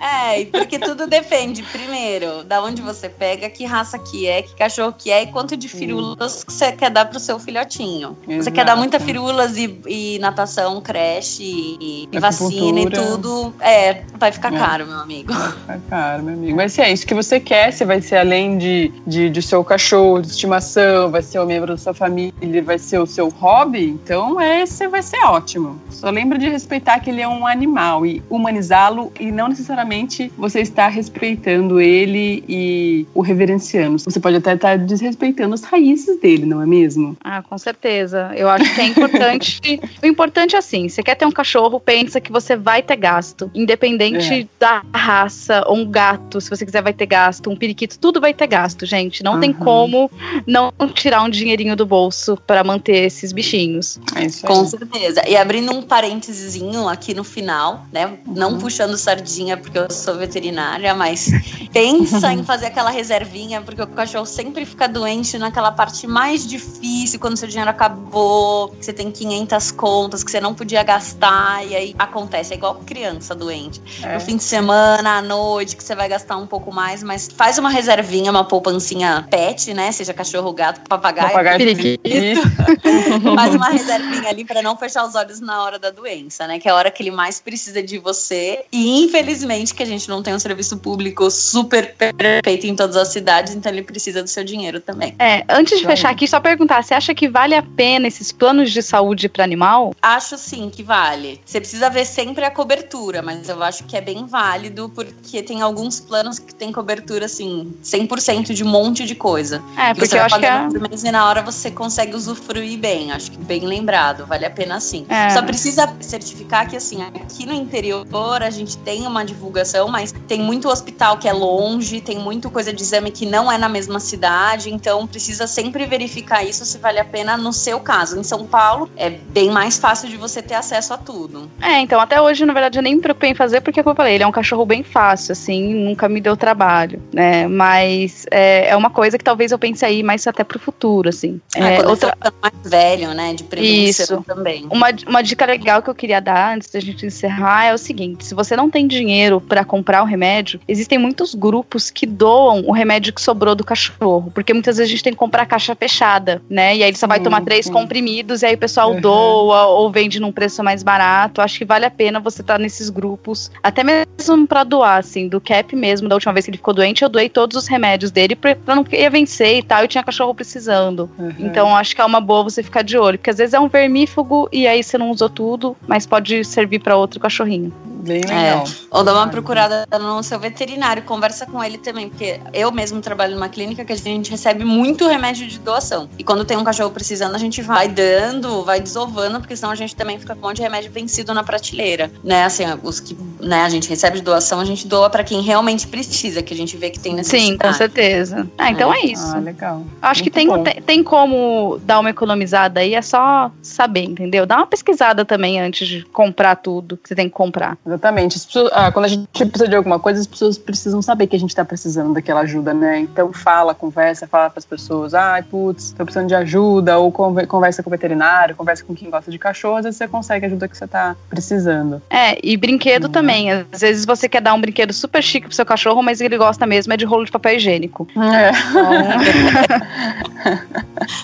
É, 0.01 0.41
e 0.41 0.45
porque 0.47 0.79
tudo 0.79 1.07
depende, 1.07 1.61
primeiro, 1.63 2.43
da 2.43 2.61
onde 2.63 2.81
você 2.81 3.09
pega, 3.09 3.49
que 3.49 3.65
raça 3.65 3.97
que 3.99 4.27
é, 4.27 4.41
que 4.41 4.55
cachorro 4.55 4.93
que 4.97 5.11
é 5.11 5.23
e 5.23 5.27
quanto 5.27 5.55
de 5.55 5.69
firulas 5.69 6.43
que 6.43 6.51
você 6.53 6.71
quer 6.71 6.89
dar 6.89 7.05
pro 7.05 7.19
seu 7.19 7.39
filhotinho. 7.39 8.17
Você 8.25 8.33
Exato. 8.33 8.51
quer 8.55 8.65
dar 8.65 8.75
muita 8.75 8.99
firulas 8.99 9.57
e, 9.57 9.79
e 9.87 10.19
natação, 10.19 10.81
creche 10.81 11.43
e, 11.79 12.06
e 12.11 12.19
vacina 12.19 12.81
e 12.81 12.89
tudo, 12.89 13.53
é, 13.59 14.01
vai 14.17 14.31
ficar 14.31 14.53
É. 14.53 14.57
caro, 14.57 14.87
meu 14.87 14.99
amigo. 14.99 15.33
Tá 15.67 15.77
caro, 15.89 16.23
meu 16.23 16.33
amigo. 16.33 16.55
Mas 16.55 16.73
se 16.73 16.81
é 16.81 16.91
isso 16.91 17.05
que 17.05 17.13
você 17.13 17.39
quer, 17.39 17.71
você 17.71 17.85
vai 17.85 18.01
ser 18.01 18.17
além 18.17 18.57
de, 18.57 18.91
de, 19.05 19.29
de 19.29 19.41
seu 19.41 19.63
cachorro, 19.63 20.21
de 20.21 20.27
estimação, 20.27 21.11
vai 21.11 21.21
ser 21.21 21.39
um 21.39 21.45
membro 21.45 21.67
da 21.67 21.77
sua 21.77 21.93
família, 21.93 22.63
vai 22.63 22.79
ser 22.79 22.99
o 22.99 23.05
seu 23.05 23.29
hobby, 23.29 23.85
então 23.85 24.39
esse 24.41 24.87
vai 24.87 25.01
ser 25.03 25.23
ótimo. 25.25 25.79
Só 25.89 26.09
lembra 26.09 26.37
de 26.37 26.47
respeitar 26.49 26.99
que 26.99 27.09
ele 27.09 27.21
é 27.21 27.27
um 27.27 27.45
animal 27.45 28.05
e 28.05 28.23
humanizá-lo 28.29 29.11
e 29.19 29.31
não 29.31 29.49
necessariamente 29.49 30.31
você 30.37 30.61
está 30.61 30.87
respeitando 30.87 31.79
ele 31.79 32.43
e 32.47 33.05
o 33.13 33.21
reverenciando. 33.21 33.99
Você 33.99 34.19
pode 34.19 34.37
até 34.37 34.53
estar 34.53 34.77
desrespeitando 34.77 35.53
as 35.53 35.63
raízes 35.63 36.19
dele, 36.19 36.45
não 36.45 36.61
é 36.61 36.65
mesmo? 36.65 37.17
Ah, 37.23 37.41
com 37.41 37.57
certeza. 37.57 38.31
Eu 38.35 38.49
acho 38.49 38.73
que 38.73 38.81
é 38.81 38.85
importante. 38.85 39.59
o 40.01 40.05
importante 40.05 40.55
é 40.55 40.59
assim: 40.59 40.87
você 40.87 41.03
quer 41.03 41.15
ter 41.15 41.25
um 41.25 41.31
cachorro, 41.31 41.79
pensa 41.79 41.96
que 42.21 42.31
você 42.31 42.55
vai 42.55 42.81
ter 42.81 42.95
gasto. 42.95 43.49
Independente 43.53 44.49
da 44.59 44.83
raça, 44.93 45.63
ou 45.67 45.77
um 45.77 45.85
gato, 45.89 46.39
se 46.41 46.49
você 46.49 46.65
quiser, 46.65 46.81
vai 46.81 46.93
ter 46.93 47.05
gasto, 47.05 47.49
um 47.49 47.55
periquito, 47.55 47.97
tudo 47.99 48.19
vai 48.19 48.33
ter 48.33 48.47
gasto, 48.47 48.85
gente. 48.85 49.23
Não 49.23 49.39
tem 49.39 49.51
Uhum. 49.51 49.57
como 49.57 50.11
não 50.45 50.71
tirar 50.93 51.23
um 51.23 51.29
dinheirinho 51.29 51.75
do 51.75 51.85
bolso 51.85 52.37
para 52.45 52.63
manter 52.63 53.05
esses 53.05 53.31
bichinhos. 53.31 53.99
É. 54.15 54.47
Com 54.47 54.65
certeza. 54.65 55.21
E 55.27 55.35
abrindo 55.35 55.71
um 55.71 55.81
parênteses 55.81 56.57
aqui 56.89 57.13
no 57.13 57.23
final, 57.23 57.85
né? 57.91 58.17
Não 58.25 58.53
Uhum. 58.53 58.57
puxando 58.59 58.97
sardinha 58.97 59.57
porque 59.57 59.77
eu 59.77 59.89
sou 59.91 60.17
veterinária, 60.17 60.93
mas 60.93 61.27
pensa 61.71 62.33
em 62.33 62.43
fazer 62.43 62.67
aquela 62.67 62.89
reservinha, 62.89 63.61
porque 63.61 63.81
o 63.81 63.87
cachorro 63.87 64.25
sempre 64.25 64.65
fica 64.65 64.87
doente 64.87 65.37
naquela 65.37 65.71
parte 65.71 66.07
mais 66.07 66.45
difícil, 66.47 67.19
quando 67.19 67.37
seu 67.37 67.47
dinheiro 67.47 67.69
acabou, 67.69 68.69
que 68.69 68.85
você 68.85 68.93
tem 68.93 69.11
500 69.11 69.71
contas 69.71 70.23
que 70.23 70.31
você 70.31 70.41
não 70.41 70.53
podia 70.53 70.83
gastar, 70.83 71.65
e 71.65 71.75
aí 71.75 71.86
acontece. 71.97 72.53
É 72.53 72.57
igual 72.57 72.75
criança 72.85 73.35
doente. 73.35 73.81
É. 74.03 74.15
No 74.15 74.19
fim 74.19 74.37
de 74.37 74.43
semana, 74.43 75.17
à 75.17 75.21
noite, 75.21 75.75
que 75.75 75.83
você 75.83 75.95
vai 75.95 76.07
gastar 76.07 76.37
um 76.37 76.47
pouco 76.47 76.73
mais, 76.73 77.03
mas 77.03 77.27
faz 77.27 77.57
uma 77.57 77.69
reservinha, 77.69 78.31
uma 78.31 78.43
poupancinha 78.43 79.27
pet, 79.29 79.73
né? 79.73 79.91
Seja 79.91 80.13
cachorro, 80.13 80.51
gato, 80.53 80.81
papagaio. 80.87 81.29
Papagaio 81.29 81.57
periquito. 81.57 82.01
Faz 83.35 83.55
uma 83.55 83.69
reservinha 83.69 84.29
ali 84.29 84.45
pra 84.45 84.61
não 84.61 84.77
fechar 84.77 85.05
os 85.05 85.15
olhos 85.15 85.39
na 85.39 85.63
hora 85.63 85.79
da 85.79 85.89
doença, 85.89 86.47
né? 86.47 86.59
Que 86.59 86.67
é 86.67 86.71
a 86.71 86.75
hora 86.75 86.89
que 86.89 87.03
ele 87.03 87.11
mais 87.11 87.39
precisa 87.39 87.81
de 87.83 87.97
você. 87.97 88.65
E 88.71 89.03
infelizmente 89.03 89.73
que 89.73 89.83
a 89.83 89.85
gente 89.85 90.07
não 90.09 90.23
tem 90.23 90.33
um 90.33 90.39
serviço 90.39 90.77
público 90.77 91.29
super 91.29 91.93
perfeito 91.95 92.67
em 92.67 92.75
todas 92.75 92.95
as 92.95 93.09
cidades, 93.09 93.55
então 93.55 93.71
ele 93.71 93.81
precisa 93.81 94.23
do 94.23 94.29
seu 94.29 94.43
dinheiro 94.43 94.79
também. 94.79 95.15
É, 95.19 95.43
antes 95.49 95.79
de 95.79 95.85
aí. 95.85 95.95
fechar 95.95 96.09
aqui, 96.09 96.27
só 96.27 96.39
perguntar: 96.39 96.83
você 96.83 96.93
acha 96.93 97.13
que 97.13 97.27
vale 97.27 97.55
a 97.55 97.61
pena 97.61 98.07
esses 98.07 98.31
planos 98.31 98.71
de 98.71 98.81
saúde 98.81 99.29
para 99.29 99.43
animal? 99.43 99.93
Acho 100.01 100.37
sim 100.37 100.69
que 100.69 100.83
vale. 100.83 101.41
Você 101.45 101.59
precisa 101.59 101.76
ver 101.89 102.05
sempre 102.05 102.43
a 102.45 102.51
cobertura, 102.51 103.21
mas 103.21 103.49
eu 103.49 103.61
acho 103.63 103.83
que 103.83 103.95
é 103.95 104.01
bem 104.01 104.25
válido 104.25 104.89
porque 104.93 105.41
tem 105.41 105.61
alguns 105.61 105.99
planos 105.99 106.39
que 106.39 106.53
tem 106.53 106.71
cobertura 106.71 107.25
assim, 107.25 107.73
100% 107.83 108.53
de 108.53 108.63
um 108.63 108.67
monte 108.67 109.05
de 109.05 109.15
coisa. 109.15 109.61
É, 109.77 109.93
Que 109.93 110.01
você 110.01 110.07
porque 110.07 110.17
eu 110.17 110.23
acho 110.23 110.39
que 110.39 110.45
é. 110.45 110.67
por 110.67 110.89
mas 110.89 111.03
na 111.03 111.25
hora 111.25 111.41
você 111.41 111.71
consegue 111.71 112.15
usufruir 112.15 112.79
bem. 112.79 113.11
Acho 113.11 113.31
que 113.31 113.37
bem 113.37 113.61
lembrado, 113.65 114.25
vale 114.25 114.45
a 114.45 114.49
pena 114.49 114.79
sim. 114.79 115.05
É. 115.09 115.29
Só 115.29 115.41
precisa 115.41 115.93
certificar 116.01 116.69
que, 116.69 116.75
assim, 116.75 117.03
aqui 117.03 117.45
no 117.45 117.53
interior 117.53 118.05
a 118.41 118.49
gente 118.49 118.77
tem 118.77 119.05
uma 119.05 119.23
divulgação, 119.23 119.87
mas 119.87 120.13
tem 120.27 120.41
muito 120.41 120.67
hospital 120.69 121.17
que 121.17 121.27
é 121.27 121.33
longe, 121.33 122.01
tem 122.01 122.19
muito 122.19 122.49
coisa 122.49 122.73
de 122.73 122.81
exame 122.81 123.11
que 123.11 123.25
não 123.25 123.51
é 123.51 123.57
na 123.57 123.69
mesma 123.69 123.99
cidade, 123.99 124.69
então 124.69 125.05
precisa 125.07 125.47
sempre 125.47 125.85
verificar 125.85 126.43
isso 126.43 126.65
se 126.65 126.77
vale 126.77 126.99
a 126.99 127.05
pena 127.05 127.37
no 127.37 127.53
seu 127.53 127.79
caso. 127.79 128.19
Em 128.19 128.23
São 128.23 128.45
Paulo 128.45 128.89
é 128.95 129.09
bem 129.09 129.49
mais 129.49 129.77
fácil 129.77 130.09
de 130.09 130.17
você 130.17 130.41
ter 130.41 130.55
acesso 130.55 130.93
a 130.93 130.97
tudo. 130.97 131.49
É, 131.61 131.79
então 131.79 131.99
até 131.99 132.21
hoje, 132.21 132.45
na 132.45 132.53
verdade, 132.53 132.77
eu 132.77 132.83
nem 132.83 132.95
me 132.95 133.01
preocupei 133.01 133.31
em 133.31 133.35
fazer, 133.35 133.61
porque, 133.61 133.81
como 133.81 133.93
eu 133.93 133.95
falei, 133.97 134.15
ele 134.15 134.23
é 134.23 134.27
um 134.27 134.31
cachorro 134.31 134.65
bem 134.65 134.83
fácil, 134.83 135.31
assim, 135.31 135.73
nunca 135.73 136.07
me 136.07 136.21
deu 136.21 136.37
trabalho, 136.37 137.01
né? 137.13 137.47
Mas 137.47 138.25
é, 138.31 138.69
é 138.69 138.75
uma 138.75 138.89
coisa 138.89 139.17
que 139.17 139.23
talvez 139.23 139.51
eu 139.51 139.59
pense 139.59 139.83
aí 139.83 140.03
mais 140.03 140.25
até 140.27 140.43
pro 140.43 140.59
futuro, 140.59 141.09
assim. 141.09 141.41
Ah, 141.55 141.69
É, 141.69 141.87
outra, 141.87 142.15
mais 142.41 142.53
velho, 142.63 143.13
né? 143.13 143.33
De 143.33 143.43
prevenção 143.43 144.19
Isso. 144.19 144.23
também. 144.25 144.67
Uma, 144.69 144.87
uma 145.07 145.21
dica 145.21 145.45
legal 145.45 145.81
que 145.81 145.89
eu 145.89 145.95
queria 145.95 146.19
dar 146.21 146.55
antes 146.55 146.69
da 146.69 146.79
gente 146.79 147.05
encerrar 147.05 147.65
é 147.65 147.73
o 147.73 147.77
seguinte: 147.77 148.25
se 148.25 148.33
você 148.35 148.55
não 148.55 148.69
tem 148.69 148.87
dinheiro 148.87 149.41
para 149.41 149.65
comprar 149.65 150.01
o 150.03 150.05
remédio, 150.05 150.59
existem 150.67 150.97
muitos 150.97 151.33
grupos 151.33 151.89
que 151.89 152.05
doam 152.05 152.63
o 152.67 152.71
remédio 152.71 153.13
que 153.13 153.21
sobrou 153.21 153.55
do 153.55 153.63
cachorro. 153.63 154.31
Porque 154.33 154.53
muitas 154.53 154.77
vezes 154.77 154.89
a 154.89 154.91
gente 154.91 155.03
tem 155.03 155.13
que 155.13 155.19
comprar 155.19 155.43
a 155.43 155.45
caixa 155.45 155.75
fechada, 155.75 156.41
né? 156.49 156.75
E 156.75 156.83
aí 156.83 156.89
ele 156.89 156.97
só 156.97 157.07
vai 157.07 157.19
tomar 157.19 157.41
três 157.41 157.65
sim. 157.65 157.71
comprimidos 157.71 158.41
e 158.41 158.45
aí 158.45 158.55
o 158.55 158.57
pessoal 158.57 158.91
Uhum. 158.93 159.01
doa 159.01 159.65
ou 159.67 159.91
vende 159.91 160.19
num 160.19 160.31
preço 160.31 160.63
mais 160.63 160.83
barato. 160.83 161.41
Acho 161.47 161.59
que 161.59 161.65
vale 161.65 161.85
a 161.85 161.89
pena 161.89 162.19
você 162.19 162.41
estar 162.41 162.59
nesses 162.59 162.89
grupos, 162.89 163.49
até 163.63 163.81
mesmo 163.83 164.45
pra 164.45 164.65
doar, 164.65 164.97
assim, 164.97 165.29
do 165.29 165.39
Cap 165.39 165.73
mesmo. 165.75 166.09
Da 166.09 166.15
última 166.15 166.33
vez 166.33 166.43
que 166.43 166.51
ele 166.51 166.57
ficou 166.57 166.73
doente, 166.73 167.03
eu 167.03 167.09
doei 167.09 167.29
todos 167.29 167.55
os 167.55 167.67
remédios 167.67 168.11
dele 168.11 168.35
pra, 168.35 168.53
pra 168.53 168.75
não 168.75 168.85
ia 168.91 169.09
vencer 169.09 169.59
e 169.59 169.63
tal. 169.63 169.85
E 169.85 169.87
tinha 169.87 170.03
cachorro 170.03 170.35
precisando. 170.35 171.09
Uhum. 171.17 171.33
Então 171.39 171.73
acho 171.75 171.95
que 171.95 172.01
é 172.01 172.05
uma 172.05 172.19
boa 172.19 172.43
você 172.43 172.61
ficar 172.61 172.81
de 172.81 172.97
olho, 172.97 173.17
porque 173.17 173.29
às 173.29 173.37
vezes 173.37 173.53
é 173.53 173.59
um 173.59 173.69
vermífugo 173.69 174.49
e 174.51 174.67
aí 174.67 174.83
você 174.83 174.97
não 174.97 175.09
usou 175.09 175.29
tudo, 175.29 175.77
mas 175.87 176.05
pode 176.05 176.43
servir 176.43 176.79
pra 176.79 176.97
outro 176.97 177.17
cachorrinho. 177.19 177.73
Bem 178.07 178.21
legal. 178.21 178.63
Ou 178.91 179.03
dá 179.03 179.13
uma 179.13 179.27
procurada 179.27 179.85
no 179.99 180.23
seu 180.23 180.39
veterinário, 180.39 181.03
conversa 181.03 181.45
com 181.45 181.63
ele 181.63 181.77
também, 181.77 182.09
porque 182.09 182.39
eu 182.53 182.71
mesmo 182.71 183.01
trabalho 183.01 183.35
numa 183.35 183.49
clínica 183.49 183.83
que 183.83 183.91
a 183.91 183.95
gente 183.95 184.31
recebe 184.31 184.63
muito 184.63 185.07
remédio 185.07 185.47
de 185.47 185.59
doação. 185.59 186.09
E 186.17 186.23
quando 186.23 186.45
tem 186.45 186.57
um 186.57 186.63
cachorro 186.63 186.91
precisando, 186.91 187.35
a 187.35 187.37
gente 187.37 187.61
vai 187.61 187.87
dando, 187.87 188.63
vai 188.63 188.79
desovando, 188.79 189.39
porque 189.39 189.55
senão 189.55 189.71
a 189.71 189.75
gente 189.75 189.95
também 189.95 190.17
fica 190.17 190.35
com 190.35 190.45
um 190.45 190.49
monte 190.49 190.57
de 190.57 190.63
remédio 190.63 190.91
vencido 190.91 191.33
na 191.37 191.43
prateleira. 191.43 192.11
Né, 192.23 192.43
assim, 192.43 192.63
os 192.83 192.99
que 192.99 193.17
né, 193.39 193.61
a 193.61 193.69
gente 193.69 193.87
recebe 193.89 194.17
de 194.17 194.23
doação, 194.23 194.59
a 194.59 194.65
gente 194.65 194.87
doa 194.87 195.09
pra 195.09 195.23
quem 195.23 195.41
realmente 195.41 195.87
precisa, 195.87 196.41
que 196.41 196.53
a 196.53 196.57
gente 196.57 196.75
vê 196.75 196.89
que 196.89 196.99
tem 196.99 197.13
necessidade. 197.13 197.47
Sim, 197.51 197.57
com 197.57 197.73
certeza. 197.73 198.47
Ah, 198.57 198.71
então 198.71 198.93
é 198.93 199.01
isso. 199.01 199.35
Ah, 199.35 199.39
legal. 199.39 199.83
Acho 200.01 200.23
que 200.23 200.29
muito 200.29 200.35
tem, 200.35 200.47
bom. 200.47 200.63
tem, 200.63 200.81
tem 200.81 201.03
como 201.03 201.79
dar 201.83 201.99
uma 201.99 202.09
economizada 202.09 202.79
aí, 202.79 202.93
é 202.93 203.01
só 203.01 203.51
saber, 203.61 204.03
entendeu? 204.03 204.45
Dá 204.45 204.57
uma 204.57 204.67
pesquisada 204.67 205.23
também 205.23 205.59
antes 205.59 205.87
de 205.87 206.03
comprar 206.05 206.55
tudo 206.55 206.97
que 206.97 207.07
você 207.07 207.15
tem 207.15 207.27
que 207.29 207.35
comprar. 207.35 207.77
Exatamente. 207.85 208.37
As 208.37 208.45
pessoas- 208.45 208.71
ah, 208.73 208.91
quando 208.91 209.05
a 209.05 209.09
gente 209.09 209.27
precisa 209.31 209.67
de 209.67 209.75
alguma 209.75 209.99
coisa, 209.99 210.19
as 210.19 210.27
pessoas 210.27 210.57
precisam 210.57 211.01
saber 211.01 211.27
que 211.27 211.35
a 211.35 211.39
gente 211.39 211.55
tá 211.55 211.63
precisando 211.63 212.13
daquela 212.13 212.41
ajuda, 212.41 212.73
né? 212.73 212.99
Então 212.99 213.31
fala, 213.31 213.73
conversa, 213.75 214.27
fala 214.27 214.49
pras 214.49 214.65
pessoas, 214.65 215.13
ai, 215.13 215.43
putz, 215.43 215.91
tô 215.91 216.03
precisando 216.03 216.27
de 216.27 216.35
ajuda, 216.35 216.97
ou 216.97 217.11
conver- 217.11 217.47
conversa 217.47 217.83
com 217.83 217.89
o 217.89 217.91
veterinário, 217.91 218.55
conversa 218.55 218.83
com 218.83 218.95
quem 218.95 219.09
gosta 219.09 219.29
de 219.29 219.37
cachorro, 219.37 219.77
às 219.77 219.83
vezes 219.85 219.97
você 219.97 220.07
consegue 220.07 220.45
a 220.45 220.47
ajuda 220.47 220.67
que 220.67 220.77
você 220.77 220.87
tá 220.87 221.15
precisando. 221.29 222.01
É, 222.09 222.37
e 222.43 222.55
brinquedo 222.57 223.05
Uhum. 223.05 223.11
também. 223.11 223.51
Às 223.51 223.81
vezes 223.81 224.05
você 224.05 224.27
quer 224.29 224.41
dar 224.41 224.53
um 224.53 224.61
brinquedo 224.61 224.93
super 224.93 225.21
chique 225.21 225.47
pro 225.47 225.55
seu 225.55 225.65
cachorro, 225.65 226.01
mas 226.01 226.21
ele 226.21 226.37
gosta 226.37 226.65
mesmo 226.65 226.93
é 226.93 226.97
de 226.97 227.05
rolo 227.05 227.25
de 227.25 227.31
papel 227.31 227.55
higiênico. 227.55 228.07
É. 228.17 228.51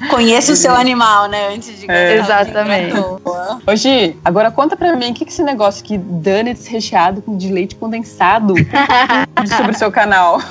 Conheça 0.09 0.53
o 0.53 0.55
seu 0.55 0.73
animal, 0.75 1.27
né? 1.27 1.49
Antes 1.55 1.79
de 1.79 1.89
É. 1.89 2.17
Exatamente. 2.17 2.93
Gi, 3.75 4.15
agora 4.23 4.51
conta 4.51 4.75
pra 4.75 4.95
mim, 4.95 5.11
o 5.11 5.13
que 5.13 5.25
que 5.25 5.31
esse 5.31 5.43
negócio 5.43 5.83
aqui, 5.83 5.97
donuts 5.97 6.67
recheado 6.67 7.21
com 7.21 7.35
de 7.37 7.51
leite 7.51 7.75
condensado 7.75 8.53
sobre 9.47 9.71
o 9.71 9.75
seu 9.75 9.91
canal? 9.91 10.39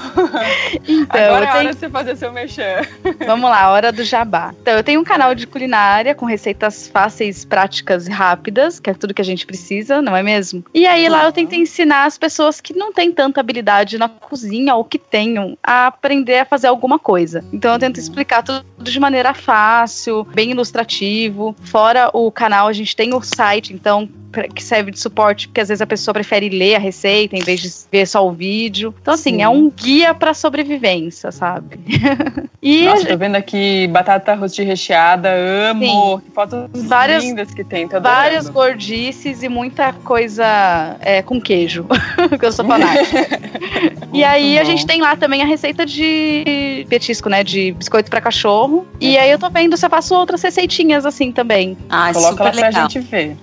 Então, 0.89 1.21
agora 1.25 1.45
é 1.45 1.47
tenho- 1.53 1.59
hora 1.65 1.73
de 1.73 1.79
você 1.79 1.89
fazer 1.91 2.17
seu 2.17 2.33
mexer. 2.33 2.89
Vamos 3.27 3.49
lá, 3.51 3.71
hora 3.71 3.93
do 3.93 4.03
jabá. 4.05 4.55
Então, 4.61 4.75
eu 4.75 4.83
tenho 4.83 5.01
um 5.01 5.05
canal 5.05 5.35
de 5.35 5.47
culinária 5.47 6.15
com 6.15 6.25
receitas 6.27 6.89
fáceis, 6.89 7.45
práticas 7.45 8.07
e 8.09 8.11
rápidas, 8.11 8.81
que 8.81 8.91
é 8.91 8.95
tudo 8.95 9.15
que 9.15 9.21
a 9.23 9.25
gente 9.25 9.47
precisa, 9.47 10.01
não 10.03 10.17
é 10.17 10.23
mesmo? 10.23 10.65
E 10.75 10.87
aí 10.87 11.09
lá 11.09 11.25
eu 11.25 11.33
tento 11.33 11.55
ensinar 11.55 12.05
as 12.07 12.17
pessoas 12.19 12.61
que 12.61 12.75
não 12.75 12.93
têm 12.93 13.13
tanta 13.13 13.41
habilidade 13.41 13.99
na 13.99 14.09
cozinha 14.09 14.75
ou 14.75 14.85
que 14.85 14.99
tenham 14.99 15.57
a 15.63 15.87
aprender 15.89 16.39
a 16.41 16.45
fazer 16.45 16.67
alguma 16.69 16.99
coisa. 16.99 17.45
Então 17.53 17.73
eu 17.73 17.79
tento 17.79 17.99
explicar 17.99 18.43
tudo 18.43 18.65
de 18.79 18.99
maneira 19.01 19.35
fácil, 19.35 20.25
bem 20.35 20.51
ilustrativo. 20.53 21.55
Fora 21.65 22.11
o 22.13 22.31
canal, 22.31 22.69
a 22.69 22.73
gente 22.73 22.97
tem 22.97 23.15
o 23.15 23.23
site, 23.23 23.73
então 23.73 24.09
que 24.55 24.63
serve 24.63 24.91
de 24.91 24.99
suporte, 24.99 25.49
porque 25.49 25.61
às 25.61 25.69
vezes 25.69 25.81
a 25.83 25.87
pessoa 25.87 26.13
prefere 26.15 26.49
ler 26.49 26.77
a 26.77 26.79
receita 26.79 27.37
em 27.37 27.41
vez 27.43 27.61
de 27.61 27.71
ver 27.91 28.07
só 28.07 28.27
o 28.27 28.33
vídeo. 28.33 28.95
Então, 29.01 29.15
assim, 29.15 29.35
Sim. 29.35 29.43
é 29.43 29.49
um 29.49 29.71
guia 29.71 30.15
pra 30.15 30.33
sobrevivência, 30.35 31.31
sabe? 31.31 31.79
e 32.63 32.85
Nossa, 32.87 33.07
tô 33.07 33.17
vendo 33.17 33.37
aqui 33.37 33.87
batata 33.89 34.35
rosti 34.35 34.63
recheada, 34.63 35.31
amo. 35.71 36.21
Que 36.21 36.31
fotos 36.31 36.69
Várias- 36.85 37.23
lindas 37.25 37.53
que 37.53 37.63
tem, 37.65 37.87
tô 37.89 37.97
adorando. 37.97 38.21
várias 38.23 38.49
gordices 38.49 39.43
e 39.43 39.49
muita 39.49 39.93
coisa 39.93 40.97
é, 41.01 41.23
com 41.23 41.41
queijo, 41.41 41.87
que 42.39 42.45
eu 42.47 42.53
sou 42.53 42.65
fanática. 42.65 43.41
e 44.13 44.25
aí 44.25 44.59
a 44.59 44.63
bom. 44.63 44.71
gente 44.71 44.87
tem 44.87 45.01
lá 45.01 45.17
também 45.17 45.43
a 45.43 45.47
receita 45.47 45.85
de 45.85 46.87
petisco, 46.89 47.29
né, 47.29 47.43
de 47.45 47.73
biscoito 47.73 48.11
pra 48.11 48.21
cachorro. 48.21 48.87
E 49.01 49.17
aí 49.19 49.31
eu 49.31 49.39
tô 49.39 49.51
vendo 49.51 49.77
se 49.77 49.85
eu 49.85 49.91
faço 49.91 50.15
outras 50.15 50.41
receitinhas 50.43 51.05
assim 51.05 51.33
também. 51.33 51.77
Ah, 51.91 52.11
Coloca 52.13 52.45
lá 52.45 52.51
super 52.53 52.59
pra 52.61 52.69
legal. 52.69 52.91
gente 52.91 53.01
ver. 53.01 53.37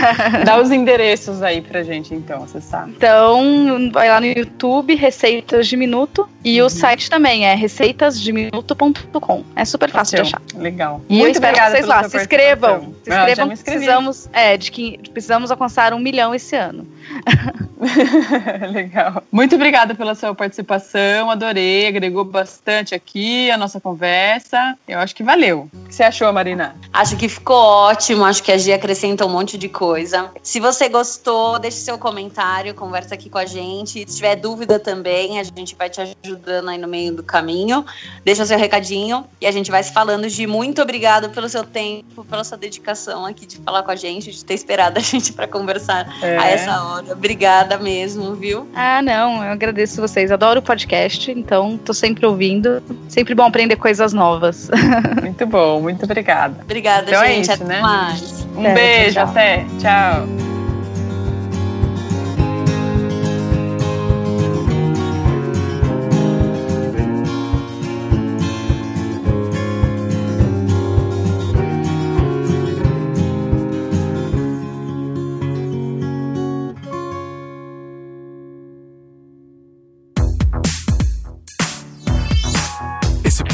Dá 0.44 0.60
os 0.60 0.70
endereços 0.70 1.42
aí 1.42 1.60
pra 1.60 1.82
gente, 1.82 2.14
então, 2.14 2.40
você 2.40 2.60
sabe. 2.60 2.92
Então, 2.96 3.90
vai 3.92 4.08
lá 4.08 4.20
no 4.20 4.26
YouTube, 4.26 4.94
Receitas 4.94 5.66
de 5.66 5.76
Minuto. 5.76 6.28
E 6.42 6.60
Uhum. 6.60 6.66
o 6.66 6.70
site 6.70 7.10
também 7.10 7.44
é 7.46 7.54
receitasdeminuto.com. 7.54 9.44
É 9.54 9.64
super 9.64 9.90
fácil 9.90 10.16
de 10.16 10.22
achar. 10.22 10.40
Legal. 10.54 11.00
E 11.08 11.20
eu 11.20 11.28
espero 11.28 11.54
que 11.54 11.70
vocês 11.70 11.86
lá 11.86 12.08
se 12.08 12.16
inscrevam. 12.16 12.94
Se 13.04 13.12
Ah, 13.12 13.26
inscrevam, 13.28 13.52
inscrevi. 13.52 13.78
precisamos, 13.80 14.28
é, 14.32 14.56
de 14.56 14.70
que 14.70 14.98
precisamos 15.12 15.50
alcançar 15.50 15.92
um 15.92 15.98
milhão 15.98 16.34
esse 16.34 16.56
ano. 16.56 16.86
Legal. 18.72 19.22
Muito 19.30 19.54
obrigada 19.56 19.94
pela 19.94 20.14
sua 20.14 20.34
participação, 20.34 21.30
adorei, 21.30 21.86
agregou 21.86 22.24
bastante 22.24 22.94
aqui 22.94 23.50
a 23.50 23.56
nossa 23.56 23.80
conversa. 23.80 24.76
Eu 24.86 24.98
acho 24.98 25.14
que 25.14 25.22
valeu. 25.22 25.68
O 25.72 25.88
que 25.88 25.94
você 25.94 26.02
achou, 26.04 26.32
Marina? 26.32 26.74
Acho 26.92 27.16
que 27.16 27.28
ficou 27.28 27.56
ótimo, 27.56 28.24
acho 28.24 28.42
que 28.42 28.52
a 28.52 28.58
Gia 28.58 28.76
acrescenta 28.76 29.26
um 29.26 29.30
monte 29.30 29.58
de 29.58 29.68
coisa. 29.68 29.89
Se 30.42 30.60
você 30.60 30.88
gostou, 30.88 31.58
deixe 31.58 31.78
seu 31.78 31.98
comentário, 31.98 32.74
conversa 32.74 33.14
aqui 33.14 33.28
com 33.30 33.38
a 33.38 33.46
gente. 33.46 34.00
Se 34.08 34.16
tiver 34.16 34.36
dúvida 34.36 34.78
também, 34.78 35.38
a 35.38 35.42
gente 35.44 35.74
vai 35.76 35.88
te 35.90 36.00
ajudando 36.00 36.68
aí 36.68 36.78
no 36.78 36.88
meio 36.88 37.12
do 37.14 37.22
caminho. 37.22 37.84
Deixa 38.24 38.44
seu 38.46 38.58
recadinho 38.58 39.24
e 39.40 39.46
a 39.46 39.50
gente 39.50 39.70
vai 39.70 39.82
se 39.82 39.92
falando. 39.92 40.28
De 40.28 40.46
muito 40.46 40.80
obrigado 40.82 41.30
pelo 41.30 41.48
seu 41.48 41.64
tempo, 41.64 42.24
pela 42.24 42.44
sua 42.44 42.56
dedicação 42.58 43.24
aqui 43.26 43.46
de 43.46 43.56
falar 43.58 43.82
com 43.82 43.90
a 43.90 43.96
gente, 43.96 44.30
de 44.30 44.44
ter 44.44 44.54
esperado 44.54 44.98
a 44.98 45.02
gente 45.02 45.32
para 45.32 45.46
conversar 45.48 46.06
É. 46.22 46.38
a 46.38 46.46
essa 46.48 46.82
hora. 46.84 47.12
Obrigada 47.12 47.78
mesmo, 47.78 48.34
viu? 48.34 48.66
Ah, 48.74 49.02
não, 49.02 49.44
eu 49.44 49.50
agradeço 49.52 50.00
vocês. 50.00 50.30
Adoro 50.30 50.60
o 50.60 50.62
podcast, 50.62 51.30
então 51.30 51.78
tô 51.78 51.92
sempre 51.94 52.24
ouvindo. 52.26 52.82
Sempre 53.08 53.34
bom 53.34 53.44
aprender 53.46 53.76
coisas 53.76 54.12
novas. 54.12 54.70
Muito 55.22 55.46
bom, 55.46 55.80
muito 55.80 56.04
obrigada. 56.04 56.60
Obrigada, 56.62 57.10
Então 57.10 57.22
é 57.22 57.28
gente. 57.34 57.42
isso, 57.44 57.52
Até 57.52 57.64
né? 57.64 57.80
mais. 57.80 58.46
Um 58.56 58.60
Até, 58.60 58.74
beijo, 58.74 59.14
tchau. 59.14 59.24
até. 59.28 59.66
Tchau. 59.80 60.49